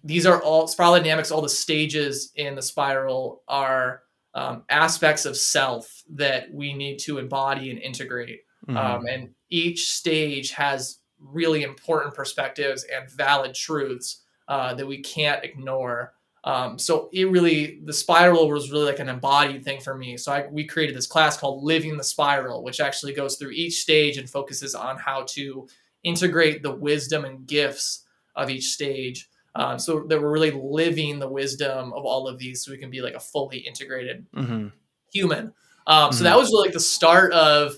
these 0.03 0.25
are 0.25 0.41
all 0.41 0.67
spiral 0.67 0.95
dynamics. 0.95 1.29
All 1.29 1.41
the 1.41 1.49
stages 1.49 2.31
in 2.35 2.55
the 2.55 2.61
spiral 2.63 3.43
are 3.47 4.01
um, 4.33 4.63
aspects 4.69 5.25
of 5.25 5.37
self 5.37 6.03
that 6.09 6.51
we 6.51 6.73
need 6.73 6.97
to 6.99 7.17
embody 7.17 7.69
and 7.69 7.79
integrate. 7.79 8.41
Mm-hmm. 8.67 8.77
Um, 8.77 9.05
and 9.07 9.29
each 9.49 9.91
stage 9.91 10.51
has 10.51 10.99
really 11.19 11.63
important 11.63 12.13
perspectives 12.13 12.85
and 12.93 13.09
valid 13.09 13.53
truths 13.53 14.23
uh, 14.47 14.73
that 14.75 14.85
we 14.85 15.01
can't 15.01 15.43
ignore. 15.43 16.13
Um, 16.47 16.79
so 16.79 17.09
it 17.11 17.25
really, 17.29 17.81
the 17.83 17.91
spiral 17.91 18.47
was 18.49 18.71
really 18.71 18.85
like 18.85 18.99
an 18.99 19.09
embodied 19.09 19.65
thing 19.65 19.81
for 19.81 19.97
me. 19.97 20.15
So 20.15 20.31
I, 20.31 20.47
we 20.49 20.65
created 20.65 20.95
this 20.95 21.05
class 21.05 21.37
called 21.37 21.61
Living 21.61 21.97
the 21.97 22.05
Spiral, 22.05 22.63
which 22.63 22.79
actually 22.79 23.11
goes 23.11 23.35
through 23.35 23.51
each 23.51 23.81
stage 23.81 24.17
and 24.17 24.29
focuses 24.29 24.73
on 24.73 24.95
how 24.95 25.25
to 25.31 25.67
integrate 26.03 26.63
the 26.63 26.73
wisdom 26.73 27.25
and 27.25 27.45
gifts 27.45 28.05
of 28.33 28.49
each 28.49 28.67
stage. 28.67 29.27
Um, 29.55 29.77
so 29.77 30.05
that 30.07 30.21
we're 30.21 30.31
really 30.31 30.51
living 30.51 31.19
the 31.19 31.27
wisdom 31.27 31.91
of 31.91 32.05
all 32.05 32.29
of 32.29 32.37
these 32.37 32.63
so 32.63 32.71
we 32.71 32.77
can 32.77 32.91
be 32.91 33.01
like 33.01 33.15
a 33.15 33.19
fully 33.19 33.57
integrated 33.57 34.25
mm-hmm. 34.33 34.67
human. 35.11 35.51
Um, 35.85 36.11
mm-hmm. 36.11 36.17
So 36.17 36.23
that 36.23 36.37
was 36.37 36.49
really 36.49 36.67
like 36.67 36.73
the 36.73 36.79
start 36.79 37.33
of 37.33 37.75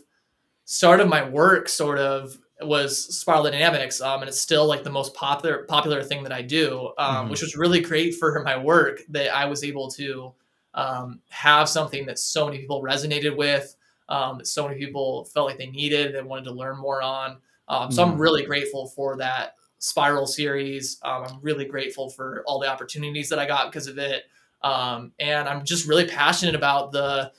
start 0.66 1.00
of 1.00 1.08
my 1.08 1.28
work 1.28 1.70
sort 1.70 1.98
of 1.98 2.38
was 2.62 3.16
spiral 3.18 3.44
dynamics 3.44 4.02
um, 4.02 4.22
and 4.22 4.30
it's 4.30 4.40
still 4.40 4.66
like 4.66 4.84
the 4.84 4.90
most 4.90 5.14
popular 5.14 5.64
popular 5.64 6.04
thing 6.04 6.24
that 6.24 6.32
i 6.32 6.42
do 6.42 6.92
um, 6.98 7.16
mm-hmm. 7.16 7.30
which 7.30 7.42
was 7.42 7.56
really 7.56 7.80
great 7.80 8.16
for 8.16 8.42
my 8.44 8.58
work 8.58 9.02
that 9.10 9.34
i 9.36 9.46
was 9.46 9.64
able 9.64 9.90
to 9.90 10.34
um, 10.74 11.20
have 11.30 11.68
something 11.68 12.06
that 12.06 12.20
so 12.20 12.46
many 12.46 12.60
people 12.60 12.84
resonated 12.84 13.36
with 13.36 13.76
um, 14.10 14.38
that 14.38 14.48
so 14.48 14.68
many 14.68 14.80
people 14.80 15.26
felt 15.26 15.48
like 15.48 15.58
they 15.58 15.68
needed 15.68 16.16
and 16.16 16.28
wanted 16.28 16.46
to 16.46 16.52
learn 16.52 16.78
more 16.78 17.02
on 17.02 17.38
um, 17.70 17.92
so 17.92 18.04
mm-hmm. 18.04 18.14
i'm 18.14 18.20
really 18.20 18.44
grateful 18.44 18.88
for 18.88 19.16
that 19.18 19.56
spiral 19.80 20.28
series 20.28 21.00
um, 21.04 21.24
i'm 21.24 21.40
really 21.42 21.66
grateful 21.66 22.10
for 22.10 22.44
all 22.46 22.60
the 22.60 22.68
opportunities 22.68 23.30
that 23.30 23.40
i 23.40 23.46
got 23.46 23.72
because 23.72 23.88
of 23.88 23.98
it 23.98 24.24
and 24.62 25.48
i'm 25.48 25.64
just 25.64 25.88
really 25.88 26.06
passionate 26.06 26.56
about 26.56 26.92
the 26.92 27.32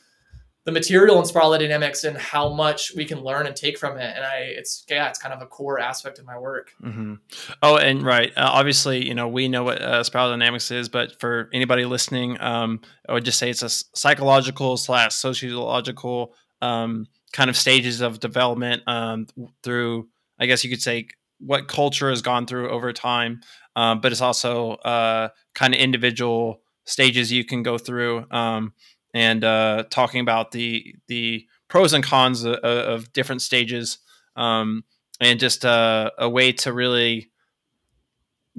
the 0.64 0.72
material 0.72 1.18
in 1.18 1.24
spiral 1.24 1.56
dynamics 1.56 2.04
and 2.04 2.16
how 2.18 2.52
much 2.52 2.92
we 2.94 3.04
can 3.04 3.20
learn 3.22 3.46
and 3.46 3.56
take 3.56 3.78
from 3.78 3.96
it 3.96 4.14
and 4.14 4.24
i 4.24 4.36
it's 4.38 4.84
yeah 4.88 5.08
it's 5.08 5.18
kind 5.18 5.32
of 5.32 5.40
a 5.40 5.46
core 5.46 5.80
aspect 5.80 6.18
of 6.18 6.26
my 6.26 6.38
work 6.38 6.72
mm-hmm. 6.82 7.14
oh 7.62 7.76
and 7.76 8.02
right 8.02 8.32
uh, 8.36 8.48
obviously 8.52 9.06
you 9.06 9.14
know 9.14 9.26
we 9.28 9.48
know 9.48 9.64
what 9.64 9.80
uh, 9.80 10.02
spiral 10.02 10.30
dynamics 10.30 10.70
is 10.70 10.88
but 10.88 11.18
for 11.20 11.48
anybody 11.52 11.84
listening 11.84 12.40
um, 12.40 12.80
i 13.08 13.12
would 13.12 13.24
just 13.24 13.38
say 13.38 13.50
it's 13.50 13.62
a 13.62 13.70
psychological 13.96 14.76
slash 14.76 15.14
sociological 15.14 16.34
um, 16.62 17.06
kind 17.32 17.48
of 17.48 17.56
stages 17.56 18.00
of 18.00 18.20
development 18.20 18.82
um, 18.86 19.26
through 19.62 20.08
i 20.38 20.46
guess 20.46 20.62
you 20.62 20.70
could 20.70 20.82
say 20.82 21.08
what 21.38 21.68
culture 21.68 22.10
has 22.10 22.20
gone 22.20 22.46
through 22.46 22.68
over 22.70 22.92
time 22.92 23.40
um, 23.76 24.00
but 24.00 24.12
it's 24.12 24.20
also 24.20 24.72
uh, 24.72 25.28
kind 25.54 25.74
of 25.74 25.80
individual 25.80 26.60
stages 26.84 27.32
you 27.32 27.44
can 27.44 27.62
go 27.62 27.78
through 27.78 28.26
um, 28.30 28.74
and 29.14 29.44
uh, 29.44 29.84
talking 29.90 30.20
about 30.20 30.52
the 30.52 30.94
the 31.08 31.46
pros 31.68 31.92
and 31.92 32.04
cons 32.04 32.44
of, 32.44 32.54
of 32.56 33.12
different 33.12 33.42
stages, 33.42 33.98
um, 34.36 34.84
and 35.20 35.40
just 35.40 35.64
uh, 35.64 36.10
a 36.18 36.28
way 36.28 36.52
to 36.52 36.72
really 36.72 37.30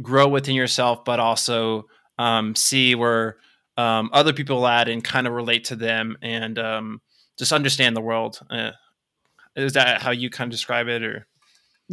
grow 0.01 0.27
within 0.27 0.55
yourself, 0.55 1.03
but 1.05 1.19
also 1.19 1.85
um, 2.17 2.55
see 2.55 2.95
where 2.95 3.37
um, 3.77 4.09
other 4.13 4.33
people 4.33 4.65
at 4.67 4.87
and 4.87 5.03
kind 5.03 5.27
of 5.27 5.33
relate 5.33 5.65
to 5.65 5.75
them 5.75 6.17
and 6.21 6.57
um, 6.59 7.01
just 7.37 7.51
understand 7.51 7.95
the 7.95 8.01
world. 8.01 8.39
Uh, 8.49 8.71
is 9.55 9.73
that 9.73 10.01
how 10.01 10.11
you 10.11 10.29
kind 10.29 10.47
of 10.47 10.51
describe 10.51 10.87
it, 10.87 11.03
or? 11.03 11.27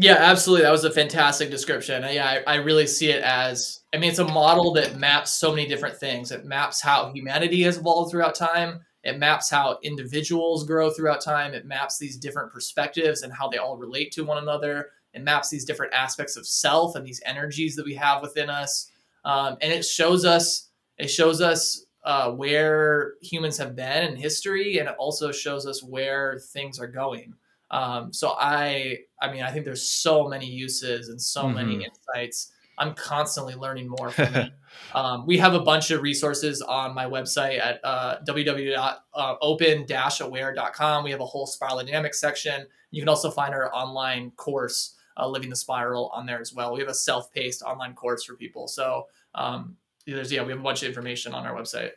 Yeah, 0.00 0.14
absolutely. 0.14 0.62
That 0.62 0.70
was 0.70 0.84
a 0.84 0.92
fantastic 0.92 1.50
description. 1.50 2.04
Yeah, 2.08 2.40
I, 2.46 2.52
I, 2.52 2.54
really 2.58 2.86
see 2.86 3.10
it 3.10 3.20
as 3.20 3.80
I 3.92 3.98
mean, 3.98 4.10
it's 4.10 4.20
a 4.20 4.24
model 4.24 4.72
that 4.74 4.96
maps 4.96 5.32
so 5.32 5.50
many 5.50 5.66
different 5.66 5.96
things. 5.96 6.30
It 6.30 6.44
maps 6.44 6.80
how 6.80 7.10
humanity 7.12 7.62
has 7.62 7.78
evolved 7.78 8.12
throughout 8.12 8.36
time. 8.36 8.84
It 9.02 9.18
maps 9.18 9.50
how 9.50 9.80
individuals 9.82 10.64
grow 10.64 10.90
throughout 10.90 11.20
time. 11.20 11.52
It 11.52 11.66
maps 11.66 11.98
these 11.98 12.16
different 12.16 12.52
perspectives 12.52 13.22
and 13.22 13.32
how 13.32 13.48
they 13.48 13.56
all 13.56 13.76
relate 13.76 14.12
to 14.12 14.24
one 14.24 14.38
another. 14.38 14.90
It 15.14 15.24
maps 15.24 15.50
these 15.50 15.64
different 15.64 15.92
aspects 15.92 16.36
of 16.36 16.46
self 16.46 16.94
and 16.94 17.04
these 17.04 17.20
energies 17.26 17.74
that 17.74 17.84
we 17.84 17.96
have 17.96 18.22
within 18.22 18.48
us. 18.48 18.92
Um, 19.24 19.56
and 19.60 19.72
it 19.72 19.84
shows 19.84 20.24
us 20.24 20.68
it 20.98 21.08
shows 21.08 21.40
us 21.40 21.86
uh, 22.04 22.30
where 22.30 23.14
humans 23.20 23.58
have 23.58 23.74
been 23.74 24.04
in 24.04 24.14
history, 24.14 24.78
and 24.78 24.88
it 24.88 24.94
also 24.96 25.32
shows 25.32 25.66
us 25.66 25.82
where 25.82 26.38
things 26.38 26.78
are 26.78 26.86
going. 26.86 27.34
Um, 27.70 28.12
so 28.12 28.34
I, 28.38 28.98
I 29.20 29.30
mean, 29.30 29.42
I 29.42 29.50
think 29.50 29.64
there's 29.64 29.88
so 29.88 30.28
many 30.28 30.46
uses 30.46 31.08
and 31.08 31.20
so 31.20 31.44
mm-hmm. 31.44 31.56
many 31.56 31.84
insights. 31.84 32.52
I'm 32.78 32.94
constantly 32.94 33.54
learning 33.54 33.88
more 33.88 34.10
from 34.10 34.34
it. 34.34 34.52
Um, 34.94 35.26
we 35.26 35.38
have 35.38 35.54
a 35.54 35.60
bunch 35.60 35.90
of 35.90 36.02
resources 36.02 36.62
on 36.62 36.94
my 36.94 37.06
website 37.06 37.58
at 37.58 37.80
uh, 37.82 38.18
www.open-aware.com. 38.26 41.04
We 41.04 41.10
have 41.10 41.20
a 41.20 41.26
whole 41.26 41.46
spiral 41.46 41.78
dynamics 41.78 42.20
section. 42.20 42.66
You 42.90 43.02
can 43.02 43.08
also 43.08 43.30
find 43.30 43.54
our 43.54 43.74
online 43.74 44.30
course, 44.32 44.94
uh, 45.16 45.26
Living 45.26 45.48
the 45.50 45.56
Spiral, 45.56 46.10
on 46.14 46.26
there 46.26 46.40
as 46.40 46.54
well. 46.54 46.74
We 46.74 46.80
have 46.80 46.88
a 46.88 46.94
self-paced 46.94 47.62
online 47.62 47.94
course 47.94 48.24
for 48.24 48.36
people. 48.36 48.68
So 48.68 49.06
um, 49.34 49.76
there's 50.06 50.32
yeah, 50.32 50.42
we 50.42 50.52
have 50.52 50.60
a 50.60 50.62
bunch 50.62 50.82
of 50.82 50.88
information 50.88 51.34
on 51.34 51.46
our 51.46 51.54
website. 51.54 51.90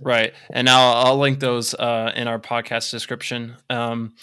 Right, 0.00 0.32
and 0.50 0.64
now 0.66 0.92
I'll 0.92 1.18
link 1.18 1.40
those 1.40 1.74
uh, 1.74 2.12
in 2.14 2.28
our 2.28 2.38
podcast 2.38 2.90
description. 2.90 3.56
Um, 3.70 4.14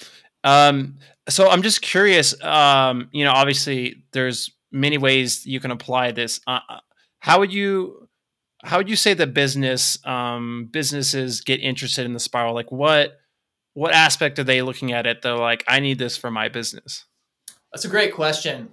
um, 0.44 0.98
so 1.30 1.50
I'm 1.50 1.62
just 1.62 1.82
curious. 1.82 2.42
Um, 2.44 3.10
you 3.12 3.26
know, 3.26 3.32
obviously 3.32 4.04
there's 4.12 4.52
many 4.72 4.98
ways 4.98 5.46
you 5.46 5.60
can 5.60 5.72
apply 5.72 6.12
this. 6.12 6.39
Uh, 6.48 6.60
uh 6.70 6.80
how 7.20 7.39
would 7.39 7.54
you? 7.54 8.08
how 8.64 8.78
would 8.78 8.89
you 8.89 8.96
say 8.96 9.14
that 9.14 9.34
business 9.34 9.98
um, 10.06 10.70
businesses 10.72 11.42
get 11.42 11.60
interested 11.60 12.06
in 12.06 12.14
the 12.14 12.20
spiral? 12.20 12.54
Like 12.54 12.72
what 12.72 13.18
what 13.74 13.94
aspect 13.94 14.38
are 14.39 14.44
they 14.44 14.62
looking 14.62 14.92
at 14.92 15.08
it? 15.08 15.22
They're 15.22 15.36
like, 15.36 15.64
I 15.68 15.80
need 15.80 15.98
this 15.98 16.18
for 16.18 16.30
my 16.30 16.50
business. 16.50 17.06
That's 17.72 17.86
a 17.86 17.89
great 17.89 18.14
question. 18.14 18.70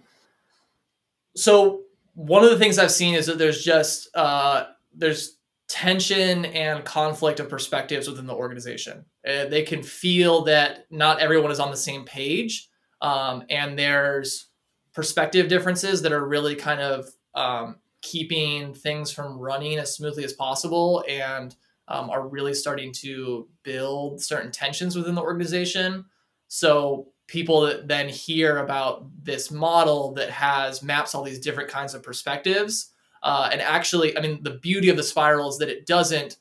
So 1.36 1.82
one 2.14 2.42
of 2.42 2.50
the 2.50 2.58
things 2.58 2.78
I've 2.78 2.90
seen 2.90 3.14
is 3.14 3.26
that 3.26 3.38
there's 3.38 3.64
just 3.64 4.08
uh, 4.14 4.66
there's 4.94 5.37
tension 5.68 6.46
and 6.46 6.84
conflict 6.84 7.40
of 7.40 7.48
perspectives 7.48 8.08
within 8.08 8.26
the 8.26 8.34
organization. 8.34 9.04
Uh, 9.26 9.44
they 9.46 9.62
can 9.62 9.82
feel 9.82 10.42
that 10.44 10.86
not 10.90 11.20
everyone 11.20 11.50
is 11.50 11.60
on 11.60 11.70
the 11.70 11.76
same 11.76 12.04
page, 12.04 12.68
um, 13.02 13.44
and 13.50 13.78
there's 13.78 14.48
perspective 14.94 15.48
differences 15.48 16.02
that 16.02 16.12
are 16.12 16.26
really 16.26 16.56
kind 16.56 16.80
of 16.80 17.08
um, 17.34 17.76
keeping 18.00 18.74
things 18.74 19.12
from 19.12 19.38
running 19.38 19.78
as 19.78 19.94
smoothly 19.94 20.24
as 20.24 20.32
possible 20.32 21.04
and 21.08 21.54
um, 21.88 22.10
are 22.10 22.26
really 22.26 22.54
starting 22.54 22.92
to 22.92 23.48
build 23.62 24.22
certain 24.22 24.50
tensions 24.50 24.96
within 24.96 25.14
the 25.14 25.22
organization. 25.22 26.04
So 26.48 27.12
people 27.26 27.60
that 27.62 27.88
then 27.88 28.08
hear 28.08 28.58
about 28.58 29.06
this 29.22 29.50
model 29.50 30.12
that 30.14 30.30
has 30.30 30.82
maps 30.82 31.14
all 31.14 31.22
these 31.22 31.38
different 31.38 31.68
kinds 31.68 31.94
of 31.94 32.02
perspectives 32.02 32.92
uh, 33.22 33.48
and 33.52 33.60
actually 33.60 34.16
i 34.16 34.20
mean 34.20 34.42
the 34.42 34.58
beauty 34.58 34.88
of 34.88 34.96
the 34.96 35.02
spiral 35.02 35.48
is 35.48 35.58
that 35.58 35.68
it 35.68 35.86
doesn't 35.86 36.38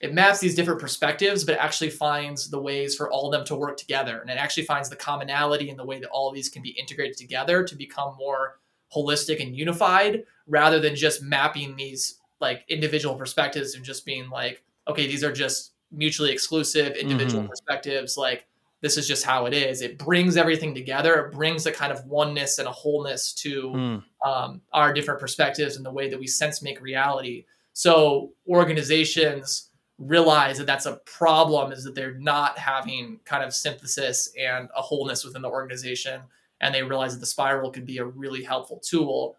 it 0.00 0.12
maps 0.12 0.40
these 0.40 0.54
different 0.54 0.80
perspectives 0.80 1.44
but 1.44 1.54
it 1.54 1.58
actually 1.58 1.90
finds 1.90 2.50
the 2.50 2.60
ways 2.60 2.94
for 2.94 3.10
all 3.10 3.26
of 3.26 3.32
them 3.32 3.44
to 3.44 3.54
work 3.54 3.76
together 3.76 4.20
and 4.20 4.30
it 4.30 4.36
actually 4.36 4.64
finds 4.64 4.88
the 4.88 4.96
commonality 4.96 5.70
in 5.70 5.76
the 5.76 5.84
way 5.84 5.98
that 5.98 6.10
all 6.10 6.28
of 6.28 6.34
these 6.34 6.48
can 6.48 6.62
be 6.62 6.70
integrated 6.70 7.16
together 7.16 7.64
to 7.64 7.74
become 7.74 8.14
more 8.18 8.58
holistic 8.94 9.42
and 9.42 9.56
unified 9.56 10.22
rather 10.46 10.78
than 10.80 10.94
just 10.94 11.22
mapping 11.22 11.74
these 11.76 12.20
like 12.40 12.64
individual 12.68 13.14
perspectives 13.14 13.74
and 13.74 13.84
just 13.84 14.04
being 14.04 14.28
like 14.30 14.62
okay 14.86 15.06
these 15.06 15.24
are 15.24 15.32
just 15.32 15.72
mutually 15.90 16.30
exclusive 16.30 16.94
individual 16.96 17.42
mm-hmm. 17.42 17.50
perspectives 17.50 18.16
like 18.16 18.46
this 18.82 18.96
is 18.96 19.08
just 19.08 19.24
how 19.24 19.46
it 19.46 19.54
is. 19.54 19.80
It 19.80 19.98
brings 19.98 20.36
everything 20.36 20.74
together. 20.74 21.26
It 21.26 21.32
brings 21.32 21.66
a 21.66 21.72
kind 21.72 21.92
of 21.92 22.04
oneness 22.04 22.58
and 22.58 22.68
a 22.68 22.72
wholeness 22.72 23.32
to 23.34 23.62
mm. 23.70 24.02
Um, 24.26 24.60
our 24.72 24.92
different 24.92 25.20
perspectives 25.20 25.76
and 25.76 25.86
the 25.86 25.92
way 25.92 26.10
that 26.10 26.18
we 26.18 26.26
sense 26.26 26.60
make 26.60 26.80
reality. 26.80 27.44
So 27.74 28.32
organizations 28.48 29.70
realize 29.98 30.58
that 30.58 30.66
that's 30.66 30.86
a 30.86 31.00
problem 31.06 31.70
is 31.70 31.84
that 31.84 31.94
they're 31.94 32.18
not 32.18 32.58
having 32.58 33.20
kind 33.24 33.44
of 33.44 33.54
synthesis 33.54 34.32
and 34.38 34.68
a 34.76 34.82
wholeness 34.82 35.24
within 35.24 35.42
the 35.42 35.48
organization. 35.48 36.22
And 36.60 36.74
they 36.74 36.82
realize 36.82 37.14
that 37.14 37.20
the 37.20 37.26
spiral 37.26 37.70
could 37.70 37.86
be 37.86 37.98
a 37.98 38.04
really 38.04 38.42
helpful 38.42 38.80
tool. 38.84 39.36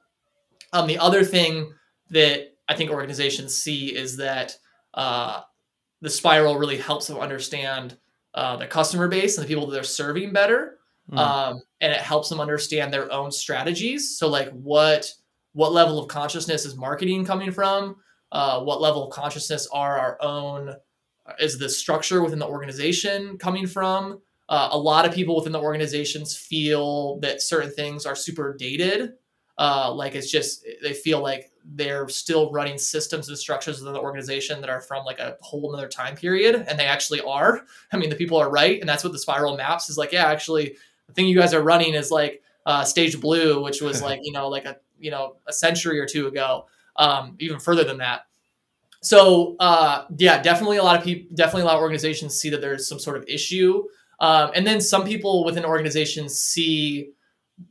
Um, 0.71 0.87
the 0.87 0.97
other 0.97 1.23
thing 1.23 1.73
that 2.09 2.55
I 2.69 2.75
think 2.75 2.89
organizations 2.89 3.55
see 3.55 3.95
is 3.95 4.17
that 4.17 4.57
uh, 4.93 5.41
the 6.01 6.09
spiral 6.09 6.57
really 6.57 6.77
helps 6.77 7.07
them 7.07 7.17
understand 7.17 7.97
uh, 8.33 8.55
their 8.55 8.67
customer 8.67 9.07
base 9.07 9.37
and 9.37 9.43
the 9.43 9.47
people 9.47 9.65
that 9.67 9.73
they're 9.73 9.83
serving 9.83 10.31
better. 10.31 10.76
Mm. 11.11 11.17
Um, 11.17 11.61
and 11.81 11.93
it 11.93 12.01
helps 12.01 12.29
them 12.29 12.39
understand 12.39 12.91
their 12.91 13.11
own 13.11 13.31
strategies. 13.31 14.17
So 14.17 14.27
like 14.27 14.49
what 14.51 15.11
what 15.53 15.73
level 15.73 15.97
of 15.99 16.07
consciousness 16.07 16.65
is 16.65 16.75
marketing 16.75 17.25
coming 17.25 17.51
from? 17.51 17.95
Uh, 18.31 18.61
what 18.61 18.81
level 18.81 19.07
of 19.07 19.13
consciousness 19.13 19.67
are 19.71 19.97
our 19.97 20.17
own 20.21 20.75
is 21.39 21.57
the 21.57 21.69
structure 21.69 22.21
within 22.21 22.39
the 22.39 22.47
organization 22.47 23.37
coming 23.37 23.65
from? 23.65 24.21
Uh, 24.49 24.69
a 24.71 24.77
lot 24.77 25.05
of 25.05 25.13
people 25.13 25.35
within 25.35 25.51
the 25.51 25.59
organizations 25.59 26.35
feel 26.35 27.19
that 27.19 27.41
certain 27.41 27.71
things 27.71 28.05
are 28.05 28.15
super 28.15 28.55
dated. 28.57 29.13
Uh, 29.57 29.91
like 29.93 30.13
it's 30.13 30.29
just 30.29 30.63
they 30.83 30.93
feel 30.93 31.21
like 31.21 31.51
they're 31.73 32.07
still 32.07 32.51
running 32.51 32.77
systems 32.77 33.27
and 33.27 33.37
structures 33.37 33.79
within 33.79 33.93
the 33.93 33.99
organization 33.99 34.61
that 34.61 34.69
are 34.69 34.81
from 34.81 35.03
like 35.03 35.19
a 35.19 35.35
whole 35.41 35.73
another 35.73 35.87
time 35.87 36.15
period 36.15 36.55
and 36.67 36.79
they 36.79 36.85
actually 36.85 37.19
are 37.21 37.65
i 37.91 37.97
mean 37.97 38.09
the 38.09 38.15
people 38.15 38.37
are 38.37 38.49
right 38.49 38.79
and 38.79 38.87
that's 38.87 39.03
what 39.03 39.11
the 39.11 39.19
spiral 39.19 39.57
maps 39.57 39.89
is 39.89 39.97
like 39.97 40.13
yeah 40.13 40.27
actually 40.27 40.77
the 41.07 41.13
thing 41.13 41.27
you 41.27 41.37
guys 41.37 41.53
are 41.53 41.61
running 41.61 41.93
is 41.93 42.11
like 42.11 42.41
uh, 42.65 42.83
stage 42.83 43.19
blue 43.19 43.63
which 43.63 43.81
was 43.81 44.01
like 44.07 44.19
you 44.23 44.31
know 44.31 44.47
like 44.47 44.65
a 44.65 44.77
you 44.99 45.11
know 45.11 45.37
a 45.47 45.53
century 45.53 45.99
or 45.99 46.05
two 46.05 46.27
ago 46.27 46.65
um, 46.95 47.35
even 47.39 47.59
further 47.59 47.83
than 47.83 47.97
that. 47.97 48.21
So 49.01 49.55
uh, 49.59 50.05
yeah 50.17 50.41
definitely 50.41 50.77
a 50.77 50.83
lot 50.83 50.97
of 50.97 51.03
people 51.03 51.35
definitely 51.35 51.63
a 51.63 51.65
lot 51.65 51.75
of 51.75 51.81
organizations 51.81 52.35
see 52.35 52.49
that 52.49 52.61
there's 52.61 52.87
some 52.87 52.99
sort 52.99 53.17
of 53.17 53.25
issue. 53.27 53.83
Um, 54.19 54.51
and 54.55 54.65
then 54.65 54.81
some 54.81 55.05
people 55.05 55.45
within 55.45 55.63
organizations 55.63 56.39
see 56.39 57.11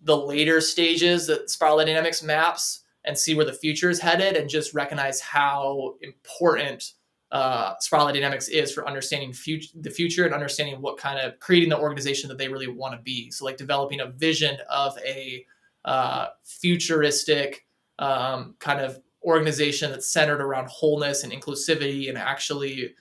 the 0.03 0.17
later 0.17 0.61
stages 0.61 1.27
that 1.27 1.51
spiral 1.51 1.79
dynamics 1.79 2.23
maps 2.23 2.85
and 3.05 3.17
see 3.17 3.35
where 3.35 3.45
the 3.45 3.53
future 3.53 3.89
is 3.89 4.01
headed 4.01 4.37
and 4.37 4.51
just 4.51 4.75
recognize 4.75 5.21
how 5.21 5.95
important 6.03 6.93
uh, 7.37 7.75
spiral 7.81 8.07
dynamics 8.07 8.49
is 8.49 8.73
for 8.73 8.89
understanding 8.89 9.31
future, 9.31 9.69
the 9.83 9.91
future 9.91 10.25
and 10.25 10.33
understanding 10.33 10.81
what 10.81 10.97
kind 10.97 11.21
of 11.21 11.39
creating 11.39 11.69
the 11.69 11.79
organization 11.79 12.31
that 12.31 12.39
they 12.39 12.49
really 12.49 12.67
want 12.67 12.95
to 12.95 13.03
be. 13.03 13.31
So, 13.31 13.45
like 13.45 13.59
developing 13.59 14.01
a 14.01 14.07
vision 14.07 14.57
of 14.71 14.97
a 15.05 15.45
uh, 15.85 16.29
futuristic 16.45 17.67
um, 17.99 18.55
kind 18.59 18.81
of 18.81 18.99
organization 19.23 19.91
that's 19.91 20.07
centered 20.07 20.41
around 20.41 20.67
wholeness 20.71 21.25
and 21.25 21.33
inclusivity 21.33 22.09
and 22.09 22.17
actually 22.17 22.95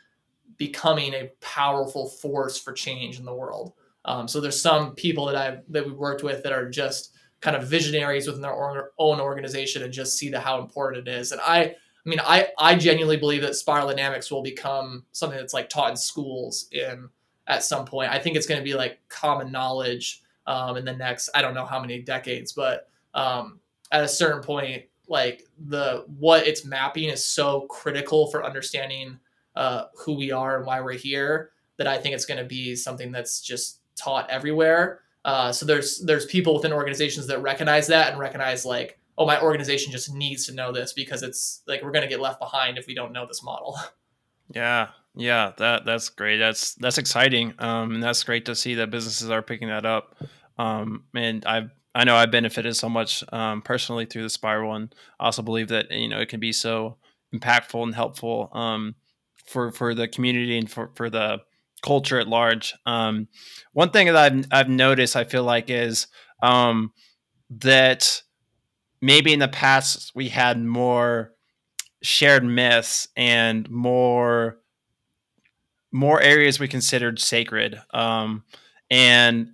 becoming 0.58 1.14
a 1.14 1.32
powerful 1.40 2.10
force 2.10 2.60
for 2.60 2.74
change 2.74 3.20
in 3.20 3.24
the 3.24 3.34
world. 3.34 3.72
Um, 4.04 4.28
so 4.28 4.42
there's 4.42 4.60
some 4.60 4.96
people 4.96 5.28
that 5.28 5.38
I've 5.38 5.62
that 5.70 5.86
we've 5.86 5.96
worked 5.96 6.24
with 6.24 6.44
that 6.44 6.52
are 6.52 6.70
just 6.70 7.14
kind 7.40 7.56
of 7.56 7.70
visionaries 7.70 8.28
within 8.28 8.42
their 8.42 8.90
own 8.98 9.22
organization 9.22 9.82
and 9.84 9.94
just 9.94 10.18
see 10.18 10.28
the 10.28 10.42
how 10.42 10.60
important 10.60 11.08
it 11.08 11.12
is. 11.14 11.32
And 11.32 11.40
I, 11.40 11.76
I 12.06 12.10
mean, 12.10 12.20
I 12.24 12.48
I 12.58 12.76
genuinely 12.76 13.18
believe 13.18 13.42
that 13.42 13.56
spiral 13.56 13.88
dynamics 13.88 14.30
will 14.30 14.44
become 14.44 15.06
something 15.12 15.40
that's 15.40 15.54
like 15.54 15.70
taught 15.70 15.92
in 15.92 15.98
schools 15.98 16.68
in 16.72 17.10
at 17.48 17.64
some 17.64 17.86
point. 17.86 18.12
I 18.12 18.20
think 18.20 18.36
it's 18.36 18.48
going 18.48 18.60
to 18.60 18.64
be 18.64 18.76
like 18.76 19.00
common 19.10 19.52
knowledge 19.52 20.22
um, 20.48 20.78
in 20.78 20.86
the 20.86 20.94
next 20.94 21.30
I 21.34 21.42
don't 21.42 21.54
know 21.54 21.66
how 21.66 21.80
many 21.80 22.02
decades, 22.02 22.54
but 22.54 22.90
um, 23.14 23.60
at 23.92 24.04
a 24.04 24.08
certain 24.08 24.44
point, 24.44 24.84
like 25.08 25.44
the 25.68 26.06
what 26.20 26.46
it's 26.48 26.66
mapping 26.66 27.10
is 27.10 27.24
so 27.24 27.62
critical 27.62 28.28
for 28.28 28.46
understanding 28.46 29.20
uh, 29.56 29.86
who 29.98 30.14
we 30.14 30.32
are 30.32 30.58
and 30.58 30.66
why 30.66 30.82
we're 30.82 30.94
here 30.94 31.52
that 31.78 31.88
I 31.88 31.98
think 31.98 32.16
it's 32.16 32.26
going 32.26 32.38
to 32.38 32.46
be 32.46 32.76
something 32.76 33.12
that's 33.12 33.42
just 33.42 33.80
taught 33.96 34.30
everywhere. 34.30 35.02
Uh, 35.24 35.52
so 35.52 35.66
there's 35.66 36.00
there's 36.00 36.26
people 36.26 36.54
within 36.54 36.72
organizations 36.72 37.28
that 37.28 37.42
recognize 37.42 37.88
that 37.88 38.12
and 38.12 38.20
recognize 38.20 38.66
like, 38.66 39.00
oh, 39.18 39.26
my 39.26 39.42
organization 39.42 39.92
just 39.92 40.14
needs 40.14 40.46
to 40.48 40.54
know 40.54 40.72
this 40.72 40.94
because 40.94 41.24
it's 41.24 41.62
like 41.68 41.82
we're 41.84 41.92
going 41.92 42.04
to 42.04 42.10
get 42.10 42.20
left 42.20 42.40
behind 42.40 42.78
if 42.78 42.88
we 42.88 42.96
don't 42.96 43.14
know 43.14 43.26
this 43.26 43.44
model. 43.44 43.78
Yeah, 44.54 44.90
yeah, 45.16 45.54
that 45.58 45.86
that's 45.86 46.10
great. 46.10 46.38
That's 46.38 46.76
that's 46.76 47.00
exciting. 47.00 47.56
Um, 47.58 47.96
and 47.96 48.04
that's 48.04 48.24
great 48.24 48.46
to 48.46 48.54
see 48.54 48.76
that 48.76 48.92
businesses 48.92 49.32
are 49.32 49.42
picking 49.42 49.70
that 49.70 49.88
up. 49.88 50.16
Um, 50.60 51.06
and 51.16 51.44
I've 51.48 51.72
I 51.96 52.04
know 52.04 52.16
I 52.16 52.26
benefited 52.26 52.76
so 52.76 52.90
much 52.90 53.24
um, 53.34 53.62
personally 53.62 54.06
through 54.06 54.22
the 54.22 54.30
spiral, 54.30 54.76
and 54.76 54.94
I 55.20 55.26
also 55.26 55.42
believe 55.42 55.70
that 55.70 55.90
you 55.90 56.10
know 56.10 56.20
it 56.20 56.30
can 56.30 56.40
be 56.40 56.52
so 56.52 56.98
impactful 57.34 57.82
and 57.82 57.96
helpful 57.96 58.50
um, 58.54 58.96
for 59.48 59.72
for 59.72 59.96
the 59.96 60.08
community 60.08 60.58
and 60.58 60.70
for 60.70 60.92
for 60.96 61.10
the 61.10 61.40
culture 61.82 62.20
at 62.20 62.28
large. 62.28 62.74
Um, 62.86 63.28
one 63.74 63.92
thing 63.92 64.08
that 64.08 64.16
I've, 64.18 64.46
I've 64.52 64.70
noticed, 64.70 65.16
I 65.16 65.24
feel 65.24 65.44
like, 65.44 65.70
is 65.70 66.08
um, 66.42 66.92
that 67.50 68.22
maybe 69.06 69.32
in 69.32 69.40
the 69.40 69.48
past 69.48 70.12
we 70.16 70.30
had 70.30 70.60
more 70.60 71.32
shared 72.02 72.44
myths 72.44 73.08
and 73.16 73.70
more 73.70 74.58
more 75.92 76.20
areas 76.20 76.60
we 76.60 76.68
considered 76.68 77.20
sacred, 77.20 77.80
um, 77.94 78.44
and 78.92 79.54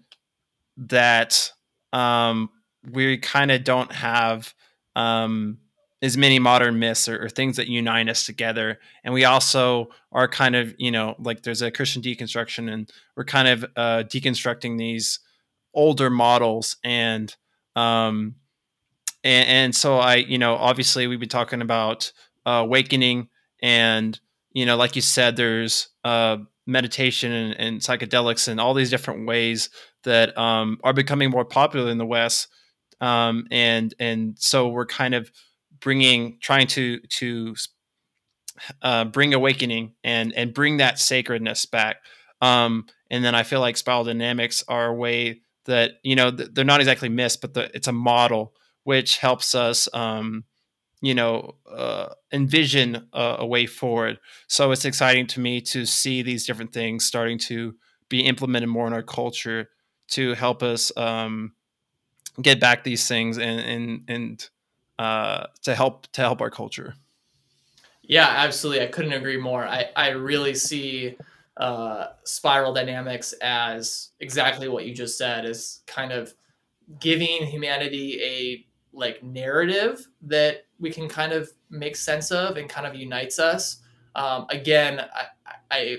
that 0.75 1.51
um, 1.93 2.49
we 2.89 3.17
kind 3.19 3.51
of 3.51 3.63
don't 3.63 3.91
have 3.91 4.55
um, 4.95 5.59
as 6.01 6.17
many 6.17 6.39
modern 6.39 6.79
myths 6.79 7.07
or, 7.07 7.25
or, 7.25 7.29
things 7.29 7.57
that 7.57 7.67
unite 7.67 8.09
us 8.09 8.25
together. 8.25 8.79
And 9.03 9.13
we 9.13 9.23
also 9.23 9.89
are 10.11 10.27
kind 10.27 10.55
of, 10.55 10.73
you 10.79 10.89
know, 10.89 11.15
like 11.19 11.43
there's 11.43 11.61
a 11.61 11.69
Christian 11.69 12.01
deconstruction, 12.01 12.73
and 12.73 12.91
we're 13.15 13.23
kind 13.23 13.47
of 13.47 13.65
uh, 13.75 14.03
deconstructing 14.07 14.79
these 14.79 15.19
older 15.75 16.09
models. 16.09 16.77
And, 16.83 17.35
um, 17.75 18.35
and, 19.23 19.49
and 19.49 19.75
so 19.75 19.97
I, 19.97 20.15
you 20.15 20.37
know, 20.37 20.55
obviously 20.55 21.07
we've 21.07 21.19
been 21.19 21.29
talking 21.29 21.61
about 21.61 22.11
uh, 22.45 22.61
awakening, 22.63 23.29
and 23.61 24.19
you 24.53 24.65
know, 24.65 24.75
like 24.75 24.95
you 24.95 25.01
said, 25.01 25.35
there's 25.35 25.89
uh, 26.03 26.37
meditation 26.65 27.31
and, 27.31 27.59
and, 27.59 27.81
psychedelics 27.81 28.47
and 28.47 28.59
all 28.59 28.73
these 28.73 28.89
different 28.89 29.27
ways 29.27 29.69
that 30.03 30.37
um, 30.37 30.79
are 30.83 30.93
becoming 30.93 31.29
more 31.29 31.45
popular 31.45 31.91
in 31.91 31.97
the 31.97 32.05
West. 32.05 32.47
Um, 32.99 33.47
and 33.49 33.93
and 33.99 34.37
so 34.37 34.67
we're 34.67 34.85
kind 34.85 35.15
of 35.15 35.31
bringing 35.79 36.37
trying 36.39 36.67
to 36.67 36.99
to 36.99 37.55
uh, 38.81 39.05
bring 39.05 39.33
awakening 39.33 39.93
and 40.03 40.33
and 40.35 40.53
bring 40.53 40.77
that 40.77 40.99
sacredness 40.99 41.65
back 41.65 41.97
um, 42.41 42.85
and 43.09 43.23
then 43.23 43.35
i 43.35 43.43
feel 43.43 43.59
like 43.59 43.77
spiral 43.77 44.03
dynamics 44.03 44.63
are 44.67 44.87
a 44.87 44.93
way 44.93 45.41
that 45.65 45.93
you 46.03 46.15
know 46.15 46.31
they're 46.31 46.65
not 46.65 46.79
exactly 46.79 47.09
missed 47.09 47.41
but 47.41 47.53
the, 47.53 47.75
it's 47.75 47.87
a 47.87 47.91
model 47.91 48.53
which 48.83 49.17
helps 49.17 49.55
us 49.55 49.87
um, 49.93 50.43
you 51.01 51.15
know 51.15 51.55
uh, 51.69 52.09
envision 52.31 53.07
a, 53.13 53.37
a, 53.39 53.45
way 53.45 53.65
forward. 53.65 54.19
So 54.47 54.71
it's 54.71 54.85
exciting 54.85 55.27
to 55.27 55.39
me 55.39 55.61
to 55.61 55.85
see 55.85 56.21
these 56.21 56.45
different 56.45 56.73
things 56.73 57.05
starting 57.05 57.37
to 57.39 57.75
be 58.09 58.21
implemented 58.21 58.69
more 58.69 58.87
in 58.87 58.93
our 58.93 59.03
culture 59.03 59.69
to 60.09 60.33
help 60.33 60.61
us 60.61 60.95
um, 60.97 61.53
get 62.41 62.59
back 62.59 62.83
these 62.83 63.07
things 63.07 63.37
and 63.37 63.59
and 63.59 64.03
and 64.07 64.49
uh, 64.99 65.47
to 65.63 65.75
help 65.75 66.07
to 66.13 66.21
help 66.21 66.41
our 66.41 66.51
culture. 66.51 66.93
Yeah 68.03 68.27
absolutely. 68.27 68.85
I 68.85 68.87
couldn't 68.87 69.13
agree 69.13 69.37
more. 69.37 69.65
I 69.65 69.89
i 69.95 70.09
really 70.09 70.53
see 70.53 71.17
uh, 71.57 72.07
spiral 72.23 72.73
dynamics 72.73 73.33
as 73.41 74.09
exactly 74.19 74.67
what 74.67 74.85
you 74.85 74.93
just 74.95 75.17
said 75.17 75.45
is 75.45 75.81
kind 75.85 76.11
of 76.11 76.33
giving 76.99 77.45
humanity 77.45 78.19
a 78.21 78.65
like 78.93 79.23
narrative 79.23 80.07
that 80.23 80.65
we 80.79 80.91
can 80.91 81.07
kind 81.07 81.33
of 81.33 81.49
make 81.69 81.95
sense 81.95 82.31
of 82.31 82.57
and 82.57 82.69
kind 82.69 82.85
of 82.85 82.95
unites 82.95 83.39
us. 83.39 83.77
Um, 84.15 84.45
again, 84.49 84.99
I, 84.99 85.25
I, 85.69 85.97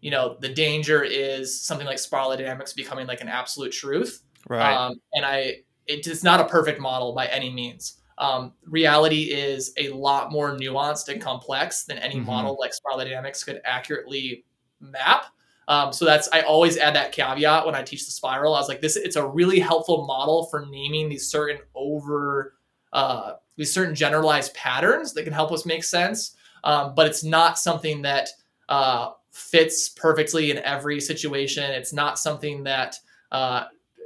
you 0.00 0.10
know, 0.10 0.36
the 0.40 0.48
danger 0.48 1.02
is 1.02 1.60
something 1.60 1.86
like 1.86 1.98
spiral 1.98 2.30
dynamics 2.36 2.72
becoming 2.72 3.06
like 3.06 3.20
an 3.20 3.28
absolute 3.28 3.72
truth. 3.72 4.22
Right. 4.48 4.74
Um, 4.74 4.94
and 5.12 5.24
I, 5.24 5.56
it's 5.86 6.24
not 6.24 6.40
a 6.40 6.46
perfect 6.46 6.80
model 6.80 7.14
by 7.14 7.26
any 7.26 7.50
means. 7.50 8.00
Um, 8.16 8.52
reality 8.64 9.24
is 9.24 9.72
a 9.76 9.88
lot 9.90 10.30
more 10.30 10.56
nuanced 10.56 11.08
and 11.08 11.20
complex 11.20 11.84
than 11.84 11.98
any 11.98 12.16
mm-hmm. 12.16 12.26
model 12.26 12.56
like 12.58 12.72
spiral 12.72 12.98
dynamics 12.98 13.42
could 13.42 13.60
accurately 13.64 14.44
map. 14.80 15.26
Um, 15.68 15.92
so 15.92 16.04
that's 16.04 16.28
I 16.32 16.42
always 16.42 16.76
add 16.76 16.94
that 16.94 17.12
caveat 17.12 17.64
when 17.64 17.74
I 17.74 17.82
teach 17.82 18.04
the 18.04 18.10
spiral. 18.10 18.54
I 18.54 18.60
was 18.60 18.68
like, 18.68 18.80
this 18.80 18.96
it's 18.96 19.16
a 19.16 19.26
really 19.26 19.58
helpful 19.58 20.06
model 20.06 20.46
for 20.46 20.66
naming 20.66 21.08
these 21.08 21.28
certain 21.28 21.58
over 21.74 22.54
uh, 22.92 23.34
these 23.56 23.72
certain 23.72 23.94
generalized 23.94 24.54
patterns 24.54 25.14
that 25.14 25.24
can 25.24 25.32
help 25.32 25.52
us 25.52 25.66
make 25.66 25.84
sense. 25.84 26.36
Um, 26.64 26.94
but 26.94 27.06
it's 27.06 27.24
not 27.24 27.58
something 27.58 28.02
that 28.02 28.28
uh, 28.68 29.10
fits 29.32 29.90
perfectly 29.90 30.50
in 30.50 30.58
every 30.58 31.00
situation. 31.00 31.64
It's 31.64 31.92
not 31.92 32.18
something 32.18 32.64
that 32.64 32.96
uh, 33.32 33.64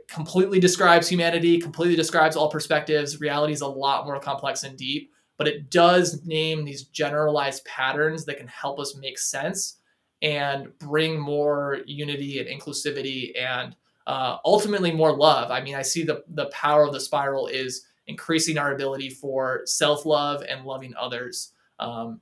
completely 0.09 0.59
describes 0.59 1.09
humanity, 1.09 1.59
completely 1.59 1.97
describes 1.97 2.35
all 2.35 2.51
perspectives. 2.51 3.21
Reality 3.21 3.53
is 3.53 3.61
a 3.61 3.67
lot 3.67 4.07
more 4.07 4.19
complex 4.19 4.65
and 4.65 4.77
deep, 4.77 5.13
but 5.37 5.47
it 5.47 5.71
does 5.71 6.25
name 6.25 6.65
these 6.65 6.85
generalized 6.85 7.65
patterns 7.65 8.25
that 8.25 8.39
can 8.39 8.49
help 8.49 8.81
us 8.81 8.97
make 8.97 9.19
sense 9.19 9.78
and 10.23 10.77
bring 10.79 11.19
more 11.19 11.79
unity 11.87 12.41
and 12.41 12.49
inclusivity 12.49 13.39
and 13.39 13.77
uh, 14.07 14.39
ultimately 14.45 14.91
more 14.91 15.17
love. 15.17 15.51
I 15.51 15.61
mean, 15.61 15.75
I 15.75 15.83
see 15.83 16.03
the 16.03 16.25
the 16.29 16.47
power 16.47 16.85
of 16.85 16.93
the 16.93 17.01
spiral 17.01 17.47
is 17.47 17.85
increasing 18.07 18.59
our 18.59 18.75
ability 18.75 19.11
for 19.11 19.63
self 19.67 20.05
love 20.07 20.43
and 20.49 20.65
loving 20.65 20.95
others. 20.99 21.53
Um, 21.79 22.21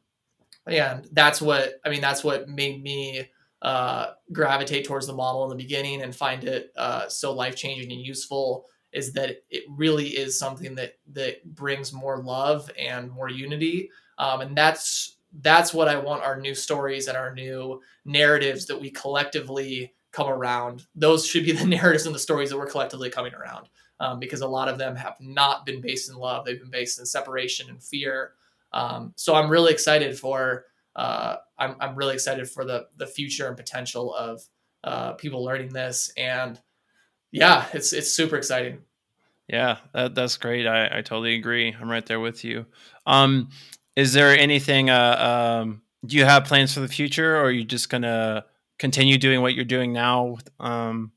and 0.66 1.08
that's 1.12 1.40
what 1.40 1.80
I 1.84 1.90
mean. 1.90 2.00
That's 2.00 2.24
what 2.24 2.48
made 2.48 2.82
me 2.82 3.30
uh, 3.62 4.08
gravitate 4.32 4.84
towards 4.84 5.06
the 5.06 5.12
model 5.12 5.44
in 5.44 5.48
the 5.50 5.62
beginning 5.62 6.02
and 6.02 6.14
find 6.14 6.44
it 6.44 6.72
uh, 6.76 7.08
so 7.08 7.32
life 7.32 7.56
changing 7.56 7.90
and 7.92 8.00
useful. 8.00 8.66
Is 8.92 9.12
that 9.12 9.42
it 9.50 9.64
really 9.68 10.08
is 10.08 10.38
something 10.38 10.74
that 10.76 10.94
that 11.12 11.54
brings 11.54 11.92
more 11.92 12.22
love 12.22 12.70
and 12.78 13.10
more 13.10 13.28
unity, 13.28 13.90
um, 14.18 14.40
and 14.40 14.56
that's 14.56 15.15
that's 15.40 15.74
what 15.74 15.88
I 15.88 15.98
want 15.98 16.22
our 16.22 16.40
new 16.40 16.54
stories 16.54 17.08
and 17.08 17.16
our 17.16 17.34
new 17.34 17.80
narratives 18.04 18.66
that 18.66 18.80
we 18.80 18.90
collectively 18.90 19.92
come 20.12 20.28
around. 20.28 20.86
Those 20.94 21.26
should 21.26 21.44
be 21.44 21.52
the 21.52 21.66
narratives 21.66 22.06
and 22.06 22.14
the 22.14 22.20
stories 22.20 22.50
that 22.50 22.58
we're 22.58 22.66
collectively 22.66 23.10
coming 23.10 23.34
around. 23.34 23.68
Um, 23.98 24.18
because 24.18 24.42
a 24.42 24.48
lot 24.48 24.68
of 24.68 24.76
them 24.76 24.94
have 24.94 25.16
not 25.20 25.64
been 25.64 25.80
based 25.80 26.10
in 26.10 26.16
love. 26.16 26.44
They've 26.44 26.60
been 26.60 26.70
based 26.70 26.98
in 26.98 27.06
separation 27.06 27.70
and 27.70 27.82
fear. 27.82 28.32
Um, 28.74 29.14
so 29.16 29.34
I'm 29.34 29.48
really 29.48 29.72
excited 29.72 30.18
for 30.18 30.66
uh, 30.96 31.36
I'm, 31.58 31.76
I'm 31.80 31.94
really 31.94 32.14
excited 32.14 32.48
for 32.48 32.64
the 32.64 32.88
the 32.96 33.06
future 33.06 33.48
and 33.48 33.56
potential 33.56 34.14
of 34.14 34.42
uh, 34.84 35.12
people 35.12 35.44
learning 35.44 35.72
this. 35.72 36.12
And 36.16 36.60
yeah, 37.30 37.66
it's 37.72 37.92
it's 37.92 38.10
super 38.10 38.36
exciting. 38.36 38.80
Yeah, 39.48 39.76
that, 39.92 40.14
that's 40.14 40.36
great. 40.36 40.66
I, 40.66 40.86
I 40.86 41.02
totally 41.02 41.36
agree. 41.36 41.74
I'm 41.80 41.90
right 41.90 42.04
there 42.04 42.18
with 42.18 42.44
you. 42.44 42.66
Um, 43.06 43.50
is 43.96 44.12
there 44.12 44.36
anything? 44.38 44.90
Uh, 44.90 45.62
um, 45.62 45.82
do 46.04 46.16
you 46.16 46.24
have 46.24 46.44
plans 46.44 46.72
for 46.72 46.80
the 46.80 46.88
future, 46.88 47.36
or 47.36 47.46
are 47.46 47.50
you 47.50 47.64
just 47.64 47.88
gonna 47.88 48.44
continue 48.78 49.18
doing 49.18 49.40
what 49.40 49.54
you're 49.54 49.64
doing 49.64 49.92
now? 49.92 50.36
Um, 50.60 51.12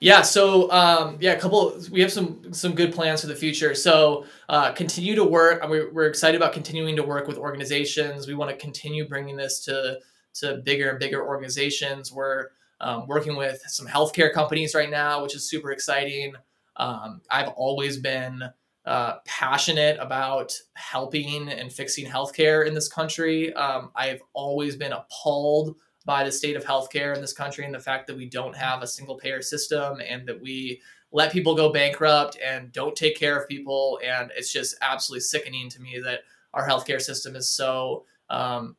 yeah. 0.00 0.22
So 0.22 0.70
um, 0.70 1.18
yeah, 1.20 1.32
a 1.32 1.40
couple. 1.40 1.78
We 1.90 2.00
have 2.00 2.12
some 2.12 2.52
some 2.52 2.74
good 2.74 2.92
plans 2.92 3.20
for 3.20 3.28
the 3.28 3.34
future. 3.34 3.74
So 3.74 4.26
uh, 4.48 4.72
continue 4.72 5.14
to 5.14 5.24
work. 5.24 5.66
We're, 5.68 5.92
we're 5.92 6.06
excited 6.06 6.36
about 6.36 6.52
continuing 6.52 6.96
to 6.96 7.02
work 7.02 7.28
with 7.28 7.38
organizations. 7.38 8.26
We 8.26 8.34
want 8.34 8.50
to 8.50 8.56
continue 8.56 9.08
bringing 9.08 9.36
this 9.36 9.60
to 9.64 9.98
to 10.40 10.56
bigger 10.58 10.90
and 10.90 10.98
bigger 10.98 11.26
organizations. 11.26 12.12
We're 12.12 12.48
um, 12.80 13.06
working 13.06 13.36
with 13.36 13.62
some 13.68 13.86
healthcare 13.86 14.32
companies 14.32 14.74
right 14.74 14.90
now, 14.90 15.22
which 15.22 15.34
is 15.34 15.48
super 15.48 15.72
exciting. 15.72 16.34
Um, 16.76 17.22
I've 17.30 17.48
always 17.48 17.96
been 17.96 18.42
uh, 18.86 19.16
passionate 19.26 19.98
about 20.00 20.54
helping 20.74 21.48
and 21.48 21.72
fixing 21.72 22.06
healthcare 22.06 22.66
in 22.66 22.72
this 22.72 22.88
country. 22.88 23.52
Um, 23.54 23.90
I've 23.96 24.22
always 24.32 24.76
been 24.76 24.92
appalled 24.92 25.76
by 26.04 26.22
the 26.22 26.30
state 26.30 26.56
of 26.56 26.64
healthcare 26.64 27.14
in 27.14 27.20
this 27.20 27.32
country 27.32 27.64
and 27.64 27.74
the 27.74 27.80
fact 27.80 28.06
that 28.06 28.16
we 28.16 28.28
don't 28.28 28.54
have 28.54 28.82
a 28.82 28.86
single 28.86 29.16
payer 29.16 29.42
system 29.42 30.00
and 30.08 30.26
that 30.28 30.40
we 30.40 30.80
let 31.10 31.32
people 31.32 31.56
go 31.56 31.72
bankrupt 31.72 32.38
and 32.44 32.70
don't 32.72 32.94
take 32.94 33.18
care 33.18 33.36
of 33.36 33.48
people. 33.48 33.98
And 34.04 34.30
it's 34.36 34.52
just 34.52 34.76
absolutely 34.80 35.22
sickening 35.22 35.68
to 35.70 35.82
me 35.82 35.98
that 36.04 36.20
our 36.54 36.66
healthcare 36.66 37.00
system 37.00 37.34
is 37.34 37.48
so 37.48 38.04
um, 38.30 38.76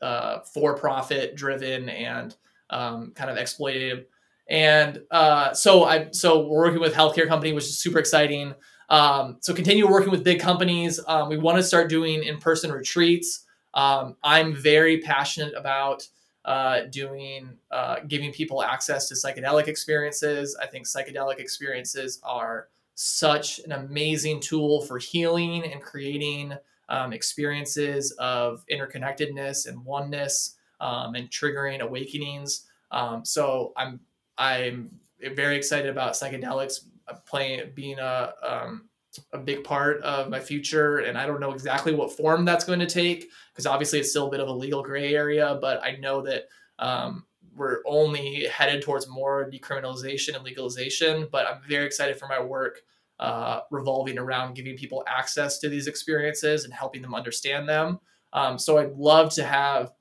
uh, 0.00 0.40
for 0.40 0.74
profit 0.76 1.36
driven 1.36 1.90
and 1.90 2.34
um, 2.70 3.12
kind 3.14 3.30
of 3.30 3.36
exploitative. 3.36 4.06
And 4.48 5.02
uh, 5.10 5.52
so 5.54 5.84
I 5.84 6.08
so 6.10 6.46
we're 6.46 6.64
working 6.64 6.80
with 6.80 6.94
healthcare 6.94 7.28
company, 7.28 7.52
which 7.52 7.64
is 7.64 7.78
super 7.78 7.98
exciting. 7.98 8.54
Um, 8.88 9.38
so 9.40 9.54
continue 9.54 9.88
working 9.88 10.10
with 10.10 10.24
big 10.24 10.40
companies. 10.40 11.00
Um, 11.06 11.28
we 11.28 11.38
want 11.38 11.56
to 11.58 11.62
start 11.62 11.88
doing 11.88 12.22
in-person 12.22 12.70
retreats. 12.70 13.44
Um, 13.74 14.16
I'm 14.22 14.54
very 14.54 15.00
passionate 15.00 15.54
about 15.56 16.06
uh, 16.44 16.82
doing 16.90 17.56
uh, 17.70 18.00
giving 18.08 18.32
people 18.32 18.62
access 18.62 19.08
to 19.08 19.14
psychedelic 19.14 19.68
experiences. 19.68 20.56
I 20.60 20.66
think 20.66 20.86
psychedelic 20.86 21.38
experiences 21.38 22.20
are 22.22 22.68
such 22.94 23.60
an 23.60 23.72
amazing 23.72 24.40
tool 24.40 24.82
for 24.82 24.98
healing 24.98 25.64
and 25.64 25.80
creating 25.80 26.54
um, 26.88 27.12
experiences 27.12 28.12
of 28.18 28.64
interconnectedness 28.70 29.66
and 29.66 29.84
oneness 29.84 30.56
um, 30.80 31.14
and 31.14 31.30
triggering 31.30 31.80
awakenings. 31.80 32.66
Um, 32.90 33.24
so 33.24 33.72
I'm 33.76 34.00
I'm 34.36 34.90
very 35.34 35.56
excited 35.56 35.90
about 35.90 36.12
psychedelics 36.12 36.80
playing 37.26 37.70
being 37.74 37.98
a 37.98 38.32
um, 38.46 38.88
a 39.32 39.38
big 39.38 39.62
part 39.62 40.00
of 40.02 40.30
my 40.30 40.40
future 40.40 41.00
and 41.00 41.18
i 41.18 41.26
don't 41.26 41.40
know 41.40 41.52
exactly 41.52 41.94
what 41.94 42.10
form 42.10 42.44
that's 42.44 42.64
going 42.64 42.78
to 42.78 42.86
take 42.86 43.28
because 43.52 43.66
obviously 43.66 43.98
it's 43.98 44.10
still 44.10 44.28
a 44.28 44.30
bit 44.30 44.40
of 44.40 44.48
a 44.48 44.52
legal 44.52 44.82
gray 44.82 45.14
area 45.14 45.58
but 45.60 45.82
i 45.84 45.96
know 45.96 46.22
that 46.22 46.44
um, 46.78 47.24
we're 47.54 47.80
only 47.84 48.46
headed 48.46 48.82
towards 48.82 49.06
more 49.08 49.50
decriminalization 49.50 50.34
and 50.34 50.44
legalization 50.44 51.28
but 51.30 51.46
i'm 51.46 51.60
very 51.68 51.84
excited 51.84 52.18
for 52.18 52.26
my 52.26 52.40
work 52.40 52.80
uh, 53.20 53.60
revolving 53.70 54.18
around 54.18 54.54
giving 54.54 54.76
people 54.76 55.04
access 55.06 55.58
to 55.58 55.68
these 55.68 55.86
experiences 55.86 56.64
and 56.64 56.74
helping 56.74 57.00
them 57.00 57.14
understand 57.14 57.68
them. 57.68 58.00
Um, 58.32 58.58
so 58.58 58.78
i'd 58.78 58.96
love 58.96 59.30
to 59.34 59.44
have 59.44 59.92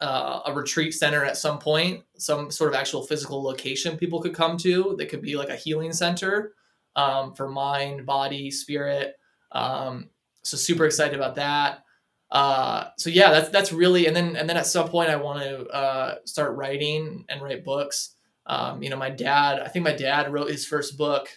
uh, 0.00 0.40
a 0.46 0.52
retreat 0.52 0.92
center 0.92 1.24
at 1.24 1.36
some 1.36 1.58
point, 1.58 2.02
some 2.18 2.50
sort 2.50 2.70
of 2.70 2.74
actual 2.74 3.02
physical 3.02 3.42
location 3.42 3.96
people 3.96 4.20
could 4.20 4.34
come 4.34 4.56
to 4.58 4.94
that 4.98 5.08
could 5.08 5.22
be 5.22 5.36
like 5.36 5.48
a 5.48 5.56
healing 5.56 5.92
center 5.92 6.54
um, 6.96 7.34
for 7.34 7.48
mind, 7.48 8.04
body, 8.06 8.50
spirit. 8.50 9.14
Um, 9.52 10.10
so 10.42 10.56
super 10.56 10.84
excited 10.84 11.14
about 11.14 11.36
that. 11.36 11.84
Uh, 12.30 12.88
so 12.98 13.10
yeah, 13.10 13.30
that's 13.30 13.48
that's 13.50 13.72
really 13.72 14.06
and 14.06 14.16
then 14.16 14.34
and 14.36 14.48
then 14.48 14.56
at 14.56 14.66
some 14.66 14.88
point 14.88 15.08
I 15.08 15.16
want 15.16 15.40
to 15.42 15.66
uh, 15.68 16.16
start 16.24 16.56
writing 16.56 17.24
and 17.28 17.40
write 17.40 17.64
books. 17.64 18.16
Um, 18.46 18.82
you 18.82 18.90
know, 18.90 18.96
my 18.96 19.10
dad, 19.10 19.60
I 19.60 19.68
think 19.68 19.84
my 19.84 19.94
dad 19.94 20.32
wrote 20.32 20.50
his 20.50 20.66
first 20.66 20.98
book. 20.98 21.28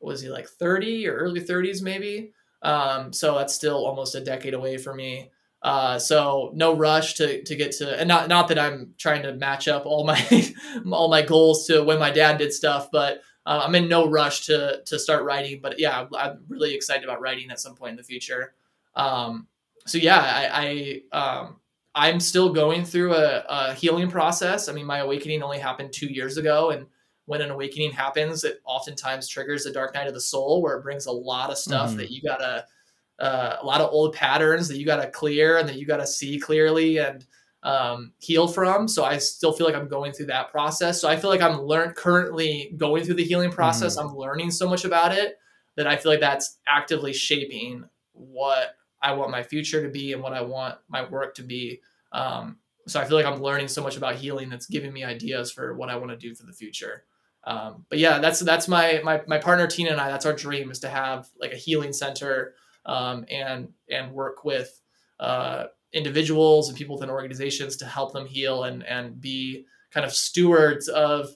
Was 0.00 0.20
he 0.20 0.28
like 0.28 0.46
30 0.46 1.08
or 1.08 1.16
early 1.16 1.40
30s 1.40 1.82
maybe? 1.82 2.32
Um, 2.62 3.12
so 3.12 3.36
that's 3.38 3.54
still 3.54 3.86
almost 3.86 4.14
a 4.14 4.20
decade 4.20 4.54
away 4.54 4.76
for 4.76 4.94
me. 4.94 5.30
Uh, 5.62 5.98
so 5.98 6.52
no 6.54 6.76
rush 6.76 7.14
to, 7.14 7.42
to 7.42 7.56
get 7.56 7.72
to, 7.72 7.98
and 7.98 8.06
not, 8.06 8.28
not 8.28 8.48
that 8.48 8.58
I'm 8.58 8.94
trying 8.98 9.22
to 9.22 9.34
match 9.34 9.66
up 9.68 9.84
all 9.84 10.04
my, 10.06 10.52
all 10.92 11.08
my 11.08 11.22
goals 11.22 11.66
to 11.66 11.82
when 11.82 11.98
my 11.98 12.10
dad 12.10 12.38
did 12.38 12.52
stuff, 12.52 12.88
but 12.92 13.22
uh, 13.46 13.62
I'm 13.64 13.74
in 13.74 13.88
no 13.88 14.08
rush 14.08 14.46
to, 14.46 14.82
to 14.86 14.98
start 14.98 15.24
writing, 15.24 15.60
but 15.62 15.78
yeah, 15.78 16.06
I'm 16.16 16.44
really 16.48 16.74
excited 16.74 17.04
about 17.04 17.20
writing 17.20 17.50
at 17.50 17.60
some 17.60 17.74
point 17.74 17.90
in 17.90 17.96
the 17.96 18.02
future. 18.02 18.54
Um, 18.94 19.46
so 19.86 19.98
yeah, 19.98 20.18
I, 20.52 21.00
I 21.12 21.16
um, 21.16 21.56
I'm 21.94 22.20
still 22.20 22.52
going 22.52 22.84
through 22.84 23.14
a, 23.14 23.44
a, 23.48 23.74
healing 23.74 24.10
process. 24.10 24.68
I 24.68 24.72
mean, 24.72 24.84
my 24.84 24.98
awakening 24.98 25.42
only 25.42 25.58
happened 25.58 25.92
two 25.92 26.08
years 26.08 26.36
ago, 26.36 26.70
and 26.70 26.86
when 27.24 27.40
an 27.40 27.50
awakening 27.50 27.92
happens, 27.92 28.44
it 28.44 28.60
oftentimes 28.66 29.28
triggers 29.28 29.64
the 29.64 29.72
dark 29.72 29.94
night 29.94 30.06
of 30.06 30.14
the 30.14 30.20
soul, 30.20 30.60
where 30.60 30.76
it 30.76 30.82
brings 30.82 31.06
a 31.06 31.12
lot 31.12 31.50
of 31.50 31.56
stuff 31.56 31.90
mm-hmm. 31.90 31.98
that 31.98 32.10
you 32.10 32.20
gotta, 32.20 32.66
uh, 33.18 33.56
a 33.60 33.64
lot 33.64 33.80
of 33.80 33.90
old 33.90 34.14
patterns 34.14 34.68
that 34.68 34.78
you 34.78 34.86
gotta 34.86 35.08
clear 35.08 35.58
and 35.58 35.68
that 35.68 35.76
you 35.76 35.86
gotta 35.86 36.06
see 36.06 36.38
clearly 36.38 36.98
and 36.98 37.24
um, 37.62 38.12
heal 38.18 38.46
from. 38.46 38.86
So 38.86 39.04
I 39.04 39.18
still 39.18 39.52
feel 39.52 39.66
like 39.66 39.74
I'm 39.74 39.88
going 39.88 40.12
through 40.12 40.26
that 40.26 40.50
process. 40.50 41.00
So 41.00 41.08
I 41.08 41.16
feel 41.16 41.30
like 41.30 41.42
I'm 41.42 41.60
learn 41.62 41.90
currently 41.92 42.72
going 42.76 43.04
through 43.04 43.14
the 43.14 43.24
healing 43.24 43.50
process. 43.50 43.96
Mm-hmm. 43.96 44.08
I'm 44.08 44.16
learning 44.16 44.50
so 44.52 44.68
much 44.68 44.84
about 44.84 45.12
it 45.12 45.38
that 45.76 45.86
I 45.86 45.96
feel 45.96 46.12
like 46.12 46.20
that's 46.20 46.58
actively 46.68 47.12
shaping 47.12 47.84
what 48.12 48.76
I 49.02 49.12
want 49.12 49.30
my 49.30 49.42
future 49.42 49.82
to 49.82 49.88
be 49.88 50.12
and 50.12 50.22
what 50.22 50.32
I 50.32 50.42
want 50.42 50.78
my 50.88 51.08
work 51.08 51.34
to 51.36 51.42
be. 51.42 51.80
Um, 52.12 52.58
so 52.86 53.00
I 53.00 53.04
feel 53.04 53.16
like 53.16 53.26
I'm 53.26 53.42
learning 53.42 53.68
so 53.68 53.82
much 53.82 53.96
about 53.96 54.14
healing 54.14 54.48
that's 54.48 54.66
giving 54.66 54.92
me 54.92 55.04
ideas 55.04 55.50
for 55.50 55.74
what 55.74 55.90
I 55.90 55.96
want 55.96 56.10
to 56.10 56.16
do 56.16 56.34
for 56.34 56.46
the 56.46 56.52
future. 56.52 57.04
Um, 57.44 57.84
but 57.88 57.98
yeah, 57.98 58.18
that's 58.18 58.40
that's 58.40 58.68
my, 58.68 59.00
my 59.04 59.22
my 59.26 59.38
partner 59.38 59.66
Tina 59.66 59.90
and 59.90 60.00
I. 60.00 60.08
That's 60.08 60.26
our 60.26 60.32
dream 60.32 60.70
is 60.70 60.80
to 60.80 60.88
have 60.88 61.28
like 61.40 61.52
a 61.52 61.56
healing 61.56 61.92
center 61.92 62.54
um, 62.86 63.24
and 63.30 63.68
and 63.90 64.12
work 64.12 64.44
with 64.44 64.80
uh, 65.20 65.64
individuals 65.92 66.68
and 66.68 66.78
people 66.78 66.96
within 66.96 67.10
organizations 67.10 67.76
to 67.76 67.86
help 67.86 68.12
them 68.12 68.26
heal 68.26 68.64
and 68.64 68.82
and 68.84 69.20
be 69.20 69.66
kind 69.90 70.06
of 70.06 70.12
stewards 70.12 70.88
of 70.88 71.28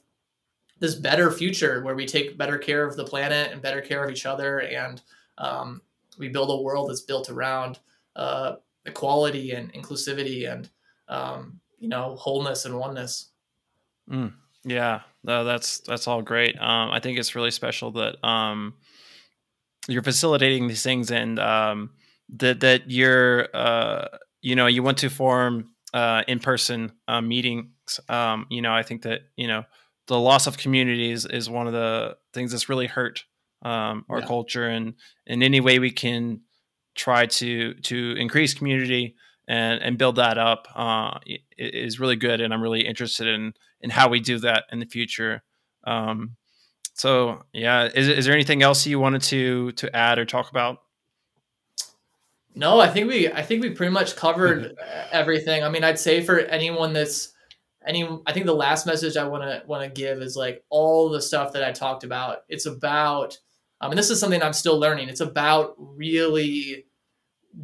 this 0.78 0.94
better 0.94 1.30
future 1.30 1.82
where 1.82 1.94
we 1.94 2.06
take 2.06 2.38
better 2.38 2.56
care 2.56 2.84
of 2.84 2.96
the 2.96 3.04
planet 3.04 3.52
and 3.52 3.60
better 3.60 3.82
care 3.82 4.02
of 4.02 4.10
each 4.10 4.24
other 4.24 4.60
and 4.60 5.02
um, 5.38 5.82
we 6.18 6.28
build 6.28 6.50
a 6.50 6.62
world 6.62 6.90
that's 6.90 7.02
built 7.02 7.30
around 7.30 7.78
uh, 8.16 8.56
equality 8.86 9.52
and 9.52 9.72
inclusivity 9.72 10.50
and 10.50 10.68
um, 11.08 11.60
you 11.78 11.88
know 11.88 12.14
wholeness 12.16 12.64
and 12.64 12.78
oneness. 12.78 13.30
Mm, 14.10 14.32
yeah. 14.64 15.00
No, 15.22 15.44
that's 15.44 15.80
that's 15.80 16.06
all 16.06 16.22
great. 16.22 16.56
Um, 16.60 16.90
i 16.90 17.00
think 17.00 17.18
it's 17.18 17.34
really 17.34 17.50
special 17.50 17.90
that 17.92 18.22
um, 18.26 18.74
you're 19.88 20.02
facilitating 20.02 20.68
these 20.68 20.82
things 20.82 21.10
and 21.10 21.38
um, 21.38 21.90
that 22.28 22.60
that 22.60 22.90
you're 22.90 23.48
uh, 23.54 24.06
you 24.42 24.54
know 24.54 24.66
you 24.66 24.82
want 24.82 24.98
to 24.98 25.10
form 25.10 25.70
uh, 25.92 26.22
in-person 26.28 26.92
uh, 27.08 27.20
meetings 27.20 28.00
um, 28.08 28.46
you 28.50 28.62
know 28.62 28.72
i 28.72 28.82
think 28.82 29.02
that 29.02 29.22
you 29.36 29.46
know 29.46 29.64
the 30.06 30.18
loss 30.18 30.46
of 30.46 30.58
communities 30.58 31.24
is 31.24 31.48
one 31.48 31.66
of 31.66 31.72
the 31.72 32.16
things 32.32 32.52
that's 32.52 32.68
really 32.68 32.86
hurt 32.86 33.24
um, 33.62 34.04
our 34.08 34.20
yeah. 34.20 34.26
culture 34.26 34.66
and 34.68 34.94
in 35.26 35.42
any 35.42 35.60
way 35.60 35.78
we 35.78 35.90
can 35.90 36.40
try 36.94 37.26
to 37.26 37.74
to 37.74 38.14
increase 38.18 38.54
community 38.54 39.16
and 39.48 39.82
and 39.82 39.98
build 39.98 40.16
that 40.16 40.38
up 40.38 40.68
uh, 40.74 41.18
is 41.58 41.98
really 41.98 42.16
good 42.16 42.40
and 42.40 42.52
i'm 42.52 42.62
really 42.62 42.86
interested 42.86 43.26
in 43.26 43.52
in 43.80 43.90
how 43.90 44.08
we 44.08 44.20
do 44.20 44.38
that 44.38 44.64
in 44.70 44.78
the 44.78 44.86
future 44.86 45.42
um, 45.86 46.36
so 47.00 47.42
yeah 47.54 47.88
is, 47.94 48.08
is 48.08 48.26
there 48.26 48.34
anything 48.34 48.62
else 48.62 48.86
you 48.86 49.00
wanted 49.00 49.22
to 49.22 49.72
to 49.72 49.96
add 49.96 50.18
or 50.18 50.26
talk 50.26 50.50
about? 50.50 50.82
No 52.54 52.78
i 52.78 52.88
think 52.88 53.08
we 53.08 53.32
i 53.32 53.40
think 53.42 53.62
we 53.62 53.70
pretty 53.70 53.92
much 53.92 54.16
covered 54.16 54.76
everything. 55.10 55.64
I 55.64 55.70
mean 55.70 55.82
i'd 55.82 55.98
say 55.98 56.22
for 56.22 56.40
anyone 56.40 56.92
that's 56.92 57.32
any 57.86 58.06
i 58.26 58.32
think 58.32 58.44
the 58.44 58.54
last 58.54 58.84
message 58.84 59.16
i 59.16 59.26
want 59.26 59.44
to 59.44 59.62
want 59.66 59.82
to 59.82 59.88
give 59.88 60.20
is 60.20 60.36
like 60.36 60.62
all 60.68 61.08
the 61.08 61.22
stuff 61.22 61.54
that 61.54 61.64
i 61.64 61.72
talked 61.72 62.04
about 62.04 62.40
it's 62.50 62.66
about 62.66 63.38
um, 63.80 63.92
and 63.92 63.98
this 63.98 64.10
is 64.10 64.20
something 64.20 64.42
i'm 64.42 64.52
still 64.52 64.78
learning 64.78 65.08
it's 65.08 65.22
about 65.22 65.74
really 65.78 66.84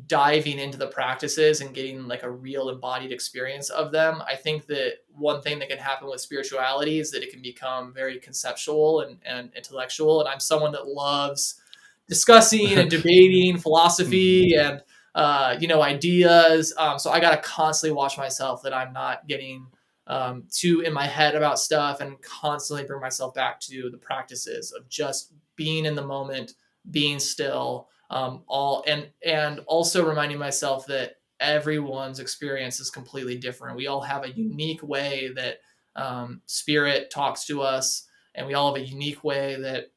diving 0.06 0.58
into 0.58 0.76
the 0.76 0.88
practices 0.88 1.60
and 1.60 1.74
getting 1.74 2.08
like 2.08 2.24
a 2.24 2.30
real 2.30 2.70
embodied 2.70 3.12
experience 3.12 3.70
of 3.70 3.92
them 3.92 4.20
i 4.26 4.34
think 4.34 4.66
that 4.66 4.94
one 5.14 5.40
thing 5.40 5.58
that 5.58 5.68
can 5.68 5.78
happen 5.78 6.08
with 6.08 6.20
spirituality 6.20 6.98
is 6.98 7.10
that 7.10 7.22
it 7.22 7.30
can 7.30 7.40
become 7.40 7.94
very 7.94 8.18
conceptual 8.18 9.02
and, 9.02 9.18
and 9.24 9.50
intellectual 9.54 10.20
and 10.20 10.28
i'm 10.28 10.40
someone 10.40 10.72
that 10.72 10.88
loves 10.88 11.60
discussing 12.08 12.72
and 12.72 12.90
debating 12.98 13.56
philosophy 13.56 14.52
mm-hmm. 14.52 14.72
and 14.72 14.82
uh, 15.14 15.56
you 15.58 15.66
know 15.66 15.82
ideas 15.82 16.74
um, 16.78 16.98
so 16.98 17.10
i 17.10 17.20
got 17.20 17.30
to 17.30 17.48
constantly 17.48 17.94
watch 17.94 18.18
myself 18.18 18.62
that 18.62 18.74
i'm 18.74 18.92
not 18.92 19.26
getting 19.28 19.66
um, 20.08 20.44
too 20.50 20.80
in 20.80 20.92
my 20.92 21.06
head 21.06 21.34
about 21.34 21.58
stuff 21.58 22.00
and 22.00 22.20
constantly 22.22 22.84
bring 22.84 23.00
myself 23.00 23.34
back 23.34 23.60
to 23.60 23.88
the 23.90 23.98
practices 23.98 24.72
of 24.72 24.88
just 24.88 25.32
being 25.56 25.86
in 25.86 25.94
the 25.94 26.06
moment, 26.06 26.54
being 26.90 27.18
still, 27.18 27.88
um, 28.10 28.42
all 28.46 28.84
and 28.86 29.08
and 29.24 29.60
also 29.66 30.06
reminding 30.06 30.38
myself 30.38 30.86
that 30.86 31.16
everyone's 31.40 32.20
experience 32.20 32.80
is 32.80 32.90
completely 32.90 33.36
different. 33.36 33.76
We 33.76 33.86
all 33.86 34.00
have 34.00 34.24
a 34.24 34.32
unique 34.32 34.82
way 34.82 35.30
that 35.36 35.58
um, 35.96 36.40
spirit 36.46 37.10
talks 37.10 37.44
to 37.46 37.62
us, 37.62 38.06
and 38.34 38.46
we 38.46 38.54
all 38.54 38.74
have 38.74 38.82
a 38.82 38.86
unique 38.86 39.24
way 39.24 39.60
that 39.60 39.90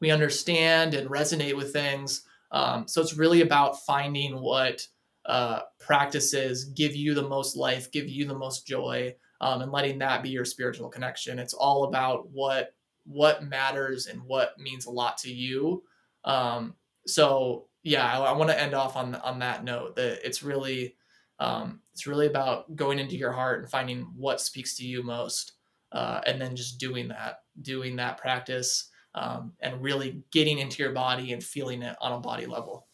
we 0.00 0.10
understand 0.10 0.94
and 0.94 1.08
resonate 1.08 1.56
with 1.56 1.72
things. 1.72 2.22
Um, 2.52 2.88
so 2.88 3.00
it's 3.00 3.16
really 3.16 3.42
about 3.42 3.84
finding 3.84 4.40
what 4.40 4.86
uh, 5.26 5.60
practices 5.78 6.64
give 6.64 6.96
you 6.96 7.14
the 7.14 7.28
most 7.28 7.56
life, 7.56 7.92
give 7.92 8.08
you 8.08 8.26
the 8.26 8.34
most 8.34 8.66
joy, 8.66 9.14
um, 9.40 9.62
and 9.62 9.70
letting 9.70 9.98
that 9.98 10.22
be 10.22 10.30
your 10.30 10.44
spiritual 10.44 10.88
connection. 10.88 11.38
It's 11.38 11.54
all 11.54 11.84
about 11.84 12.28
what 12.30 12.74
what 13.04 13.44
matters 13.44 14.06
and 14.06 14.22
what 14.22 14.58
means 14.58 14.86
a 14.86 14.90
lot 14.90 15.18
to 15.18 15.32
you. 15.32 15.82
Um, 16.24 16.74
so 17.10 17.66
yeah, 17.82 18.06
I, 18.06 18.30
I 18.30 18.32
want 18.32 18.50
to 18.50 18.60
end 18.60 18.74
off 18.74 18.96
on 18.96 19.14
on 19.16 19.38
that 19.40 19.64
note 19.64 19.96
that 19.96 20.26
it's 20.26 20.42
really 20.42 20.96
um, 21.38 21.80
it's 21.92 22.06
really 22.06 22.26
about 22.26 22.76
going 22.76 22.98
into 22.98 23.16
your 23.16 23.32
heart 23.32 23.60
and 23.60 23.70
finding 23.70 24.02
what 24.14 24.40
speaks 24.40 24.76
to 24.76 24.86
you 24.86 25.02
most, 25.02 25.52
uh, 25.92 26.20
and 26.26 26.40
then 26.40 26.54
just 26.54 26.78
doing 26.78 27.08
that, 27.08 27.40
doing 27.62 27.96
that 27.96 28.18
practice, 28.18 28.90
um, 29.14 29.52
and 29.60 29.82
really 29.82 30.22
getting 30.32 30.58
into 30.58 30.82
your 30.82 30.92
body 30.92 31.32
and 31.32 31.42
feeling 31.42 31.82
it 31.82 31.96
on 32.00 32.12
a 32.12 32.20
body 32.20 32.46
level. 32.46 32.86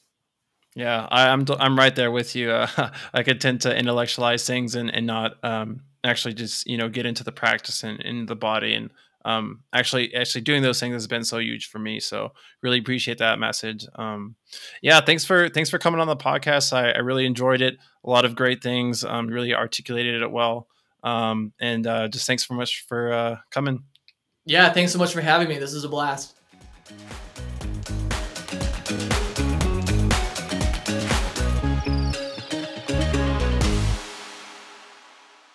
Yeah, 0.76 1.08
I, 1.10 1.28
am 1.28 1.44
I'm, 1.48 1.56
I'm 1.58 1.78
right 1.78 1.94
there 1.94 2.10
with 2.10 2.36
you. 2.36 2.50
Uh, 2.50 2.90
I 3.12 3.22
could 3.22 3.40
tend 3.40 3.62
to 3.62 3.76
intellectualize 3.76 4.46
things 4.46 4.76
and 4.76 4.94
and 4.94 5.06
not 5.06 5.42
um, 5.42 5.80
actually 6.04 6.34
just 6.34 6.66
you 6.68 6.76
know 6.76 6.88
get 6.88 7.06
into 7.06 7.24
the 7.24 7.32
practice 7.32 7.82
and 7.82 8.00
in 8.00 8.26
the 8.26 8.36
body 8.36 8.74
and 8.74 8.90
um, 9.26 9.60
actually 9.72 10.14
actually 10.14 10.40
doing 10.40 10.62
those 10.62 10.78
things 10.78 10.94
has 10.94 11.08
been 11.08 11.24
so 11.24 11.38
huge 11.38 11.68
for 11.68 11.80
me 11.80 11.98
so 11.98 12.32
really 12.62 12.78
appreciate 12.78 13.18
that 13.18 13.38
message. 13.40 13.84
Um, 13.96 14.36
yeah 14.82 15.00
thanks 15.00 15.24
for 15.24 15.48
thanks 15.48 15.68
for 15.68 15.78
coming 15.78 16.00
on 16.00 16.06
the 16.06 16.16
podcast. 16.16 16.72
I, 16.72 16.92
I 16.92 16.98
really 16.98 17.26
enjoyed 17.26 17.60
it. 17.60 17.76
A 18.04 18.08
lot 18.08 18.24
of 18.24 18.36
great 18.36 18.62
things 18.62 19.04
um, 19.04 19.26
really 19.26 19.52
articulated 19.52 20.22
it 20.22 20.30
well. 20.30 20.68
Um, 21.02 21.52
and 21.60 21.86
uh, 21.86 22.08
just 22.08 22.26
thanks 22.26 22.46
so 22.46 22.54
much 22.54 22.86
for 22.88 23.12
uh, 23.12 23.36
coming. 23.50 23.82
Yeah 24.44 24.72
thanks 24.72 24.92
so 24.92 24.98
much 24.98 25.12
for 25.12 25.20
having 25.20 25.48
me. 25.48 25.58
This 25.58 25.74
is 25.74 25.82
a 25.82 25.88
blast 25.88 26.36